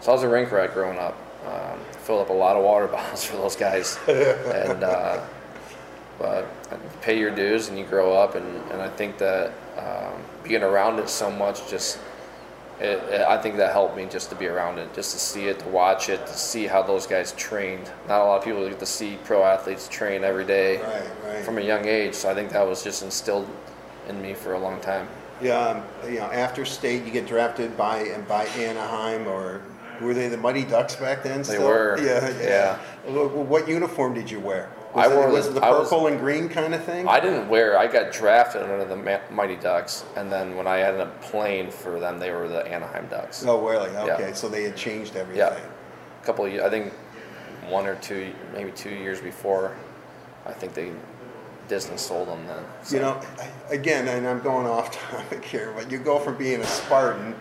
so 0.01 0.12
I 0.12 0.14
was 0.14 0.23
a 0.23 0.29
rink 0.29 0.51
rat 0.53 0.75
growing 0.75 0.99
up. 0.99 1.16
Um, 1.47 1.79
filled 2.03 2.21
up 2.21 2.31
a 2.31 2.33
lot 2.35 2.57
of 2.57 2.64
water 2.64 2.87
bottles 2.94 3.25
for 3.25 3.37
those 3.37 3.57
guys, 3.57 3.99
and 4.07 4.83
uh, 4.83 5.25
but 6.18 6.49
pay 7.01 7.18
your 7.18 7.31
dues 7.31 7.68
and 7.68 7.79
you 7.79 7.85
grow 7.85 8.12
up, 8.12 8.35
and, 8.35 8.47
and 8.73 8.83
I 8.83 8.88
think 8.88 9.18
that 9.18 9.53
um, 9.77 10.21
being 10.42 10.62
around 10.62 10.99
it 10.99 11.09
so 11.09 11.31
much 11.31 11.68
just. 11.68 11.99
It, 12.80 13.02
it, 13.12 13.20
I 13.22 13.36
think 13.42 13.56
that 13.56 13.72
helped 13.72 13.96
me 13.96 14.06
just 14.06 14.30
to 14.30 14.36
be 14.36 14.46
around 14.46 14.78
it, 14.78 14.94
just 14.94 15.12
to 15.12 15.18
see 15.18 15.46
it, 15.48 15.58
to 15.60 15.68
watch 15.68 16.08
it, 16.08 16.24
to 16.26 16.32
see 16.32 16.66
how 16.66 16.82
those 16.82 17.06
guys 17.08 17.32
trained. 17.32 17.90
Not 18.06 18.20
a 18.20 18.24
lot 18.24 18.38
of 18.38 18.44
people 18.44 18.68
get 18.68 18.78
to 18.78 18.86
see 18.86 19.18
pro 19.24 19.42
athletes 19.42 19.88
train 19.88 20.22
every 20.22 20.44
day 20.44 20.80
Right, 20.80 21.02
right. 21.26 21.44
from 21.44 21.58
a 21.58 21.60
young 21.60 21.86
age. 21.86 22.14
So 22.14 22.30
I 22.30 22.34
think 22.34 22.50
that 22.52 22.64
was 22.66 22.84
just 22.84 23.02
instilled 23.02 23.48
in 24.08 24.22
me 24.22 24.32
for 24.34 24.52
a 24.54 24.58
long 24.58 24.80
time. 24.80 25.08
Yeah, 25.42 25.58
um, 25.58 25.82
you 26.08 26.18
know, 26.18 26.26
after 26.32 26.64
state, 26.64 27.04
you 27.04 27.10
get 27.12 27.26
drafted 27.26 27.76
by 27.76 28.16
by 28.28 28.44
Anaheim, 28.56 29.26
or 29.28 29.60
were 30.00 30.14
they 30.14 30.28
the 30.28 30.36
Mighty 30.36 30.64
Ducks 30.64 30.96
back 30.96 31.22
then? 31.22 31.38
They 31.38 31.44
still? 31.54 31.66
were, 31.66 31.96
Yeah, 32.00 32.28
yeah. 32.40 32.78
yeah. 33.08 33.12
What 33.12 33.68
uniform 33.68 34.14
did 34.14 34.30
you 34.30 34.40
wear? 34.40 34.68
I 34.98 35.06
Was 35.08 35.12
it, 35.12 35.16
wore 35.18 35.28
was 35.30 35.44
the- 35.46 35.50
it 35.50 35.54
the 35.61 35.66
I 35.66 35.70
was- 35.70 35.88
purple 35.88 36.06
and 36.08 36.18
green 36.18 36.48
kind 36.48 36.74
of 36.74 36.82
thing? 36.84 37.08
I 37.08 37.20
didn't 37.20 37.48
wear. 37.48 37.78
I 37.78 37.87
got 37.87 38.12
drafted 38.12 38.62
under 38.62 38.84
the 38.84 38.96
Ma- 38.96 39.18
Mighty 39.30 39.56
Ducks, 39.56 40.04
and 40.16 40.30
then 40.30 40.56
when 40.56 40.66
I 40.66 40.80
ended 40.82 41.00
up 41.00 41.20
playing 41.22 41.70
for 41.70 41.98
them, 42.00 42.18
they 42.18 42.30
were 42.32 42.48
the 42.48 42.66
Anaheim 42.66 43.06
Ducks. 43.08 43.44
oh, 43.46 43.66
really? 43.66 43.90
Okay, 43.96 44.16
Yeah. 44.28 44.32
so 44.32 44.48
they 44.48 44.64
had 44.64 44.76
changed 44.76 45.16
everything. 45.16 45.38
Yeah. 45.38 45.56
A 46.22 46.26
couple 46.26 46.44
of, 46.44 46.52
I 46.61 46.68
think 46.70 46.92
one 47.68 47.87
or 47.87 47.94
two, 47.96 48.32
maybe 48.54 48.70
two 48.72 48.90
years 48.90 49.20
before, 49.20 49.72
I 50.46 50.52
think 50.52 50.74
they 50.74 50.90
Disney 51.68 51.98
sold 51.98 52.28
them 52.28 52.46
then. 52.46 52.64
So- 52.82 52.96
You 52.96 53.02
know, 53.02 53.20
again, 53.68 54.08
and 54.08 54.26
I'm 54.26 54.40
going 54.40 54.66
off 54.66 54.90
topic 55.11 55.44
here, 55.44 55.72
but 55.76 55.90
you 55.90 55.98
go 55.98 56.18
from 56.18 56.37
being 56.37 56.61
a 56.62 56.66
Spartan, 56.66 57.34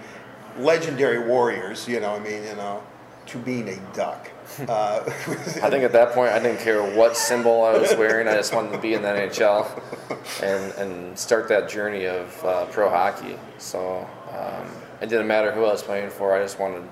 legendary 0.59 1.19
warriors, 1.19 1.87
you 1.87 1.99
know, 1.99 2.13
I 2.15 2.19
mean, 2.19 2.43
you 2.43 2.55
know, 2.55 2.81
to 3.27 3.37
being 3.39 3.69
a 3.69 3.77
duck. 3.93 4.31
Uh, 4.67 5.03
I 5.05 5.69
think 5.69 5.83
at 5.83 5.91
that 5.91 6.13
point 6.13 6.31
I 6.31 6.39
didn't 6.39 6.59
care 6.61 6.81
what 6.81 7.15
symbol 7.15 7.63
I 7.63 7.77
was 7.77 7.93
wearing. 7.95 8.27
I 8.27 8.35
just 8.35 8.55
wanted 8.55 8.71
to 8.71 8.79
be 8.79 8.95
in 8.95 9.03
the 9.03 9.09
NHL 9.09 9.69
and, 10.41 10.73
and 10.73 11.19
start 11.19 11.47
that 11.49 11.69
journey 11.69 12.05
of 12.05 12.43
uh, 12.43 12.65
pro 12.67 12.89
hockey. 12.89 13.37
So 13.59 14.07
um, 14.31 14.67
it 14.99 15.09
didn't 15.09 15.27
matter 15.27 15.51
who 15.51 15.65
I 15.65 15.73
was 15.73 15.83
playing 15.83 16.09
for. 16.09 16.33
I 16.33 16.41
just 16.41 16.59
wanted 16.59 16.87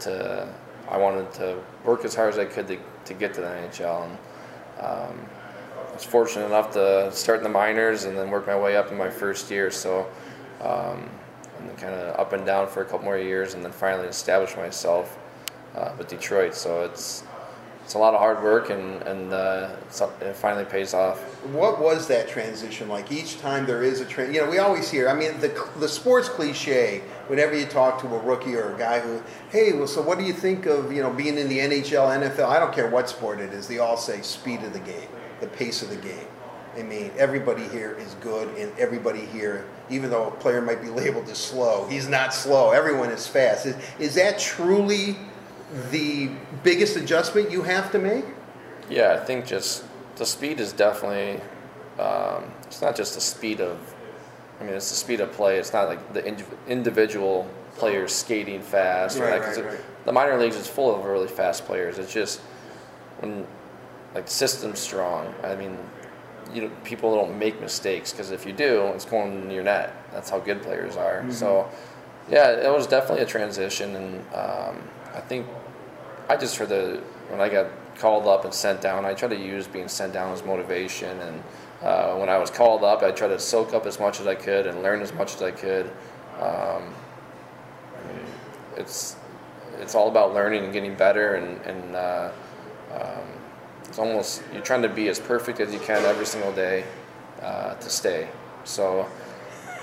to 0.00 0.48
I 0.88 0.96
wanted 0.96 1.30
to 1.34 1.62
work 1.84 2.04
as 2.04 2.14
hard 2.14 2.32
as 2.32 2.38
I 2.38 2.46
could 2.46 2.68
to, 2.68 2.78
to 3.06 3.14
get 3.14 3.34
to 3.34 3.42
the 3.42 3.48
NHL. 3.48 4.04
And 4.04 4.18
um, 4.80 5.26
I 5.90 5.92
was 5.92 6.04
fortunate 6.04 6.46
enough 6.46 6.72
to 6.72 7.10
start 7.12 7.38
in 7.38 7.44
the 7.44 7.50
minors 7.50 8.04
and 8.04 8.16
then 8.16 8.30
work 8.30 8.46
my 8.46 8.58
way 8.58 8.76
up 8.76 8.90
in 8.92 8.96
my 8.96 9.10
first 9.10 9.50
year. 9.50 9.70
So 9.70 10.08
um, 10.62 11.10
and 11.58 11.68
then 11.68 11.76
kind 11.76 11.94
of 11.94 12.18
up 12.18 12.32
and 12.32 12.46
down 12.46 12.68
for 12.68 12.82
a 12.82 12.84
couple 12.84 13.04
more 13.04 13.18
years, 13.18 13.54
and 13.54 13.64
then 13.64 13.72
finally 13.72 14.08
establish 14.08 14.56
myself 14.56 15.18
uh, 15.74 15.92
with 15.98 16.08
Detroit. 16.08 16.54
So 16.54 16.82
it's 16.84 17.24
it's 17.90 17.96
a 17.96 17.98
lot 17.98 18.14
of 18.14 18.20
hard 18.20 18.40
work, 18.44 18.70
and 18.70 19.02
and 19.02 19.32
uh, 19.32 19.70
it 20.20 20.36
finally 20.36 20.64
pays 20.64 20.94
off. 20.94 21.18
what 21.46 21.80
was 21.80 22.06
that 22.06 22.28
transition 22.28 22.88
like? 22.88 23.10
Each 23.10 23.40
time 23.40 23.66
there 23.66 23.82
is 23.82 24.00
a 24.00 24.04
trend, 24.04 24.32
you 24.32 24.40
know, 24.40 24.48
we 24.48 24.58
always 24.58 24.88
hear. 24.88 25.08
I 25.08 25.14
mean, 25.14 25.40
the 25.40 25.68
the 25.80 25.88
sports 25.88 26.28
cliche. 26.28 27.02
Whenever 27.26 27.58
you 27.58 27.66
talk 27.66 28.00
to 28.02 28.06
a 28.06 28.18
rookie 28.20 28.54
or 28.54 28.74
a 28.74 28.78
guy 28.78 29.00
who, 29.00 29.20
hey, 29.50 29.72
well, 29.72 29.88
so 29.88 30.02
what 30.02 30.18
do 30.18 30.24
you 30.24 30.32
think 30.32 30.66
of 30.66 30.92
you 30.92 31.02
know 31.02 31.10
being 31.10 31.36
in 31.36 31.48
the 31.48 31.58
NHL, 31.58 32.06
NFL? 32.22 32.46
I 32.46 32.60
don't 32.60 32.72
care 32.72 32.88
what 32.88 33.08
sport 33.08 33.40
it 33.40 33.52
is. 33.52 33.66
They 33.66 33.78
all 33.78 33.96
say 33.96 34.22
speed 34.22 34.62
of 34.62 34.72
the 34.72 34.78
game, 34.78 35.08
the 35.40 35.48
pace 35.48 35.82
of 35.82 35.90
the 35.90 35.96
game. 35.96 36.28
I 36.78 36.82
mean, 36.82 37.10
everybody 37.18 37.66
here 37.68 37.96
is 37.98 38.14
good, 38.20 38.56
and 38.56 38.72
everybody 38.78 39.26
here, 39.26 39.66
even 39.90 40.10
though 40.10 40.28
a 40.28 40.30
player 40.30 40.62
might 40.62 40.80
be 40.80 40.88
labeled 41.02 41.28
as 41.28 41.38
slow, 41.38 41.88
he's 41.88 42.08
not 42.08 42.32
slow. 42.32 42.70
Everyone 42.70 43.10
is 43.10 43.26
fast. 43.26 43.66
Is, 43.66 43.76
is 43.98 44.14
that 44.14 44.38
truly 44.38 45.16
the 45.90 46.30
biggest 46.62 46.96
adjustment 46.96 47.50
you 47.50 47.62
have 47.62 47.90
to 47.92 47.98
make? 47.98 48.24
Yeah, 48.88 49.12
I 49.20 49.24
think 49.24 49.46
just 49.46 49.84
the 50.16 50.26
speed 50.26 50.60
is 50.60 50.72
definitely. 50.72 51.40
Um, 51.98 52.44
it's 52.66 52.80
not 52.82 52.96
just 52.96 53.14
the 53.14 53.20
speed 53.20 53.60
of. 53.60 53.78
I 54.60 54.64
mean, 54.64 54.74
it's 54.74 54.90
the 54.90 54.96
speed 54.96 55.20
of 55.20 55.32
play. 55.32 55.58
It's 55.58 55.72
not 55.72 55.88
like 55.88 56.12
the 56.12 56.22
indiv- 56.22 56.44
individual 56.68 57.48
players 57.76 58.12
skating 58.14 58.60
fast. 58.60 59.18
or 59.18 59.22
Right, 59.24 59.40
that, 59.40 59.42
'cause 59.46 59.56
right, 59.58 59.66
it- 59.66 59.76
right. 59.76 60.04
The 60.06 60.12
minor 60.12 60.36
leagues 60.38 60.56
is 60.56 60.66
full 60.66 60.94
of 60.94 61.04
really 61.04 61.28
fast 61.28 61.66
players. 61.66 61.98
It's 61.98 62.12
just 62.12 62.40
when 63.20 63.46
like 64.14 64.26
the 64.26 64.30
system's 64.32 64.78
strong. 64.80 65.32
I 65.44 65.54
mean, 65.54 65.78
you 66.52 66.62
know, 66.62 66.70
people 66.84 67.14
don't 67.14 67.38
make 67.38 67.60
mistakes 67.60 68.10
because 68.12 68.32
if 68.32 68.44
you 68.44 68.52
do, 68.52 68.86
it's 68.94 69.04
going 69.04 69.42
in 69.42 69.50
your 69.50 69.62
net. 69.62 69.92
That's 70.12 70.30
how 70.30 70.40
good 70.40 70.62
players 70.62 70.96
are. 70.96 71.20
Mm-hmm. 71.20 71.30
So, 71.32 71.68
yeah, 72.28 72.50
it 72.50 72.72
was 72.72 72.86
definitely 72.86 73.22
a 73.22 73.26
transition, 73.26 73.94
and 73.94 74.34
um, 74.34 74.82
I 75.14 75.20
think 75.20 75.46
I 76.28 76.36
just 76.36 76.56
for 76.56 76.66
the 76.66 77.02
when 77.28 77.40
I 77.40 77.48
got 77.48 77.66
called 77.98 78.26
up 78.26 78.44
and 78.44 78.52
sent 78.52 78.80
down, 78.80 79.04
I 79.04 79.14
tried 79.14 79.28
to 79.30 79.38
use 79.38 79.66
being 79.66 79.88
sent 79.88 80.12
down 80.12 80.32
as 80.32 80.42
motivation. 80.42 81.18
And 81.20 81.42
uh, 81.82 82.14
when 82.16 82.28
I 82.28 82.38
was 82.38 82.50
called 82.50 82.82
up, 82.82 83.02
I 83.02 83.10
tried 83.10 83.28
to 83.28 83.38
soak 83.38 83.74
up 83.74 83.86
as 83.86 84.00
much 84.00 84.20
as 84.20 84.26
I 84.26 84.34
could 84.34 84.66
and 84.66 84.82
learn 84.82 85.02
as 85.02 85.12
much 85.12 85.34
as 85.34 85.42
I 85.42 85.50
could. 85.50 85.90
Um, 86.40 86.94
it's 88.76 89.16
it's 89.78 89.94
all 89.94 90.08
about 90.08 90.34
learning 90.34 90.64
and 90.64 90.72
getting 90.72 90.94
better, 90.94 91.34
and 91.34 91.60
and 91.62 91.96
uh, 91.96 92.32
um, 92.92 93.28
it's 93.84 93.98
almost 93.98 94.42
you're 94.52 94.62
trying 94.62 94.82
to 94.82 94.88
be 94.88 95.08
as 95.08 95.18
perfect 95.18 95.60
as 95.60 95.72
you 95.72 95.80
can 95.80 96.04
every 96.04 96.26
single 96.26 96.52
day 96.52 96.84
uh, 97.42 97.74
to 97.74 97.90
stay. 97.90 98.28
So 98.64 99.08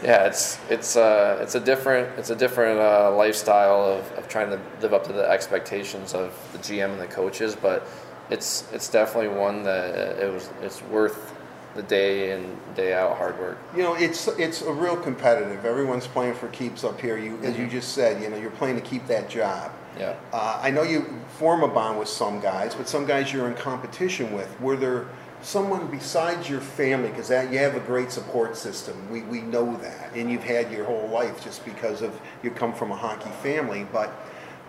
yeah, 0.04 0.26
it's 0.26 0.60
it's 0.70 0.96
uh, 0.96 1.40
it's 1.42 1.56
a 1.56 1.60
different 1.60 2.18
it's 2.20 2.30
a 2.30 2.36
different 2.36 2.80
uh, 2.80 3.16
lifestyle 3.16 3.82
of, 3.82 4.12
of 4.14 4.28
trying 4.28 4.50
to 4.50 4.60
live 4.82 4.94
up 4.94 5.06
to 5.08 5.14
the 5.14 5.28
expectations 5.30 6.14
of 6.14 6.34
the 6.52 6.60
GM 6.60 6.92
and 6.92 7.00
the 7.00 7.08
coaches, 7.08 7.56
but 7.56 7.88
it's 8.30 8.72
it's 8.72 8.90
definitely 8.90 9.30
one 9.30 9.64
that 9.64 10.20
it 10.20 10.32
was 10.32 10.50
it's 10.62 10.82
worth 10.84 11.34
the 11.76 11.84
day 11.84 12.32
in 12.32 12.58
day 12.76 12.94
out 12.94 13.18
hard 13.18 13.40
work. 13.40 13.58
You 13.76 13.84
know, 13.84 13.94
it's 13.96 14.28
it's 14.28 14.62
a 14.62 14.72
real 14.72 14.98
competitive. 14.98 15.66
Everyone's 15.66 16.08
playing 16.08 16.36
for 16.36 16.48
keeps 16.50 16.84
up 16.84 17.00
here. 17.00 17.18
You, 17.18 17.40
as 17.44 17.58
you 17.58 17.68
just 17.68 17.94
said, 17.94 18.22
you 18.22 18.30
know, 18.30 18.38
you're 18.38 18.52
playing 18.52 18.76
to 18.76 18.82
keep 18.82 19.08
that 19.08 19.30
job. 19.30 19.72
Yeah. 19.98 20.16
Uh, 20.32 20.60
I 20.62 20.70
know 20.70 20.84
you 20.84 21.22
form 21.40 21.64
a 21.64 21.68
bond 21.68 21.98
with 21.98 22.08
some 22.08 22.40
guys, 22.40 22.76
but 22.76 22.88
some 22.88 23.06
guys 23.06 23.34
you're 23.34 23.48
in 23.48 23.56
competition 23.56 24.34
with. 24.34 24.60
Were 24.60 24.76
there 24.76 25.08
someone 25.42 25.88
besides 25.88 26.50
your 26.50 26.62
family? 26.62 27.10
Because 27.10 27.28
that 27.30 27.52
you 27.52 27.60
have 27.60 27.76
a 27.76 27.80
great 27.80 28.12
support 28.12 28.56
system. 28.58 28.96
We 29.12 29.22
we 29.22 29.42
know 29.42 29.78
that, 29.78 30.14
and 30.16 30.32
you've 30.32 30.44
had 30.44 30.72
your 30.72 30.86
whole 30.86 31.08
life 31.08 31.44
just 31.44 31.64
because 31.66 32.02
of 32.02 32.20
you 32.44 32.52
come 32.52 32.74
from 32.74 32.92
a 32.92 32.96
hockey 32.96 33.32
family. 33.42 33.86
But 33.92 34.12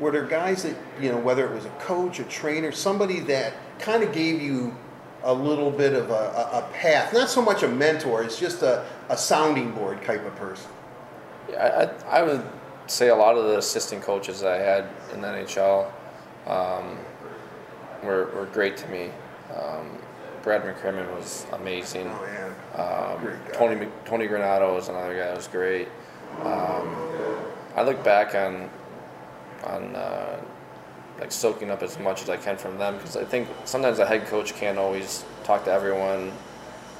were 0.01 0.11
there 0.11 0.27
guys 0.27 0.63
that 0.63 0.77
you 1.01 1.11
know, 1.11 1.19
whether 1.19 1.47
it 1.47 1.55
was 1.55 1.65
a 1.65 1.71
coach, 1.81 2.21
a 2.21 2.25
trainer, 2.25 2.73
somebody 2.73 3.21
that 3.21 3.55
kind 3.79 4.03
of 4.03 4.13
gave 4.13 4.41
you 4.41 4.75
a 5.25 5.33
little 5.33 5.71
bit 5.71 5.95
of 5.95 6.11
a, 6.11 6.13
a, 6.13 6.59
a 6.59 6.69
path, 6.73 7.13
not 7.13 7.29
so 7.29 7.43
much 7.43 7.63
a 7.63 7.69
mentor, 7.69 8.23
it's 8.23 8.39
just 8.39 8.63
a, 8.63 8.87
a 9.09 9.17
sounding 9.17 9.73
board 9.73 10.03
type 10.03 10.25
of 10.25 10.35
person. 10.37 10.71
Yeah, 11.51 11.91
I, 12.09 12.21
I 12.21 12.23
would 12.23 12.45
say 12.87 13.09
a 13.09 13.17
lot 13.17 13.37
of 13.37 13.45
the 13.45 13.59
assistant 13.59 14.03
coaches 14.03 14.43
I 14.43 14.57
had 14.57 14.89
in 15.13 15.21
the 15.21 15.29
NHL 15.29 15.91
um, 16.47 16.99
were, 18.03 18.27
were 18.35 18.49
great 18.53 18.77
to 18.79 18.89
me. 18.89 19.11
Um, 19.55 19.99
Brad 20.43 20.63
McCrimmon 20.63 21.15
was 21.17 21.47
amazing. 21.53 22.07
Oh 22.07 22.25
yeah. 22.25 22.83
Um, 22.83 23.41
Tony 23.53 23.89
Tony 24.05 24.29
Granato 24.29 24.75
was 24.75 24.89
another 24.89 25.15
guy 25.15 25.27
that 25.27 25.37
was 25.37 25.49
great. 25.49 25.89
Um, 26.43 26.95
I 27.77 27.83
look 27.83 28.03
back 28.05 28.35
on 28.35 28.71
on 29.65 29.97
uh, 29.97 30.41
like 31.19 31.33
soaking 31.33 31.71
up 31.71 31.83
as 31.83 31.99
much 31.99 32.23
as 32.23 32.31
I 32.31 32.37
can 32.37 32.57
from 32.57 32.79
them 32.79 32.97
because 32.97 33.17
I 33.17 33.25
think 33.25 33.49
sometimes 33.65 33.99
a 33.99 34.07
head 34.07 34.27
coach 34.27 34.55
can't 34.55 34.79
always 34.79 35.25
talk 35.45 35.65
to 35.65 35.73
everyone 35.73 36.33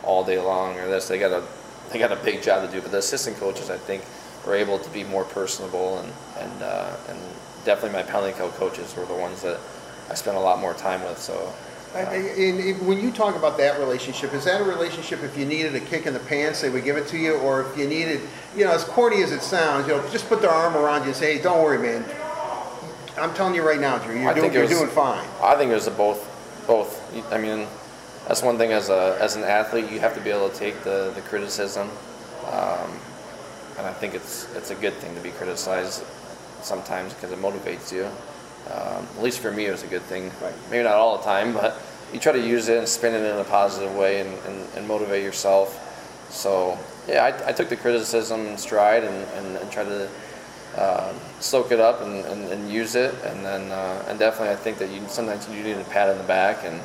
all 0.03 0.25
day 0.25 0.41
long 0.41 0.79
or 0.79 0.87
this. 0.87 1.09
They 1.09 1.19
got 1.19 1.33
a 1.33 1.45
they 1.91 1.99
got 1.99 2.13
a 2.13 2.17
big 2.17 2.43
job 2.43 2.67
to 2.67 2.73
do, 2.75 2.81
but 2.83 2.91
the 2.91 2.99
assistant 2.99 3.37
coaches 3.39 3.71
I 3.71 3.79
think 3.79 4.05
were 4.47 4.55
able 4.55 4.79
to 4.79 4.91
be 4.91 5.05
more 5.05 5.25
personable 5.25 5.99
and 5.99 6.13
and 6.39 6.63
uh, 6.63 6.97
and 7.09 7.19
definitely 7.65 7.99
my 7.99 8.03
penalty 8.03 8.37
kill 8.37 8.51
coaches 8.51 8.95
were 8.97 9.07
the 9.07 9.15
ones 9.15 9.43
that 9.43 9.59
I 10.11 10.15
spent 10.15 10.37
a 10.37 10.41
lot 10.41 10.61
more 10.61 10.75
time 10.75 11.03
with. 11.03 11.19
So. 11.19 11.53
And, 11.95 12.27
and 12.39 12.87
when 12.87 13.01
you 13.01 13.11
talk 13.11 13.35
about 13.35 13.57
that 13.59 13.79
relationship, 13.79 14.35
is 14.35 14.45
that 14.45 14.61
a 14.61 14.65
relationship 14.65 15.23
if 15.23 15.37
you 15.39 15.47
needed 15.47 15.75
a 15.75 15.81
kick 15.81 16.07
in 16.07 16.13
the 16.13 16.21
pants, 16.21 16.61
they 16.61 16.69
would 16.69 16.85
give 16.85 16.97
it 16.97 17.09
to 17.09 17.19
you, 17.19 17.37
or 17.37 17.63
if 17.63 17.79
you 17.79 17.89
needed, 17.89 18.21
you 18.55 18.65
know, 18.65 18.73
as 18.73 18.85
corny 18.85 19.23
as 19.23 19.33
it 19.33 19.41
sounds, 19.41 19.87
you 19.89 19.95
know, 19.95 20.11
just 20.11 20.29
put 20.29 20.43
their 20.43 20.51
arm 20.51 20.77
around 20.77 21.03
you 21.03 21.09
and 21.09 21.17
say, 21.17 21.37
hey, 21.37 21.43
don't 21.43 21.63
worry, 21.63 21.79
man, 21.79 22.05
I'm 23.21 23.35
telling 23.35 23.55
you 23.55 23.67
right 23.67 23.81
now, 23.81 23.99
Drew, 23.99 24.21
you're, 24.21 24.35
doing, 24.35 24.53
you're 24.53 24.63
was, 24.63 24.71
doing 24.71 24.89
fine. 24.91 25.27
I 25.43 25.57
think 25.57 25.71
it 25.71 25.75
was 25.75 25.87
a 25.87 25.91
both. 25.91 26.35
Both. 26.67 27.33
I 27.33 27.39
mean, 27.39 27.67
that's 28.27 28.43
one 28.43 28.59
thing 28.59 28.73
as 28.73 28.91
a 28.91 29.17
as 29.21 29.37
an 29.37 29.43
athlete, 29.43 29.91
you 29.91 30.01
have 30.01 30.15
to 30.15 30.21
be 30.21 30.31
able 30.31 30.51
to 30.51 30.57
take 30.57 30.83
the 30.85 31.13
the 31.15 31.23
criticism, 31.23 31.89
um, 32.47 32.91
and 33.79 33.87
I 33.87 33.93
think 33.93 34.15
it's 34.15 34.55
it's 34.55 34.71
a 34.71 34.75
good 34.75 34.93
thing 34.95 35.15
to 35.15 35.21
be 35.21 35.31
criticized 35.31 36.05
sometimes 36.63 37.15
because 37.15 37.33
it 37.33 37.39
motivates 37.39 37.91
you. 37.91 38.09
Um, 38.67 39.07
at 39.17 39.23
least 39.23 39.41
for 39.41 39.51
me, 39.51 39.67
it 39.67 39.71
was 39.71 39.83
a 39.83 39.87
good 39.87 40.03
thing. 40.03 40.31
Right. 40.43 40.55
Maybe 40.71 40.85
not 40.85 40.95
all 40.95 41.17
the 41.17 41.25
time, 41.25 41.53
but 41.55 41.81
you 42.13 42.21
try 42.21 42.33
to 42.33 42.41
use 42.41 42.69
it 42.69 42.79
and 42.79 42.89
spin 42.89 43.15
it 43.15 43.25
in 43.25 43.39
a 43.39 43.45
positive 43.45 43.95
way 43.95 44.21
and, 44.21 44.31
and, 44.47 44.69
and 44.77 44.89
motivate 44.89 45.23
yourself. 45.23 45.85
So 46.31 46.79
yeah, 47.07 47.25
I, 47.25 47.49
I, 47.49 47.53
took 47.53 47.71
the 47.71 47.77
criticism 47.77 48.47
in 48.47 48.59
stride 48.59 49.05
and, 49.05 49.27
and, 49.33 49.57
and 49.57 49.73
tried 49.73 49.85
to 49.85 50.09
uh, 50.77 51.13
soak 51.41 51.73
it 51.73 51.81
up 51.81 52.03
and, 52.03 52.25
and, 52.27 52.45
and, 52.53 52.71
use 52.71 52.95
it, 52.95 53.15
and 53.25 53.45
then 53.45 53.71
uh, 53.73 54.05
and 54.09 54.19
definitely 54.19 54.51
I 54.51 54.57
think 54.57 54.79
that 54.79 54.91
you 54.91 55.01
sometimes 55.09 55.49
you 55.49 55.63
need 55.63 55.79
a 55.79 55.85
pat 55.85 56.11
on 56.11 56.19
the 56.19 56.25
back 56.25 56.65
and 56.65 56.81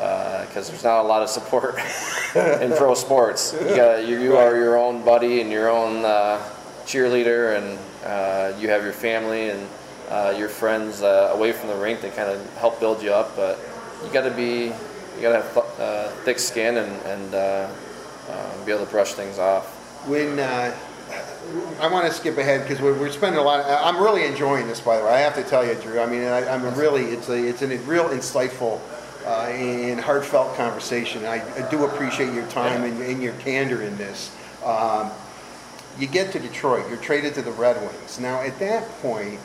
because 0.00 0.68
uh, 0.68 0.72
there's 0.72 0.84
not 0.84 1.04
a 1.04 1.06
lot 1.06 1.22
of 1.22 1.28
support 1.28 1.76
in 2.34 2.72
pro 2.72 2.94
sports. 2.94 3.52
You, 3.52 3.76
got, 3.76 4.06
you, 4.06 4.18
you 4.18 4.36
are 4.36 4.56
your 4.56 4.78
own 4.78 5.04
buddy 5.04 5.42
and 5.42 5.50
your 5.50 5.68
own 5.68 6.04
uh, 6.06 6.42
cheerleader, 6.86 7.58
and 7.58 7.78
uh, 8.06 8.58
you 8.58 8.70
have 8.70 8.82
your 8.82 8.94
family 8.94 9.50
and 9.50 9.68
uh, 10.10 10.34
your 10.36 10.48
friends 10.48 11.02
away 11.02 11.52
from 11.52 11.68
the 11.68 11.76
rink 11.76 12.00
that 12.02 12.16
kind 12.16 12.30
of 12.30 12.56
help 12.56 12.80
build 12.80 13.02
you 13.02 13.12
up. 13.12 13.36
But 13.36 13.58
you 14.04 14.12
got 14.12 14.24
to 14.24 14.30
be 14.30 14.72
you 15.16 15.22
got 15.22 15.36
to 15.36 15.42
have 15.42 15.54
th- 15.54 16.24
thick 16.24 16.38
skin 16.38 16.76
and, 16.76 16.92
and 17.06 18.66
be 18.66 18.72
able 18.72 18.84
to 18.84 18.90
brush 18.90 19.12
things 19.12 19.38
off. 19.38 19.76
When 20.06 20.38
I 21.80 21.88
want 21.88 22.06
to 22.06 22.12
skip 22.12 22.38
ahead 22.38 22.62
because 22.62 22.80
we're, 22.80 22.98
we're, 22.98 23.10
spending 23.10 23.40
a 23.40 23.42
lot. 23.42 23.60
Of, 23.60 23.66
I'm 23.66 24.00
really 24.02 24.24
enjoying 24.24 24.66
this, 24.66 24.80
by 24.80 24.98
the 24.98 25.04
way. 25.04 25.10
I 25.10 25.18
have 25.18 25.34
to 25.34 25.42
tell 25.42 25.66
you, 25.66 25.74
Drew. 25.74 25.98
I 25.98 26.06
mean, 26.06 26.22
I, 26.22 26.40
am 26.42 26.62
really 26.78 27.04
it's 27.04 27.28
a 27.28 27.48
it's 27.48 27.62
a 27.62 27.78
real 27.78 28.08
insightful 28.10 28.80
uh, 29.24 29.48
and 29.48 29.98
heartfelt 29.98 30.54
conversation. 30.56 31.24
I, 31.24 31.42
I, 31.56 31.68
do 31.70 31.84
appreciate 31.84 32.32
your 32.32 32.46
time 32.46 32.84
and, 32.84 33.00
and 33.02 33.22
your 33.22 33.32
candor 33.34 33.82
in 33.82 33.96
this. 33.96 34.34
Um, 34.64 35.10
you 35.98 36.06
get 36.06 36.32
to 36.32 36.38
Detroit. 36.38 36.88
You're 36.88 36.98
traded 36.98 37.34
to 37.34 37.42
the 37.42 37.52
Red 37.52 37.80
Wings. 37.80 38.20
Now, 38.20 38.40
at 38.40 38.58
that 38.60 38.88
point, 39.00 39.40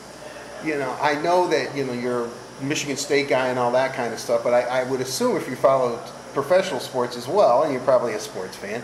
you 0.65 0.77
know, 0.77 0.97
I 1.01 1.21
know 1.21 1.47
that 1.47 1.75
you 1.75 1.85
know 1.85 1.93
you're 1.93 2.29
Michigan 2.61 2.97
State 2.97 3.29
guy 3.29 3.47
and 3.47 3.59
all 3.59 3.71
that 3.71 3.93
kind 3.93 4.13
of 4.13 4.19
stuff, 4.19 4.43
but 4.43 4.53
I, 4.53 4.61
I 4.81 4.83
would 4.83 5.01
assume 5.01 5.37
if 5.37 5.47
you 5.47 5.55
follow 5.55 5.97
professional 6.33 6.79
sports 6.79 7.15
as 7.17 7.27
well, 7.27 7.63
and 7.63 7.71
you're 7.71 7.81
probably 7.81 8.13
a 8.13 8.19
sports 8.19 8.55
fan, 8.55 8.83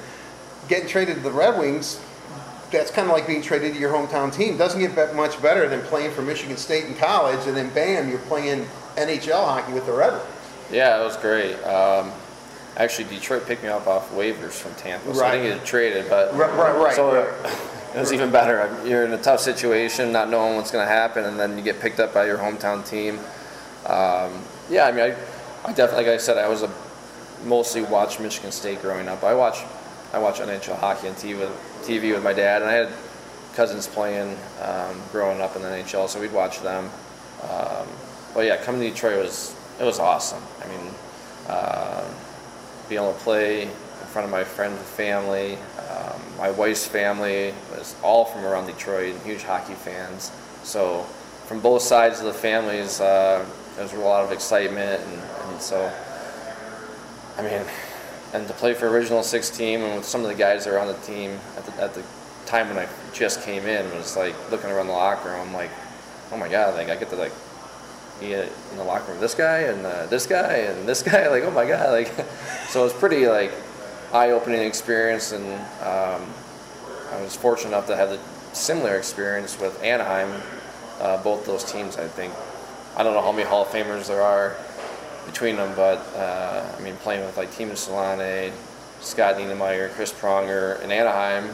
getting 0.67 0.87
traded 0.87 1.15
to 1.15 1.21
the 1.21 1.31
Red 1.31 1.59
Wings 1.59 1.99
that's 2.71 2.89
kind 2.89 3.07
of 3.07 3.13
like 3.13 3.27
being 3.27 3.41
traded 3.41 3.73
to 3.73 3.79
your 3.79 3.93
hometown 3.93 4.33
team. 4.33 4.57
Doesn't 4.57 4.79
get 4.79 5.15
much 5.15 5.41
better 5.41 5.67
than 5.67 5.81
playing 5.81 6.11
for 6.11 6.21
Michigan 6.21 6.57
State 6.57 6.85
in 6.85 6.95
college, 6.95 7.45
and 7.47 7.55
then 7.55 7.69
bam, 7.73 8.09
you're 8.09 8.19
playing 8.19 8.65
NHL 8.95 9.43
hockey 9.43 9.73
with 9.73 9.85
the 9.85 9.91
Red 9.91 10.13
Wings. 10.13 10.25
Yeah, 10.71 11.01
it 11.01 11.03
was 11.03 11.17
great. 11.17 11.55
Um, 11.63 12.11
actually, 12.77 13.09
Detroit 13.09 13.45
picked 13.45 13.63
me 13.63 13.69
up 13.69 13.87
off 13.87 14.09
waivers 14.11 14.53
from 14.53 14.73
Tampa, 14.75 15.13
so 15.13 15.21
right. 15.21 15.33
I 15.33 15.43
didn't 15.43 15.57
get 15.59 15.67
traded. 15.67 16.09
But 16.09 16.33
right, 16.33 16.49
right, 16.57 16.77
right. 16.77 16.95
So 16.95 17.13
right. 17.13 17.69
it 17.93 17.99
was 17.99 18.13
even 18.13 18.31
better. 18.31 18.79
You're 18.85 19.05
in 19.05 19.13
a 19.13 19.21
tough 19.21 19.39
situation, 19.39 20.11
not 20.11 20.29
knowing 20.29 20.55
what's 20.55 20.71
going 20.71 20.85
to 20.85 20.91
happen, 20.91 21.25
and 21.25 21.39
then 21.39 21.57
you 21.57 21.63
get 21.63 21.79
picked 21.79 21.99
up 21.99 22.13
by 22.13 22.25
your 22.25 22.37
hometown 22.37 22.87
team. 22.87 23.19
Um, 23.85 24.43
yeah, 24.69 24.85
I 24.85 24.91
mean, 24.91 25.01
I, 25.01 25.15
I 25.65 25.73
definitely, 25.73 26.05
like 26.05 26.13
I 26.13 26.17
said, 26.17 26.37
I 26.37 26.47
was 26.47 26.63
a 26.63 26.71
mostly 27.45 27.81
watched 27.81 28.19
Michigan 28.19 28.51
State 28.51 28.81
growing 28.81 29.07
up. 29.07 29.23
I 29.23 29.33
watched 29.33 29.65
I 30.13 30.19
watched 30.19 30.41
NHL 30.41 30.77
hockey 30.77 31.07
on 31.07 31.15
TV 31.15 31.39
with, 31.39 31.49
TV 31.83 32.13
with 32.13 32.23
my 32.23 32.33
dad, 32.33 32.61
and 32.61 32.69
I 32.69 32.73
had 32.73 32.89
cousins 33.53 33.87
playing 33.87 34.37
um, 34.61 35.01
growing 35.11 35.41
up 35.41 35.55
in 35.55 35.61
the 35.61 35.69
NHL, 35.69 36.09
so 36.09 36.19
we'd 36.19 36.33
watch 36.33 36.61
them. 36.61 36.89
Um, 37.43 37.87
but 38.33 38.45
yeah, 38.45 38.57
coming 38.57 38.81
to 38.81 38.89
Detroit 38.89 39.23
was 39.23 39.55
it 39.79 39.83
was 39.83 39.99
awesome. 39.99 40.43
I 40.63 40.67
mean, 40.67 40.93
uh, 41.47 42.03
being 42.89 43.01
able 43.01 43.13
to 43.13 43.19
play 43.19 43.63
in 43.63 44.07
front 44.07 44.25
of 44.25 44.31
my 44.31 44.43
friends 44.43 44.77
and 44.77 44.85
family. 44.85 45.57
My 46.41 46.49
wife's 46.49 46.87
family 46.87 47.53
was 47.69 47.95
all 48.01 48.25
from 48.25 48.43
around 48.43 48.65
Detroit, 48.65 49.15
huge 49.23 49.43
hockey 49.43 49.75
fans. 49.75 50.31
So 50.63 51.03
from 51.45 51.59
both 51.59 51.83
sides 51.83 52.19
of 52.19 52.25
the 52.25 52.33
families, 52.33 52.99
uh, 52.99 53.45
there 53.75 53.83
was 53.83 53.93
a 53.93 53.99
lot 53.99 54.25
of 54.25 54.31
excitement, 54.31 55.03
and, 55.03 55.21
and 55.51 55.61
so 55.61 55.93
I 57.37 57.43
mean 57.43 57.61
and 58.33 58.47
to 58.47 58.53
play 58.55 58.73
for 58.73 58.89
original 58.89 59.21
six 59.21 59.51
team 59.51 59.81
and 59.81 59.97
with 59.97 60.05
some 60.05 60.21
of 60.21 60.29
the 60.29 60.33
guys 60.33 60.65
that 60.65 60.71
were 60.71 60.79
on 60.79 60.87
the 60.87 60.97
team 61.05 61.37
at 61.57 61.65
the, 61.65 61.83
at 61.83 61.93
the 61.93 62.03
time 62.47 62.69
when 62.69 62.79
I 62.79 62.87
just 63.13 63.43
came 63.43 63.67
in 63.67 63.85
was 63.95 64.17
like 64.17 64.33
looking 64.49 64.71
around 64.71 64.87
the 64.87 64.93
locker 64.93 65.29
room 65.29 65.49
I'm 65.49 65.53
like 65.53 65.69
oh 66.31 66.37
my 66.37 66.47
god 66.47 66.75
like 66.75 66.89
I 66.89 66.95
get 66.95 67.09
to 67.09 67.17
like 67.17 67.33
be 68.19 68.33
in 68.33 68.49
the 68.77 68.83
locker 68.83 69.11
room 69.11 69.21
this 69.21 69.35
guy 69.35 69.59
and 69.59 69.85
uh, 69.85 70.05
this 70.05 70.25
guy 70.25 70.53
and 70.53 70.87
this 70.87 71.03
guy 71.03 71.27
like 71.29 71.43
oh 71.43 71.51
my 71.51 71.65
god 71.65 71.91
like 71.91 72.07
so 72.69 72.81
it 72.81 72.83
was 72.85 72.93
pretty 72.93 73.27
like 73.27 73.51
eye-opening 74.13 74.61
experience 74.61 75.31
and 75.31 75.45
um, 75.81 76.27
I 77.11 77.21
was 77.21 77.35
fortunate 77.35 77.69
enough 77.69 77.87
to 77.87 77.95
have 77.95 78.09
the 78.09 78.19
similar 78.53 78.97
experience 78.97 79.59
with 79.59 79.81
Anaheim 79.83 80.41
uh, 80.99 81.21
both 81.23 81.45
those 81.45 81.63
teams 81.63 81.97
I 81.97 82.07
think 82.07 82.33
I 82.95 83.03
don't 83.03 83.13
know 83.13 83.21
how 83.21 83.31
many 83.31 83.47
Hall 83.47 83.61
of 83.61 83.69
Famers 83.69 84.07
there 84.07 84.21
are 84.21 84.55
between 85.25 85.55
them. 85.55 85.73
But 85.75 85.99
uh, 86.15 86.75
I 86.77 86.81
mean, 86.81 86.95
playing 86.97 87.25
with 87.25 87.37
like 87.37 87.51
Teemu 87.51 87.71
Selanne, 87.71 88.51
Scott 88.99 89.35
Niedermayer, 89.35 89.89
Chris 89.91 90.11
Pronger, 90.11 90.81
and 90.83 90.91
Anaheim, 90.91 91.53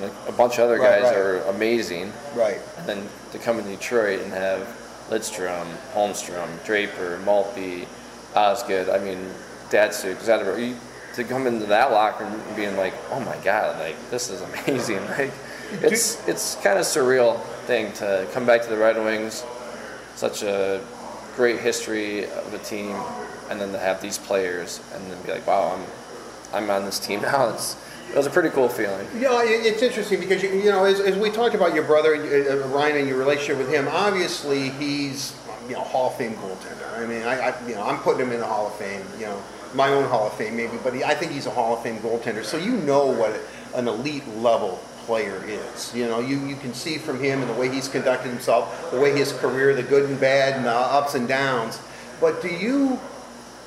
and 0.00 0.10
a 0.28 0.32
bunch 0.32 0.54
of 0.54 0.64
other 0.64 0.78
guys 0.78 1.02
right, 1.02 1.10
right. 1.10 1.16
are 1.16 1.42
amazing. 1.50 2.12
Right. 2.34 2.58
And 2.78 2.86
then 2.88 3.08
to 3.32 3.38
come 3.38 3.62
to 3.62 3.68
Detroit 3.68 4.20
and 4.20 4.32
have 4.32 4.62
Lidstrom, 5.08 5.66
Holmstrom, 5.92 6.64
Draper, 6.64 7.18
Maltby, 7.24 7.86
Osgood. 8.34 8.88
I 8.88 8.98
mean, 8.98 9.18
Datsyuk, 9.68 10.16
Zetterberg. 10.16 10.76
To 11.14 11.24
come 11.24 11.46
into 11.46 11.66
that 11.66 11.90
locker 11.90 12.24
room 12.24 12.40
and 12.40 12.56
being 12.56 12.76
like, 12.76 12.94
oh 13.10 13.20
my 13.20 13.36
god, 13.38 13.78
like 13.80 13.96
this 14.10 14.30
is 14.30 14.40
amazing. 14.66 15.04
Like 15.06 15.32
it's 15.82 16.26
it's 16.28 16.56
kind 16.56 16.78
of 16.78 16.84
surreal 16.84 17.40
thing 17.66 17.92
to 17.94 18.26
come 18.32 18.46
back 18.46 18.62
to 18.62 18.68
the 18.68 18.76
Red 18.76 18.96
Wings, 18.96 19.44
such 20.14 20.42
a 20.42 20.84
great 21.36 21.60
history 21.60 22.24
of 22.26 22.54
a 22.54 22.58
team, 22.58 22.96
and 23.48 23.60
then 23.60 23.72
to 23.72 23.78
have 23.78 24.00
these 24.00 24.18
players, 24.18 24.80
and 24.94 25.10
then 25.10 25.20
be 25.22 25.32
like, 25.32 25.46
wow, 25.46 25.76
I'm 25.76 25.84
I'm 26.64 26.70
on 26.70 26.84
this 26.84 26.98
team 26.98 27.22
now. 27.22 27.50
It's 27.50 27.76
it 28.10 28.16
was 28.16 28.26
a 28.26 28.30
pretty 28.30 28.50
cool 28.50 28.68
feeling. 28.68 29.06
You 29.14 29.22
know, 29.22 29.40
it's 29.40 29.82
interesting 29.82 30.18
because 30.18 30.42
you, 30.42 30.50
you 30.50 30.70
know, 30.70 30.84
as, 30.84 30.98
as 30.98 31.16
we 31.16 31.30
talked 31.30 31.54
about 31.54 31.74
your 31.74 31.84
brother 31.84 32.16
uh, 32.16 32.66
Ryan 32.68 32.96
and 32.96 33.08
your 33.08 33.18
relationship 33.18 33.58
with 33.58 33.72
him, 33.72 33.86
obviously 33.88 34.70
he's 34.70 35.36
you 35.68 35.74
know 35.74 35.82
Hall 35.82 36.08
of 36.08 36.16
Fame 36.16 36.34
goaltender. 36.34 36.98
I 36.98 37.06
mean, 37.06 37.22
I, 37.22 37.50
I 37.50 37.68
you 37.68 37.74
know 37.76 37.86
I'm 37.86 37.98
putting 37.98 38.26
him 38.26 38.32
in 38.32 38.40
the 38.40 38.46
Hall 38.46 38.66
of 38.66 38.74
Fame. 38.74 39.04
You 39.18 39.26
know, 39.26 39.42
my 39.74 39.88
own 39.88 40.08
Hall 40.08 40.26
of 40.26 40.34
Fame 40.34 40.56
maybe, 40.56 40.78
but 40.82 40.94
he, 40.94 41.04
I 41.04 41.14
think 41.14 41.32
he's 41.32 41.46
a 41.46 41.50
Hall 41.50 41.76
of 41.76 41.82
Fame 41.82 41.98
goaltender. 41.98 42.44
So 42.44 42.56
you 42.56 42.72
know 42.72 43.06
what 43.06 43.38
an 43.74 43.88
elite 43.88 44.26
level 44.36 44.80
player 45.06 45.42
is. 45.44 45.94
You 45.94 46.06
know, 46.06 46.20
you, 46.20 46.38
you 46.46 46.56
can 46.56 46.74
see 46.74 46.98
from 46.98 47.20
him 47.20 47.40
and 47.40 47.50
the 47.50 47.54
way 47.54 47.68
he's 47.68 47.88
conducted 47.88 48.28
himself, 48.28 48.90
the 48.90 49.00
way 49.00 49.16
his 49.16 49.32
career, 49.32 49.74
the 49.74 49.82
good 49.82 50.08
and 50.08 50.20
bad 50.20 50.56
and 50.56 50.64
the 50.64 50.70
ups 50.70 51.14
and 51.14 51.26
downs. 51.26 51.80
But 52.20 52.42
do 52.42 52.48
you 52.48 53.00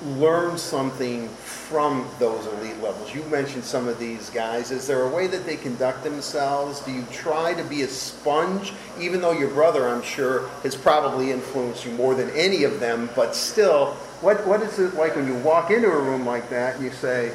learn 0.02 0.58
something 0.58 1.30
from 1.30 2.08
those 2.20 2.46
elite 2.46 2.82
levels? 2.82 3.14
You 3.14 3.24
mentioned 3.24 3.64
some 3.64 3.88
of 3.88 4.00
these 4.00 4.30
guys. 4.30 4.72
Is 4.72 4.86
there 4.86 5.04
a 5.04 5.10
way 5.10 5.28
that 5.28 5.46
they 5.46 5.56
conduct 5.56 6.04
themselves? 6.04 6.82
Do 6.82 6.92
you 6.92 7.06
try 7.12 7.54
to 7.54 7.64
be 7.64 7.82
a 7.82 7.88
sponge, 7.88 8.74
even 9.00 9.22
though 9.22 9.32
your 9.32 9.50
brother, 9.50 9.88
I'm 9.88 10.04
sure, 10.04 10.48
has 10.64 10.76
probably 10.76 11.32
influenced 11.32 11.86
you 11.86 11.92
more 11.92 12.16
than 12.16 12.30
any 12.32 12.64
of 12.64 12.80
them, 12.80 13.10
but 13.16 13.36
still, 13.36 13.98
what, 14.24 14.48
what 14.48 14.62
is 14.62 14.80
it 14.80 14.94
like 14.96 15.16
when 15.16 15.28
you 15.28 15.36
walk 15.36 15.70
into 15.70 15.92
a 15.92 16.02
room 16.02 16.26
like 16.26 16.50
that 16.50 16.76
and 16.76 16.84
you 16.84 16.92
say, 16.92 17.34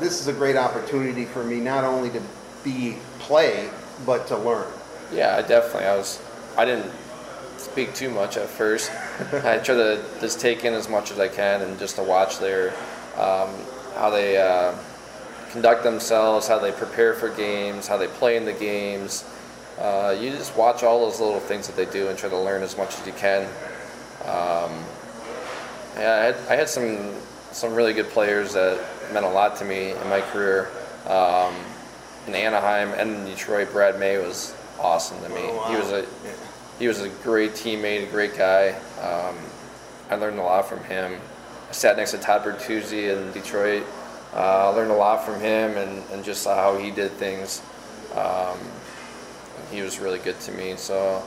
this 0.00 0.20
is 0.20 0.26
a 0.26 0.32
great 0.32 0.56
opportunity 0.56 1.24
for 1.24 1.44
me 1.44 1.60
not 1.60 1.84
only 1.84 2.10
to 2.10 2.22
be 2.64 2.96
play, 3.20 3.68
but 4.06 4.26
to 4.28 4.36
learn. 4.38 4.66
Yeah, 5.12 5.36
I 5.36 5.42
definitely. 5.42 5.86
I 5.86 5.96
was. 5.96 6.20
I 6.56 6.64
didn't 6.64 6.90
speak 7.58 7.94
too 7.94 8.10
much 8.10 8.36
at 8.36 8.48
first. 8.48 8.90
I 9.32 9.58
try 9.58 9.74
to 9.76 10.02
just 10.20 10.40
take 10.40 10.64
in 10.64 10.72
as 10.72 10.88
much 10.88 11.10
as 11.12 11.20
I 11.20 11.28
can 11.28 11.62
and 11.62 11.78
just 11.78 11.96
to 11.96 12.02
watch 12.02 12.38
their 12.38 12.70
um, 13.16 13.50
how 13.94 14.10
they 14.10 14.38
uh, 14.38 14.74
conduct 15.50 15.84
themselves, 15.84 16.48
how 16.48 16.58
they 16.58 16.72
prepare 16.72 17.14
for 17.14 17.28
games, 17.28 17.86
how 17.86 17.96
they 17.96 18.08
play 18.08 18.36
in 18.36 18.44
the 18.44 18.52
games, 18.52 19.24
Uh, 19.78 20.16
you 20.20 20.30
just 20.30 20.56
watch 20.56 20.82
all 20.84 21.00
those 21.04 21.20
little 21.20 21.40
things 21.40 21.66
that 21.66 21.74
they 21.76 21.86
do 21.86 22.08
and 22.08 22.16
try 22.16 22.28
to 22.28 22.38
learn 22.38 22.62
as 22.62 22.76
much 22.78 22.98
as 22.98 23.06
you 23.06 23.12
can. 23.12 23.42
Um, 24.24 24.84
yeah, 25.96 26.14
I 26.14 26.24
had, 26.24 26.36
I 26.48 26.56
had 26.56 26.68
some 26.68 27.14
some 27.52 27.74
really 27.74 27.92
good 27.92 28.08
players 28.08 28.54
that 28.54 28.84
meant 29.12 29.24
a 29.24 29.28
lot 29.28 29.56
to 29.56 29.64
me 29.64 29.92
in 29.92 30.08
my 30.08 30.20
career. 30.20 30.68
Um, 31.06 31.54
in 32.26 32.34
Anaheim 32.34 32.88
and 32.98 33.10
in 33.10 33.24
Detroit, 33.26 33.70
Brad 33.70 33.98
May 33.98 34.18
was 34.18 34.54
awesome 34.80 35.22
to 35.22 35.28
me. 35.28 35.42
Oh, 35.42 35.56
wow. 35.56 35.70
He 35.70 35.76
was 35.76 35.92
a 35.92 36.06
he 36.78 36.88
was 36.88 37.00
a 37.02 37.08
great 37.22 37.52
teammate, 37.52 38.08
a 38.08 38.10
great 38.10 38.36
guy. 38.36 38.70
Um, 39.00 39.36
I 40.10 40.16
learned 40.16 40.38
a 40.38 40.42
lot 40.42 40.68
from 40.68 40.82
him. 40.84 41.20
I 41.68 41.72
sat 41.72 41.96
next 41.96 42.10
to 42.12 42.18
Todd 42.18 42.44
Bertuzzi 42.44 43.16
in 43.16 43.32
Detroit. 43.32 43.84
Uh, 44.34 44.70
I 44.70 44.74
learned 44.74 44.90
a 44.90 44.96
lot 44.96 45.24
from 45.24 45.40
him 45.40 45.76
and, 45.76 46.02
and 46.10 46.24
just 46.24 46.42
saw 46.42 46.56
how 46.56 46.78
he 46.78 46.90
did 46.90 47.12
things. 47.12 47.62
Um, 48.14 48.58
he 49.70 49.80
was 49.80 50.00
really 50.00 50.18
good 50.18 50.38
to 50.40 50.52
me. 50.52 50.74
So, 50.76 51.22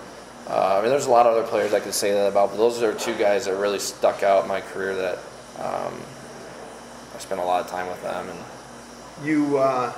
uh, 0.50 0.78
I 0.78 0.82
mean, 0.82 0.89
there's 0.89 1.08
a 1.08 1.12
lot 1.12 1.26
of 1.26 1.34
other 1.34 1.45
players 1.45 1.74
I 1.74 1.80
could 1.80 1.93
say 1.93 2.14
that 2.14 2.28
about, 2.28 2.52
but 2.52 2.58
those 2.58 2.82
are 2.82 2.93
two 2.93 3.16
guys 3.16 3.45
that 3.45 3.56
really 3.58 3.80
stuck 3.80 4.24
out 4.24 4.43
in 4.43 4.48
my 4.48 4.62
career 4.62 4.95
that 4.95 5.18
um, 5.60 5.93
I 7.14 7.20
spent 7.20 7.41
a 7.41 7.43
lot 7.43 7.66
of 7.66 7.70
time 7.70 7.88
with 7.88 8.02
them. 8.02 8.30
And 8.30 9.28
you, 9.28 9.58
uh, 9.58 9.93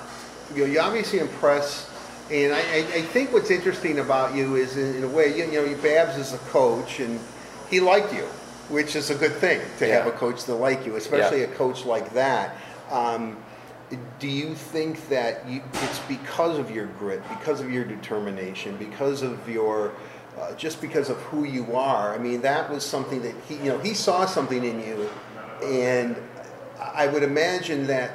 you, 0.56 0.66
know, 0.66 0.72
you 0.72 0.80
obviously 0.80 1.20
impress, 1.20 1.90
and 2.32 2.52
I, 2.54 2.60
I, 2.60 2.78
I 2.78 3.02
think 3.02 3.32
what's 3.32 3.52
interesting 3.52 4.00
about 4.00 4.36
you 4.36 4.56
is, 4.56 4.76
in, 4.76 4.96
in 4.96 5.04
a 5.04 5.08
way, 5.08 5.38
you, 5.38 5.46
you 5.52 5.66
know, 5.66 5.82
Babs 5.84 6.18
is 6.18 6.34
a 6.34 6.40
coach, 6.50 7.00
and 7.00 7.20
he 7.70 7.80
liked 7.80 8.12
you, 8.14 8.24
which 8.70 8.96
is 8.96 9.12
a 9.12 9.16
good 9.16 9.34
thing 9.34 9.62
to 9.78 9.88
have 9.88 10.08
a 10.08 10.12
coach 10.12 10.46
to 10.46 10.56
like 10.56 10.86
you, 10.86 10.96
especially 10.96 11.42
Yeah. 11.42 11.48
a 11.48 11.56
coach 11.56 11.86
like 11.86 12.12
that. 12.14 12.56
Um, 12.90 13.38
do 14.20 14.28
you 14.28 14.54
think 14.54 15.10
that 15.10 15.48
you, 15.48 15.62
it's 15.74 16.00
because 16.08 16.58
of 16.58 16.72
your 16.72 16.86
grit, 16.86 17.22
because 17.30 17.60
of 17.60 17.72
your 17.72 17.84
determination, 17.84 18.78
because 18.78 19.22
of 19.22 19.50
your, 19.50 19.94
uh, 20.38 20.54
just 20.56 20.82
because 20.82 21.10
of 21.10 21.18
who 21.18 21.44
you 21.44 21.76
are? 21.76 22.14
I 22.14 22.18
mean, 22.18 22.42
that 22.42 22.70
was 22.70 22.86
something 22.86 23.22
that 23.22 23.36
he, 23.48 23.56
you 23.56 23.66
know, 23.66 23.80
he 23.80 23.94
saw 23.94 24.26
something 24.26 24.64
in 24.64 24.80
you, 24.80 25.10
and 25.64 26.16
I 26.80 27.08
would 27.08 27.24
imagine 27.24 27.88
that 27.88 28.12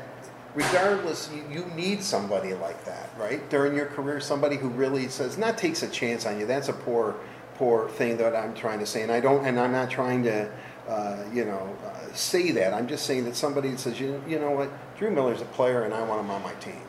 regardless, 0.54 1.30
you, 1.34 1.44
you 1.50 1.66
need 1.74 2.02
somebody 2.02 2.54
like 2.54 2.84
that, 2.84 3.10
right? 3.18 3.48
During 3.50 3.74
your 3.76 3.86
career, 3.86 4.20
somebody 4.20 4.56
who 4.56 4.68
really 4.68 5.08
says, 5.08 5.36
not 5.36 5.58
takes 5.58 5.82
a 5.82 5.88
chance 5.88 6.26
on 6.26 6.38
you. 6.38 6.46
That's 6.46 6.68
a 6.68 6.72
poor, 6.72 7.16
poor 7.56 7.88
thing 7.90 8.16
that 8.18 8.34
I'm 8.34 8.54
trying 8.54 8.78
to 8.78 8.86
say, 8.86 9.02
and 9.02 9.10
I 9.10 9.20
don't, 9.20 9.44
and 9.44 9.58
I'm 9.58 9.72
not 9.72 9.90
trying 9.90 10.22
to, 10.24 10.50
uh, 10.88 11.24
you 11.32 11.44
know, 11.44 11.76
uh, 11.84 12.12
say 12.12 12.52
that. 12.52 12.72
I'm 12.72 12.86
just 12.86 13.06
saying 13.06 13.24
that 13.24 13.36
somebody 13.36 13.76
says, 13.76 13.98
you, 13.98 14.22
you 14.28 14.38
know 14.38 14.50
what, 14.50 14.70
Drew 14.96 15.10
Miller's 15.10 15.40
a 15.40 15.46
player, 15.46 15.82
and 15.82 15.92
I 15.92 16.02
want 16.02 16.20
him 16.20 16.30
on 16.30 16.42
my 16.42 16.54
team. 16.54 16.80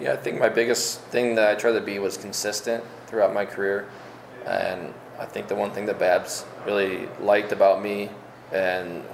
Yeah, 0.00 0.12
I 0.12 0.16
think 0.16 0.38
my 0.38 0.48
biggest 0.48 1.00
thing 1.02 1.34
that 1.34 1.48
I 1.48 1.54
tried 1.54 1.72
to 1.72 1.80
be 1.80 1.98
was 1.98 2.16
consistent 2.16 2.82
throughout 3.06 3.34
my 3.34 3.44
career. 3.44 3.88
And 4.46 4.92
I 5.18 5.26
think 5.26 5.48
the 5.48 5.54
one 5.54 5.70
thing 5.70 5.86
that 5.86 5.98
Babs 5.98 6.44
really 6.64 7.08
liked 7.20 7.52
about 7.52 7.82
me 7.82 8.10
and 8.52 9.04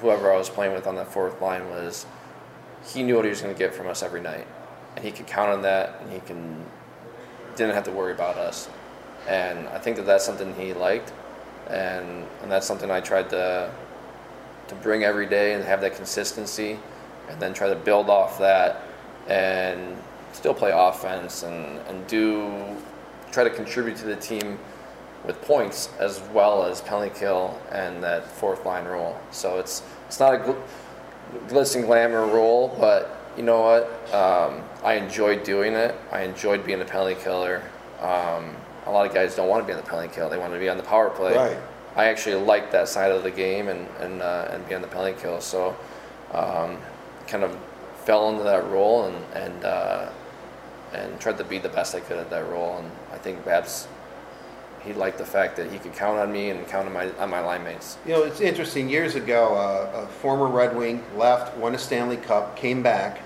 whoever 0.00 0.32
I 0.32 0.36
was 0.36 0.48
playing 0.48 0.74
with 0.74 0.86
on 0.86 0.94
that 0.96 1.10
fourth 1.12 1.40
line 1.40 1.68
was 1.68 2.06
he 2.86 3.02
knew 3.02 3.16
what 3.16 3.24
he 3.24 3.30
was 3.30 3.40
going 3.40 3.54
to 3.54 3.58
get 3.58 3.74
from 3.74 3.88
us 3.88 4.02
every 4.02 4.20
night. 4.20 4.46
And 4.94 5.04
he 5.04 5.10
could 5.10 5.26
count 5.26 5.50
on 5.50 5.62
that 5.62 6.00
and 6.00 6.12
he 6.12 6.20
can 6.20 6.64
didn't 7.56 7.74
have 7.74 7.84
to 7.84 7.90
worry 7.90 8.12
about 8.12 8.36
us. 8.36 8.68
And 9.26 9.68
I 9.68 9.78
think 9.78 9.96
that 9.96 10.06
that's 10.06 10.24
something 10.24 10.54
he 10.54 10.72
liked. 10.72 11.12
And, 11.68 12.24
and 12.42 12.50
that's 12.50 12.66
something 12.66 12.90
I 12.90 13.00
tried 13.00 13.28
to, 13.30 13.70
to 14.68 14.74
bring 14.76 15.04
every 15.04 15.26
day 15.26 15.54
and 15.54 15.64
have 15.64 15.80
that 15.82 15.96
consistency 15.96 16.78
and 17.28 17.40
then 17.40 17.52
try 17.52 17.68
to 17.68 17.74
build 17.74 18.08
off 18.08 18.38
that 18.38 18.80
and 19.28 19.96
still 20.32 20.54
play 20.54 20.70
offense 20.72 21.42
and, 21.42 21.78
and 21.88 22.06
do 22.06 22.50
try 23.38 23.48
to 23.48 23.54
contribute 23.54 23.96
to 23.96 24.04
the 24.04 24.16
team 24.16 24.58
with 25.24 25.40
points 25.42 25.90
as 26.00 26.20
well 26.32 26.64
as 26.64 26.80
penalty 26.80 27.16
kill 27.16 27.56
and 27.70 28.02
that 28.02 28.26
fourth 28.26 28.66
line 28.66 28.84
role. 28.84 29.16
So 29.30 29.60
it's 29.60 29.84
it's 30.08 30.18
not 30.18 30.34
a 30.34 30.38
gl- 30.38 30.62
glitz 31.46 31.76
and 31.76 31.84
glamour 31.84 32.26
role, 32.26 32.76
but 32.80 33.32
you 33.36 33.44
know 33.44 33.60
what? 33.60 33.84
Um, 34.12 34.64
I 34.82 34.94
enjoyed 34.94 35.44
doing 35.44 35.74
it. 35.74 35.94
I 36.10 36.22
enjoyed 36.22 36.66
being 36.66 36.80
a 36.80 36.84
penalty 36.84 37.14
killer. 37.22 37.62
Um, 38.00 38.56
a 38.86 38.90
lot 38.90 39.06
of 39.06 39.14
guys 39.14 39.36
don't 39.36 39.48
want 39.48 39.62
to 39.62 39.66
be 39.68 39.72
on 39.72 39.78
the 39.78 39.88
penalty 39.88 40.12
kill; 40.12 40.28
they 40.28 40.38
want 40.38 40.52
to 40.52 40.58
be 40.58 40.68
on 40.68 40.76
the 40.76 40.82
power 40.82 41.08
play. 41.08 41.36
Right. 41.36 41.58
I 41.94 42.06
actually 42.06 42.44
like 42.44 42.72
that 42.72 42.88
side 42.88 43.12
of 43.12 43.22
the 43.22 43.30
game 43.30 43.68
and 43.68 43.86
and 44.00 44.20
uh, 44.20 44.48
and 44.50 44.68
be 44.68 44.74
on 44.74 44.82
the 44.82 44.88
penalty 44.88 45.20
kill. 45.22 45.40
So, 45.40 45.76
um, 46.32 46.78
kind 47.28 47.44
of 47.44 47.56
fell 48.04 48.30
into 48.30 48.42
that 48.42 48.64
role 48.68 49.04
and 49.04 49.16
and 49.34 49.64
uh, 49.64 50.08
and 50.92 51.20
tried 51.20 51.38
to 51.38 51.44
be 51.44 51.58
the 51.58 51.68
best 51.68 51.94
I 51.94 52.00
could 52.00 52.18
at 52.18 52.30
that 52.30 52.48
role. 52.48 52.78
And 52.78 52.90
I 53.18 53.20
think 53.20 53.44
Babs, 53.44 53.88
he 54.84 54.92
liked 54.92 55.18
the 55.18 55.24
fact 55.24 55.56
that 55.56 55.72
he 55.72 55.78
could 55.80 55.92
count 55.92 56.20
on 56.20 56.30
me 56.30 56.50
and 56.50 56.64
count 56.68 56.86
on 56.86 56.92
my 56.92 57.10
on 57.18 57.28
my 57.28 57.40
line 57.40 57.64
mates. 57.64 57.98
You 58.06 58.12
know, 58.12 58.22
it's 58.22 58.40
interesting. 58.40 58.88
Years 58.88 59.16
ago, 59.16 59.56
uh, 59.56 60.04
a 60.04 60.06
former 60.06 60.46
Red 60.46 60.76
Wing 60.76 61.02
left, 61.16 61.56
won 61.56 61.74
a 61.74 61.78
Stanley 61.78 62.16
Cup, 62.16 62.56
came 62.56 62.80
back, 62.80 63.20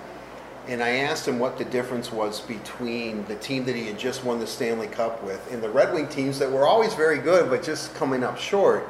and 0.67 0.83
I 0.83 0.89
asked 0.89 1.29
him 1.29 1.39
what 1.39 1.59
the 1.59 1.67
difference 1.67 2.11
was 2.11 2.41
between 2.41 3.27
the 3.27 3.37
team 3.37 3.67
that 3.67 3.77
he 3.77 3.85
had 3.85 3.99
just 3.99 4.25
won 4.25 4.39
the 4.39 4.47
Stanley 4.47 4.87
Cup 4.87 5.23
with 5.23 5.53
and 5.53 5.63
the 5.63 5.69
Red 5.69 5.93
Wing 5.93 6.09
teams 6.09 6.39
that 6.39 6.51
were 6.51 6.67
always 6.67 6.95
very 6.95 7.19
good 7.19 7.51
but 7.51 7.63
just 7.63 7.95
coming 7.95 8.25
up 8.25 8.39
short. 8.39 8.89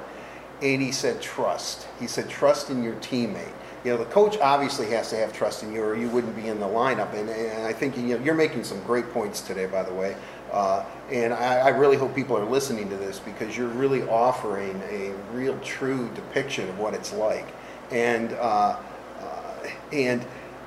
And 0.61 0.81
he 0.81 0.93
said, 0.93 1.21
trust. 1.21 1.89
He 1.99 2.07
said, 2.07 2.31
trust 2.31 2.71
in 2.71 2.85
your 2.85 2.95
teammate. 2.97 3.53
You 3.85 3.91
know, 3.91 3.97
the 3.97 4.05
coach 4.05 4.39
obviously 4.39 4.89
has 4.91 5.11
to 5.11 5.17
have 5.17 5.33
trust 5.33 5.65
in 5.65 5.73
you 5.73 5.83
or 5.83 5.97
you 5.97 6.09
wouldn't 6.09 6.37
be 6.37 6.47
in 6.47 6.61
the 6.61 6.67
lineup. 6.67 7.13
And, 7.15 7.29
and 7.29 7.67
I 7.67 7.73
think 7.73 7.97
you 7.97 8.03
know, 8.17 8.19
you're 8.23 8.35
making 8.35 8.63
some 8.63 8.81
great 8.85 9.11
points 9.13 9.41
today, 9.41 9.67
by 9.67 9.83
the 9.83 9.93
way. 9.93 10.15
Uh, 10.53 10.85
and 11.11 11.33
I, 11.33 11.61
I 11.61 11.69
really 11.71 11.97
hope 11.97 12.15
people 12.15 12.37
are 12.37 12.45
listening 12.45 12.91
to 12.91 12.97
this 12.97 13.19
because 13.19 13.57
you're 13.57 13.69
really 13.69 14.03
offering 14.03 14.81
a 14.91 15.13
real 15.33 15.59
true 15.61 16.11
depiction 16.15 16.69
of 16.69 16.79
what 16.79 16.93
it's 16.93 17.13
like. 17.13 17.49
And, 17.91 18.35
uh, 18.35 18.77
uh, 19.21 19.69
and 19.93 20.25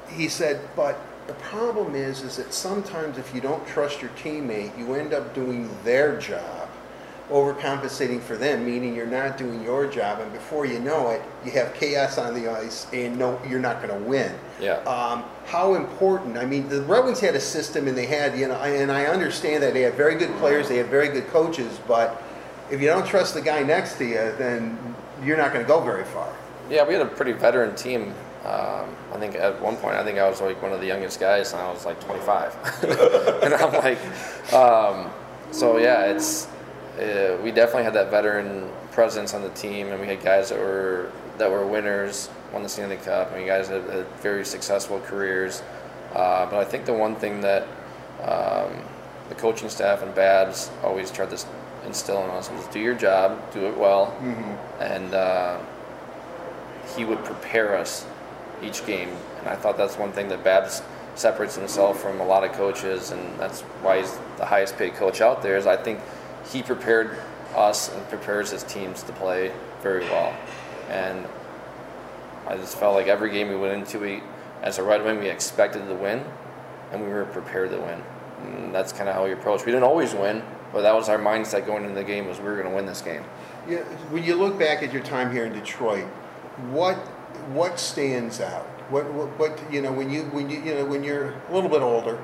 he 0.09 0.27
said, 0.27 0.59
but 0.75 0.99
the 1.27 1.33
problem 1.35 1.95
is, 1.95 2.21
is 2.21 2.37
that 2.37 2.53
sometimes 2.53 3.17
if 3.17 3.33
you 3.33 3.41
don't 3.41 3.65
trust 3.67 4.01
your 4.01 4.11
teammate, 4.11 4.77
you 4.77 4.95
end 4.95 5.13
up 5.13 5.33
doing 5.35 5.69
their 5.83 6.19
job, 6.19 6.64
overcompensating 7.29 8.21
for 8.21 8.35
them, 8.35 8.65
meaning 8.65 8.95
you're 8.95 9.07
not 9.07 9.37
doing 9.37 9.63
your 9.63 9.87
job, 9.87 10.19
and 10.19 10.31
before 10.31 10.65
you 10.65 10.79
know 10.79 11.09
it, 11.09 11.21
you 11.43 11.51
have 11.51 11.73
chaos 11.73 12.17
on 12.17 12.33
the 12.35 12.47
ice, 12.47 12.85
and 12.93 13.17
no, 13.17 13.39
you're 13.49 13.59
not 13.59 13.81
going 13.81 13.93
to 13.97 14.07
win. 14.07 14.33
Yeah. 14.61 14.75
Um, 14.83 15.23
how 15.45 15.73
important? 15.73 16.37
I 16.37 16.45
mean, 16.45 16.69
the 16.69 16.81
Red 16.83 17.05
Wings 17.05 17.19
had 17.19 17.35
a 17.35 17.39
system, 17.39 17.87
and 17.87 17.97
they 17.97 18.05
had, 18.05 18.37
you 18.37 18.47
know, 18.47 18.55
and 18.55 18.91
I 18.91 19.05
understand 19.05 19.63
that 19.63 19.73
they 19.73 19.81
had 19.81 19.95
very 19.95 20.15
good 20.15 20.35
players, 20.37 20.69
they 20.69 20.77
had 20.77 20.87
very 20.87 21.07
good 21.07 21.27
coaches, 21.27 21.79
but 21.87 22.21
if 22.69 22.79
you 22.79 22.87
don't 22.87 23.05
trust 23.05 23.33
the 23.33 23.41
guy 23.41 23.63
next 23.63 23.97
to 23.97 24.05
you, 24.05 24.33
then 24.37 24.77
you're 25.23 25.37
not 25.37 25.51
going 25.51 25.63
to 25.63 25.67
go 25.67 25.81
very 25.81 26.05
far. 26.05 26.31
Yeah, 26.69 26.87
we 26.87 26.93
had 26.93 27.01
a 27.01 27.09
pretty 27.09 27.31
veteran 27.31 27.75
team. 27.75 28.13
Um, 28.43 28.95
I 29.11 29.17
think 29.17 29.35
at 29.35 29.59
one 29.59 29.75
point, 29.77 29.95
I 29.95 30.03
think 30.03 30.19
I 30.19 30.29
was 30.29 30.41
like 30.41 30.61
one 30.61 30.71
of 30.71 30.79
the 30.79 30.85
youngest 30.85 31.19
guys, 31.19 31.53
and 31.53 31.61
I 31.61 31.71
was 31.71 31.85
like 31.85 31.99
25. 32.01 32.83
and 33.43 33.53
I'm 33.55 33.73
like, 33.73 34.53
um, 34.53 35.11
so 35.51 35.77
yeah, 35.77 36.05
it's 36.05 36.47
uh, 36.99 37.37
we 37.41 37.51
definitely 37.51 37.83
had 37.83 37.93
that 37.93 38.11
veteran 38.11 38.69
presence 38.91 39.33
on 39.33 39.41
the 39.41 39.49
team, 39.49 39.87
and 39.87 39.99
we 39.99 40.07
had 40.07 40.23
guys 40.23 40.49
that 40.49 40.59
were 40.59 41.11
that 41.37 41.51
were 41.51 41.65
winners, 41.67 42.29
won 42.53 42.63
the 42.63 42.69
Stanley 42.69 42.97
Cup, 42.97 43.31
and 43.31 43.41
you 43.41 43.47
guys 43.47 43.67
had, 43.67 43.83
had 43.89 44.07
very 44.21 44.45
successful 44.45 44.99
careers. 45.01 45.61
Uh, 46.13 46.45
but 46.49 46.59
I 46.59 46.63
think 46.63 46.85
the 46.85 46.93
one 46.93 47.15
thing 47.15 47.41
that 47.41 47.63
um, 48.21 48.81
the 49.27 49.35
coaching 49.35 49.69
staff 49.69 50.01
and 50.01 50.15
Babs 50.15 50.71
always 50.81 51.11
tried 51.11 51.31
to 51.31 51.45
instill 51.85 52.23
in 52.23 52.29
us 52.29 52.49
was 52.49 52.65
do 52.67 52.79
your 52.79 52.95
job, 52.95 53.51
do 53.53 53.65
it 53.67 53.77
well, 53.77 54.15
and. 54.79 55.13
Uh, 55.13 55.59
he 56.95 57.05
would 57.05 57.23
prepare 57.23 57.75
us 57.75 58.05
each 58.61 58.85
game. 58.85 59.09
And 59.39 59.49
I 59.49 59.55
thought 59.55 59.77
that's 59.77 59.97
one 59.97 60.11
thing 60.11 60.29
that 60.29 60.43
Babs 60.43 60.81
separates 61.15 61.55
himself 61.55 62.01
from 62.01 62.19
a 62.19 62.25
lot 62.25 62.43
of 62.43 62.51
coaches, 62.53 63.11
and 63.11 63.39
that's 63.39 63.61
why 63.81 63.99
he's 63.99 64.17
the 64.37 64.45
highest 64.45 64.77
paid 64.77 64.93
coach 64.95 65.21
out 65.21 65.41
there. 65.41 65.57
Is 65.57 65.65
I 65.67 65.77
think 65.77 65.99
he 66.51 66.61
prepared 66.61 67.17
us 67.55 67.93
and 67.93 68.07
prepares 68.09 68.51
his 68.51 68.63
teams 68.63 69.03
to 69.03 69.13
play 69.13 69.51
very 69.81 70.03
well. 70.05 70.35
And 70.89 71.25
I 72.47 72.57
just 72.57 72.77
felt 72.77 72.95
like 72.95 73.07
every 73.07 73.31
game 73.31 73.49
we 73.49 73.55
went 73.55 73.73
into, 73.73 73.99
we, 73.99 74.21
as 74.61 74.77
a 74.77 74.83
Red 74.83 75.03
Wing, 75.03 75.19
we 75.19 75.29
expected 75.29 75.87
to 75.87 75.95
win, 75.95 76.23
and 76.91 77.01
we 77.01 77.09
were 77.09 77.25
prepared 77.25 77.71
to 77.71 77.77
win. 77.77 78.01
And 78.43 78.75
that's 78.75 78.91
kind 78.91 79.09
of 79.09 79.15
how 79.15 79.23
we 79.25 79.31
approached. 79.31 79.65
We 79.65 79.71
didn't 79.71 79.85
always 79.85 80.13
win, 80.13 80.43
but 80.71 80.81
that 80.81 80.93
was 80.93 81.09
our 81.09 81.17
mindset 81.17 81.65
going 81.65 81.83
into 81.83 81.95
the 81.95 82.03
game: 82.03 82.27
was 82.27 82.37
we 82.39 82.45
were 82.45 82.55
going 82.55 82.69
to 82.69 82.75
win 82.75 82.85
this 82.85 83.01
game. 83.01 83.23
Yeah, 83.67 83.79
when 84.11 84.23
you 84.23 84.35
look 84.35 84.59
back 84.59 84.83
at 84.83 84.93
your 84.93 85.01
time 85.01 85.31
here 85.31 85.45
in 85.45 85.53
Detroit, 85.53 86.05
what 86.69 86.97
what 87.53 87.79
stands 87.79 88.41
out? 88.41 88.65
What, 88.89 89.11
what, 89.13 89.27
what 89.39 89.73
you 89.73 89.81
know 89.81 89.91
when 89.91 90.09
you 90.11 90.23
when 90.25 90.49
you 90.49 90.61
you 90.61 90.75
know 90.75 90.85
when 90.85 91.03
you're 91.03 91.29
a 91.49 91.53
little 91.53 91.69
bit 91.69 91.81
older, 91.81 92.23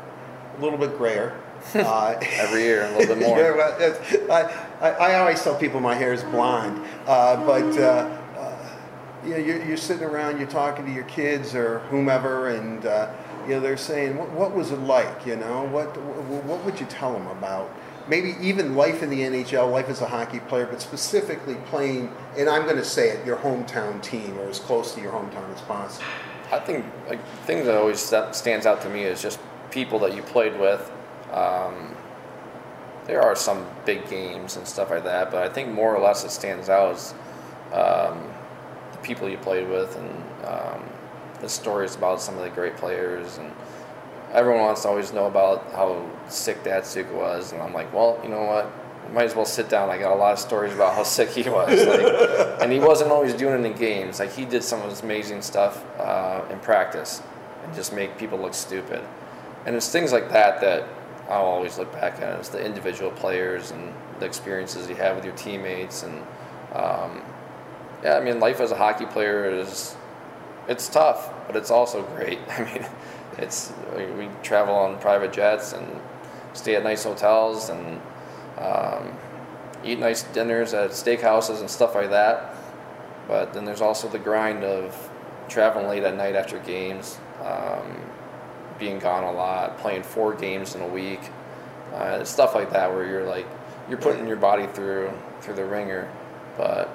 a 0.57 0.61
little 0.61 0.77
bit 0.77 0.97
grayer. 0.97 1.39
Uh, 1.75 2.15
Every 2.33 2.63
year, 2.63 2.85
a 2.85 2.97
little 2.97 3.15
bit 3.15 3.25
more. 3.27 3.37
yeah, 3.37 3.55
well, 3.55 4.31
I, 4.31 4.87
I, 4.87 4.89
I 5.11 5.19
always 5.19 5.41
tell 5.43 5.55
people 5.55 5.79
my 5.79 5.95
hair 5.95 6.13
is 6.13 6.23
blonde, 6.23 6.83
uh, 7.07 7.45
but 7.45 7.77
uh, 7.77 8.19
uh, 8.37 8.69
you 9.23 9.31
know 9.31 9.37
you're, 9.37 9.63
you're 9.65 9.77
sitting 9.77 10.03
around, 10.03 10.37
you're 10.39 10.47
talking 10.49 10.85
to 10.85 10.91
your 10.91 11.03
kids 11.05 11.53
or 11.55 11.79
whomever, 11.89 12.49
and 12.49 12.85
uh, 12.85 13.11
you 13.47 13.53
know 13.55 13.59
they're 13.59 13.77
saying, 13.77 14.17
what, 14.17 14.31
"What 14.31 14.55
was 14.55 14.71
it 14.71 14.79
like?" 14.79 15.25
You 15.25 15.35
know, 15.37 15.63
what 15.65 15.87
what 16.45 16.63
would 16.65 16.79
you 16.79 16.85
tell 16.87 17.13
them 17.13 17.27
about 17.27 17.69
maybe 18.07 18.35
even 18.41 18.75
life 18.75 19.03
in 19.03 19.09
the 19.11 19.21
NHL, 19.21 19.71
life 19.71 19.87
as 19.87 20.01
a 20.01 20.07
hockey 20.07 20.39
player, 20.39 20.65
but 20.65 20.81
specifically 20.81 21.55
playing, 21.67 22.11
and 22.37 22.49
I'm 22.49 22.63
going 22.63 22.77
to 22.77 22.83
say 22.83 23.09
it, 23.09 23.25
your 23.25 23.37
hometown 23.37 24.01
team 24.01 24.37
or 24.39 24.49
as 24.49 24.59
close 24.59 24.95
to 24.95 25.01
your 25.01 25.11
hometown 25.11 25.53
as 25.53 25.61
possible? 25.61 26.05
I 26.51 26.59
think 26.59 26.83
like 27.07 27.19
the 27.23 27.45
thing 27.45 27.63
that 27.65 27.77
always 27.77 27.99
st- 27.99 28.35
stands 28.35 28.65
out 28.65 28.81
to 28.81 28.89
me 28.89 29.03
is 29.03 29.21
just 29.21 29.39
people 29.69 29.99
that 29.99 30.15
you 30.15 30.23
played 30.23 30.59
with. 30.59 30.91
Um, 31.31 31.95
there 33.07 33.21
are 33.21 33.35
some 33.35 33.65
big 33.85 34.09
games 34.09 34.57
and 34.57 34.67
stuff 34.67 34.91
like 34.91 35.03
that, 35.03 35.31
but 35.31 35.43
I 35.43 35.49
think 35.49 35.69
more 35.69 35.95
or 35.95 36.01
less 36.01 36.23
it 36.23 36.31
stands 36.31 36.69
out 36.69 36.95
is 36.95 37.13
um, 37.73 38.31
the 38.91 38.97
people 39.01 39.27
you 39.27 39.37
played 39.37 39.67
with 39.67 39.95
and 39.97 40.45
um, 40.45 40.83
the 41.41 41.49
stories 41.49 41.95
about 41.95 42.21
some 42.21 42.37
of 42.37 42.43
the 42.43 42.49
great 42.49 42.77
players 42.77 43.37
and 43.37 43.51
everyone 44.33 44.61
wants 44.61 44.83
to 44.83 44.87
always 44.87 45.13
know 45.13 45.25
about 45.25 45.71
how 45.73 46.09
sick 46.29 46.63
Datsyuk 46.63 47.11
was, 47.11 47.51
and 47.51 47.61
I'm 47.61 47.73
like, 47.73 47.93
well, 47.93 48.19
you 48.23 48.29
know 48.29 48.43
what? 48.43 48.71
Might 49.11 49.25
as 49.25 49.35
well 49.35 49.45
sit 49.45 49.67
down. 49.67 49.89
I 49.89 49.97
got 49.97 50.13
a 50.13 50.15
lot 50.15 50.33
of 50.33 50.39
stories 50.39 50.73
about 50.73 50.95
how 50.95 51.03
sick 51.17 51.29
he 51.29 51.49
was, 51.49 51.85
like, 51.85 52.61
and 52.61 52.71
he 52.71 52.79
wasn't 52.79 53.11
always 53.11 53.33
doing 53.33 53.63
it 53.63 53.67
in 53.67 53.77
games. 53.77 54.19
Like 54.19 54.31
he 54.31 54.45
did 54.45 54.63
some 54.63 54.81
of 54.81 54.89
this 54.89 55.03
amazing 55.03 55.41
stuff 55.41 55.83
uh, 55.99 56.43
in 56.49 56.59
practice, 56.59 57.21
and 57.63 57.73
just 57.75 57.93
make 57.93 58.17
people 58.17 58.39
look 58.39 58.53
stupid. 58.53 59.03
And 59.65 59.75
it's 59.75 59.91
things 59.91 60.11
like 60.11 60.29
that 60.29 60.61
that 60.61 60.87
I'll 61.31 61.45
always 61.45 61.77
look 61.77 61.91
back 61.93 62.21
at. 62.21 62.39
It's 62.39 62.49
the 62.49 62.63
individual 62.63 63.11
players 63.11 63.71
and 63.71 63.93
the 64.19 64.25
experiences 64.25 64.89
you 64.89 64.95
have 64.95 65.15
with 65.15 65.25
your 65.25 65.35
teammates, 65.35 66.03
and 66.03 66.21
um, 66.73 67.23
yeah, 68.03 68.17
I 68.17 68.23
mean, 68.23 68.39
life 68.39 68.59
as 68.59 68.71
a 68.71 68.77
hockey 68.77 69.05
player 69.05 69.49
is 69.49 69.95
it's 70.67 70.87
tough, 70.89 71.31
but 71.47 71.55
it's 71.55 71.71
also 71.71 72.03
great. 72.03 72.39
I 72.49 72.63
mean 72.63 72.85
it's 73.37 73.73
we 74.17 74.29
travel 74.43 74.75
on 74.75 74.99
private 74.99 75.33
jets 75.33 75.73
and 75.73 75.87
stay 76.53 76.75
at 76.75 76.83
nice 76.83 77.03
hotels 77.03 77.69
and 77.69 78.01
um, 78.57 79.17
eat 79.83 79.99
nice 79.99 80.23
dinners 80.23 80.73
at 80.73 80.91
steakhouses 80.91 81.59
and 81.59 81.69
stuff 81.69 81.95
like 81.95 82.09
that. 82.09 82.55
But 83.27 83.53
then 83.53 83.65
there's 83.65 83.81
also 83.81 84.07
the 84.07 84.19
grind 84.19 84.63
of 84.63 85.09
traveling 85.47 85.87
late 85.87 86.03
at 86.03 86.15
night 86.15 86.35
after 86.35 86.59
games, 86.59 87.19
um, 87.43 88.01
being 88.81 88.99
gone 88.99 89.23
a 89.23 89.31
lot, 89.31 89.77
playing 89.77 90.03
four 90.03 90.33
games 90.33 90.75
in 90.75 90.81
a 90.81 90.87
week, 90.87 91.21
uh, 91.93 92.25
stuff 92.25 92.55
like 92.55 92.71
that, 92.71 92.91
where 92.91 93.07
you're 93.07 93.25
like 93.25 93.47
you're 93.87 93.99
putting 93.99 94.27
your 94.27 94.35
body 94.35 94.67
through 94.73 95.09
through 95.39 95.53
the 95.53 95.63
ringer. 95.63 96.11
But 96.57 96.89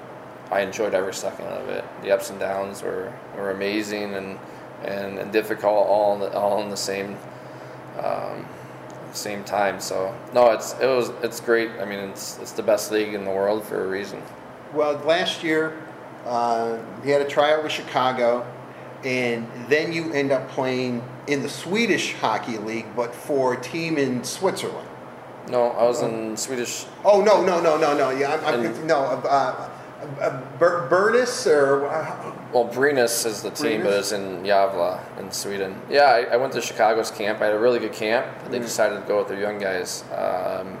I 0.51 0.61
enjoyed 0.61 0.93
every 0.93 1.13
second 1.13 1.47
of 1.47 1.67
it. 1.69 1.83
The 2.03 2.11
ups 2.11 2.29
and 2.29 2.39
downs 2.39 2.83
were, 2.83 3.11
were 3.35 3.51
amazing 3.51 4.13
and 4.13 4.37
and, 4.83 5.17
and 5.17 5.31
difficult 5.33 5.87
all 5.87 6.13
in 6.13 6.19
the, 6.19 6.31
all 6.37 6.61
in 6.61 6.69
the 6.69 6.77
same 6.77 7.17
um, 7.99 8.45
same 9.13 9.43
time. 9.45 9.79
So 9.79 10.13
no, 10.33 10.51
it's 10.51 10.73
it 10.73 10.85
was 10.87 11.09
it's 11.23 11.39
great. 11.39 11.71
I 11.79 11.85
mean, 11.85 11.99
it's 11.99 12.37
it's 12.39 12.51
the 12.51 12.63
best 12.63 12.91
league 12.91 13.13
in 13.13 13.23
the 13.23 13.31
world 13.31 13.63
for 13.63 13.83
a 13.83 13.87
reason. 13.87 14.21
Well, 14.73 14.97
last 15.05 15.41
year 15.41 15.81
uh, 16.25 16.77
you 17.03 17.13
had 17.13 17.21
a 17.21 17.27
tryout 17.27 17.63
with 17.63 17.71
Chicago, 17.71 18.45
and 19.03 19.47
then 19.67 19.93
you 19.93 20.11
end 20.13 20.31
up 20.31 20.49
playing 20.49 21.03
in 21.27 21.41
the 21.41 21.49
Swedish 21.49 22.13
hockey 22.13 22.57
league, 22.57 22.87
but 22.95 23.13
for 23.13 23.53
a 23.53 23.61
team 23.61 23.97
in 23.97 24.23
Switzerland. 24.23 24.87
No, 25.49 25.71
I 25.71 25.83
was 25.83 26.01
in 26.01 26.35
Swedish. 26.35 26.85
Oh 27.05 27.21
no 27.21 27.43
no 27.45 27.61
no 27.61 27.77
no 27.77 27.97
no 27.97 28.09
yeah 28.09 28.33
I'm, 28.45 28.65
I'm 28.65 28.87
no 28.87 28.99
uh, 28.99 29.69
uh, 30.21 30.41
Burnus 30.59 31.47
or 31.47 31.87
uh, 31.87 32.33
well, 32.53 32.67
Brynäs 32.67 33.25
is 33.25 33.41
the 33.41 33.49
team, 33.49 33.83
but 33.83 33.93
it's 33.93 34.11
in 34.11 34.43
Gävle 34.43 35.19
in 35.19 35.31
Sweden. 35.31 35.81
Yeah, 35.89 36.03
I, 36.03 36.33
I, 36.33 36.37
went 36.37 36.53
to 36.53 36.61
Chicago's 36.61 37.11
camp. 37.11 37.41
I 37.41 37.45
had 37.45 37.53
a 37.53 37.59
really 37.59 37.79
good 37.79 37.93
camp, 37.93 38.25
but 38.41 38.51
they 38.51 38.59
mm. 38.59 38.63
decided 38.63 39.01
to 39.01 39.07
go 39.07 39.19
with 39.19 39.27
their 39.27 39.39
young 39.39 39.59
guys, 39.59 40.03
um, 40.15 40.77